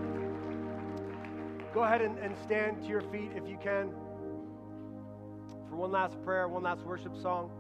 Go 1.73 1.85
ahead 1.85 2.01
and, 2.03 2.19
and 2.19 2.35
stand 2.45 2.83
to 2.83 2.89
your 2.89 3.03
feet 3.03 3.31
if 3.35 3.49
you 3.49 3.59
can 3.63 3.91
for 5.69 5.77
one 5.77 5.93
last 5.93 6.21
prayer, 6.25 6.49
one 6.49 6.65
last 6.65 6.83
worship 6.83 7.17
song. 7.17 7.51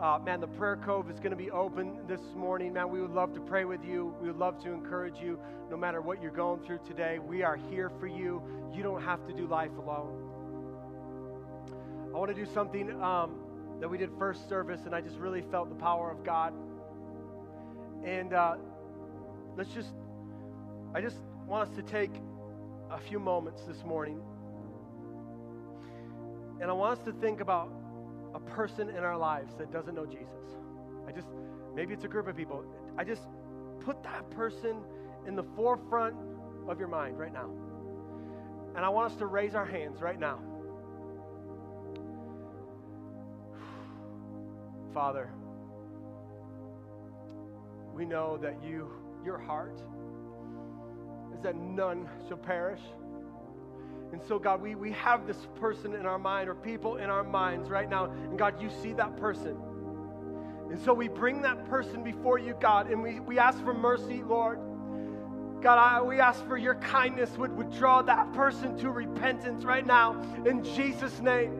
Uh, 0.00 0.18
man, 0.18 0.40
the 0.40 0.48
prayer 0.48 0.76
cove 0.76 1.10
is 1.10 1.20
going 1.20 1.30
to 1.30 1.36
be 1.36 1.50
open 1.50 1.98
this 2.08 2.20
morning. 2.34 2.72
Man, 2.72 2.90
we 2.90 3.00
would 3.00 3.12
love 3.12 3.34
to 3.34 3.40
pray 3.40 3.64
with 3.64 3.84
you. 3.84 4.14
We 4.20 4.28
would 4.28 4.38
love 4.38 4.60
to 4.64 4.72
encourage 4.72 5.18
you 5.20 5.38
no 5.70 5.76
matter 5.76 6.00
what 6.00 6.22
you're 6.22 6.32
going 6.32 6.64
through 6.64 6.80
today. 6.86 7.18
We 7.18 7.42
are 7.42 7.56
here 7.70 7.90
for 8.00 8.06
you. 8.06 8.42
You 8.74 8.82
don't 8.82 9.02
have 9.02 9.24
to 9.28 9.32
do 9.32 9.46
life 9.46 9.70
alone. 9.78 10.30
I 12.14 12.18
want 12.18 12.34
to 12.34 12.44
do 12.44 12.50
something 12.50 12.90
um, 13.00 13.41
that 13.82 13.88
we 13.88 13.98
did 13.98 14.10
first 14.16 14.48
service, 14.48 14.82
and 14.86 14.94
I 14.94 15.00
just 15.00 15.16
really 15.18 15.42
felt 15.50 15.68
the 15.68 15.74
power 15.74 16.08
of 16.08 16.22
God. 16.22 16.54
And 18.04 18.32
uh, 18.32 18.54
let's 19.56 19.74
just, 19.74 19.92
I 20.94 21.00
just 21.00 21.16
want 21.48 21.68
us 21.68 21.74
to 21.74 21.82
take 21.82 22.12
a 22.92 22.98
few 23.00 23.18
moments 23.18 23.62
this 23.64 23.82
morning. 23.84 24.20
And 26.60 26.70
I 26.70 26.72
want 26.72 27.00
us 27.00 27.04
to 27.06 27.12
think 27.14 27.40
about 27.40 27.72
a 28.36 28.38
person 28.38 28.88
in 28.88 28.98
our 28.98 29.18
lives 29.18 29.52
that 29.58 29.72
doesn't 29.72 29.96
know 29.96 30.06
Jesus. 30.06 30.28
I 31.08 31.10
just, 31.10 31.26
maybe 31.74 31.92
it's 31.92 32.04
a 32.04 32.08
group 32.08 32.28
of 32.28 32.36
people. 32.36 32.64
I 32.96 33.02
just 33.02 33.22
put 33.80 34.00
that 34.04 34.30
person 34.30 34.76
in 35.26 35.34
the 35.34 35.44
forefront 35.56 36.14
of 36.68 36.78
your 36.78 36.86
mind 36.86 37.18
right 37.18 37.32
now. 37.32 37.50
And 38.76 38.84
I 38.84 38.88
want 38.90 39.10
us 39.10 39.18
to 39.18 39.26
raise 39.26 39.56
our 39.56 39.66
hands 39.66 40.00
right 40.00 40.20
now. 40.20 40.38
Father, 44.92 45.30
we 47.94 48.04
know 48.04 48.36
that 48.38 48.62
you, 48.62 48.90
your 49.24 49.38
heart, 49.38 49.80
is 51.34 51.42
that 51.42 51.56
none 51.56 52.08
shall 52.28 52.36
perish 52.36 52.80
and 54.12 54.20
so, 54.28 54.38
God, 54.38 54.60
we, 54.60 54.74
we 54.74 54.92
have 54.92 55.26
this 55.26 55.38
person 55.58 55.94
in 55.94 56.04
our 56.04 56.18
mind 56.18 56.50
or 56.50 56.54
people 56.54 56.98
in 56.98 57.08
our 57.08 57.24
minds 57.24 57.70
right 57.70 57.88
now. 57.88 58.04
And 58.04 58.38
God, 58.38 58.60
you 58.60 58.68
see 58.82 58.92
that 58.92 59.16
person. 59.16 59.56
And 60.70 60.78
so 60.82 60.92
we 60.92 61.08
bring 61.08 61.42
that 61.42 61.66
person 61.68 62.04
before 62.04 62.38
you, 62.38 62.54
God, 62.60 62.90
and 62.90 63.02
we, 63.02 63.20
we 63.20 63.38
ask 63.38 63.62
for 63.64 63.72
mercy, 63.72 64.22
Lord. 64.22 64.58
God, 65.62 65.78
I, 65.78 66.02
we 66.02 66.20
ask 66.20 66.46
for 66.46 66.58
your 66.58 66.74
kindness 66.76 67.30
would, 67.38 67.56
would 67.56 67.72
draw 67.72 68.02
that 68.02 68.32
person 68.34 68.76
to 68.78 68.90
repentance 68.90 69.64
right 69.64 69.86
now 69.86 70.20
in 70.44 70.62
Jesus' 70.62 71.20
name. 71.20 71.52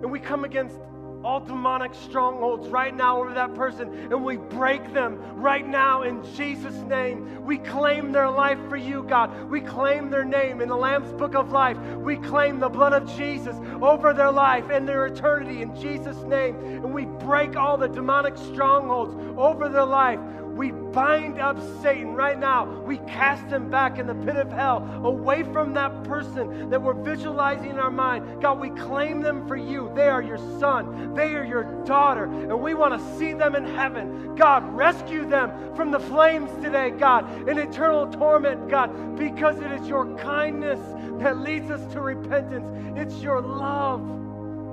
And 0.00 0.10
we 0.10 0.20
come 0.20 0.44
against 0.44 0.76
all 1.24 1.40
demonic 1.40 1.94
strongholds 1.94 2.68
right 2.68 2.94
now 2.94 3.20
over 3.20 3.34
that 3.34 3.54
person 3.54 3.88
and 4.12 4.24
we 4.24 4.36
break 4.36 4.92
them 4.92 5.18
right 5.34 5.66
now 5.66 6.02
in 6.02 6.22
Jesus' 6.34 6.76
name. 6.86 7.44
We 7.44 7.58
claim 7.58 8.12
their 8.12 8.30
life 8.30 8.58
for 8.68 8.76
you, 8.76 9.02
God. 9.02 9.50
We 9.50 9.60
claim 9.60 10.10
their 10.10 10.24
name 10.24 10.60
in 10.60 10.68
the 10.68 10.76
Lamb's 10.76 11.12
book 11.12 11.34
of 11.34 11.50
life. 11.50 11.76
We 11.96 12.16
claim 12.16 12.60
the 12.60 12.68
blood 12.68 12.92
of 12.92 13.16
Jesus 13.16 13.56
over 13.82 14.12
their 14.12 14.30
life 14.30 14.70
and 14.70 14.88
their 14.88 15.06
eternity 15.06 15.62
in 15.62 15.74
Jesus' 15.80 16.22
name. 16.24 16.56
And 16.56 16.94
we 16.94 17.04
break 17.04 17.56
all 17.56 17.76
the 17.76 17.88
demonic 17.88 18.36
strongholds 18.36 19.14
over 19.36 19.68
their 19.68 19.84
life. 19.84 20.20
We 20.58 20.72
bind 20.72 21.38
up 21.38 21.56
Satan 21.80 22.14
right 22.14 22.36
now. 22.36 22.80
We 22.80 22.96
cast 22.98 23.44
him 23.44 23.70
back 23.70 24.00
in 24.00 24.08
the 24.08 24.14
pit 24.16 24.34
of 24.34 24.50
hell, 24.50 24.78
away 25.04 25.44
from 25.44 25.72
that 25.74 26.02
person 26.02 26.68
that 26.70 26.82
we're 26.82 27.00
visualizing 27.00 27.70
in 27.70 27.78
our 27.78 27.92
mind. 27.92 28.42
God, 28.42 28.58
we 28.58 28.70
claim 28.70 29.20
them 29.20 29.46
for 29.46 29.54
you. 29.54 29.92
They 29.94 30.08
are 30.08 30.20
your 30.20 30.38
son, 30.58 31.14
they 31.14 31.36
are 31.36 31.44
your 31.44 31.62
daughter, 31.84 32.24
and 32.24 32.60
we 32.60 32.74
want 32.74 33.00
to 33.00 33.18
see 33.18 33.34
them 33.34 33.54
in 33.54 33.66
heaven. 33.66 34.34
God, 34.34 34.64
rescue 34.76 35.28
them 35.28 35.76
from 35.76 35.92
the 35.92 36.00
flames 36.00 36.50
today, 36.60 36.90
God, 36.90 37.48
in 37.48 37.56
eternal 37.56 38.10
torment, 38.10 38.68
God, 38.68 39.16
because 39.16 39.60
it 39.60 39.70
is 39.70 39.86
your 39.86 40.12
kindness 40.18 40.80
that 41.20 41.38
leads 41.38 41.70
us 41.70 41.92
to 41.92 42.00
repentance. 42.00 42.66
It's 42.98 43.22
your 43.22 43.40
love 43.40 44.02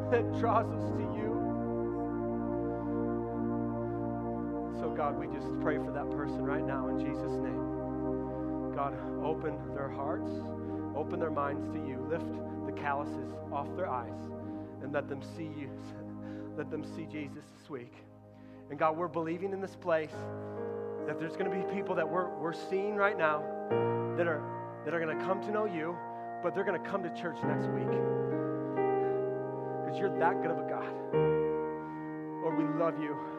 that 0.10 0.24
draws 0.40 0.66
us 0.66 0.90
to 0.90 0.98
you. 0.98 1.05
God, 4.96 5.20
we 5.20 5.28
just 5.28 5.52
pray 5.60 5.76
for 5.76 5.91
that 5.91 6.10
person 6.12 6.41
right 6.41 6.66
now 6.66 6.88
in 6.88 6.98
Jesus' 7.00 7.36
name. 7.43 8.72
God, 8.74 8.93
open 9.22 9.58
their 9.76 9.89
hearts, 9.89 10.32
open 10.96 11.20
their 11.20 11.32
minds 11.32 11.68
to 11.74 11.86
you. 11.86 12.00
Lift 12.10 12.32
the 12.66 12.72
calluses 12.72 13.34
off 13.52 13.68
their 13.76 13.89
eyes 13.89 14.32
and 14.82 14.93
let 14.93 15.10
them 15.10 15.22
see 15.36 15.52
you. 15.60 15.70
let 16.58 16.72
them 16.72 16.86
see 16.96 17.06
Jesus 17.12 17.43
this 17.60 17.70
week. 17.70 17.91
And 18.70 18.80
God, 18.80 18.96
we're 18.96 19.10
believing 19.10 19.52
in 19.52 19.60
this 19.60 19.76
place 19.76 20.16
that 21.08 21.20
there's 21.20 21.36
going 21.36 21.52
to 21.52 21.58
be 21.58 21.76
people 21.76 21.93
that 21.96 22.10
we're, 22.10 22.30
we're 22.39 22.54
seeing 22.54 22.96
right 22.96 23.18
now 23.18 23.39
that 24.18 24.28
are, 24.28 24.41
that 24.86 24.93
are 24.93 25.00
going 25.02 25.18
to 25.18 25.26
come 25.26 25.41
to 25.41 25.52
know 25.52 25.66
you, 25.66 25.93
but 26.41 26.56
they're 26.56 26.64
going 26.64 26.82
to 26.82 26.89
come 26.89 27.04
to 27.04 27.10
church 27.22 27.38
next 27.43 27.68
week. 27.68 27.91
Because 29.84 30.00
you're 30.00 30.18
that 30.20 30.41
good 30.41 30.52
of 30.52 30.60
a 30.60 30.70
God. 30.70 30.88
Lord, 32.41 32.58
we 32.58 32.64
love 32.80 32.98
you 33.02 33.35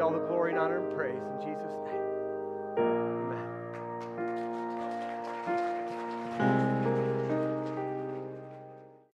you 0.00 0.06
all 0.06 0.12
the 0.12 0.26
glory 0.28 0.52
and 0.52 0.58
honor 0.58 0.78
and 0.78 0.96
praise 0.96 1.22
in 1.22 1.40
Jesus' 1.46 1.74
name. 1.84 3.19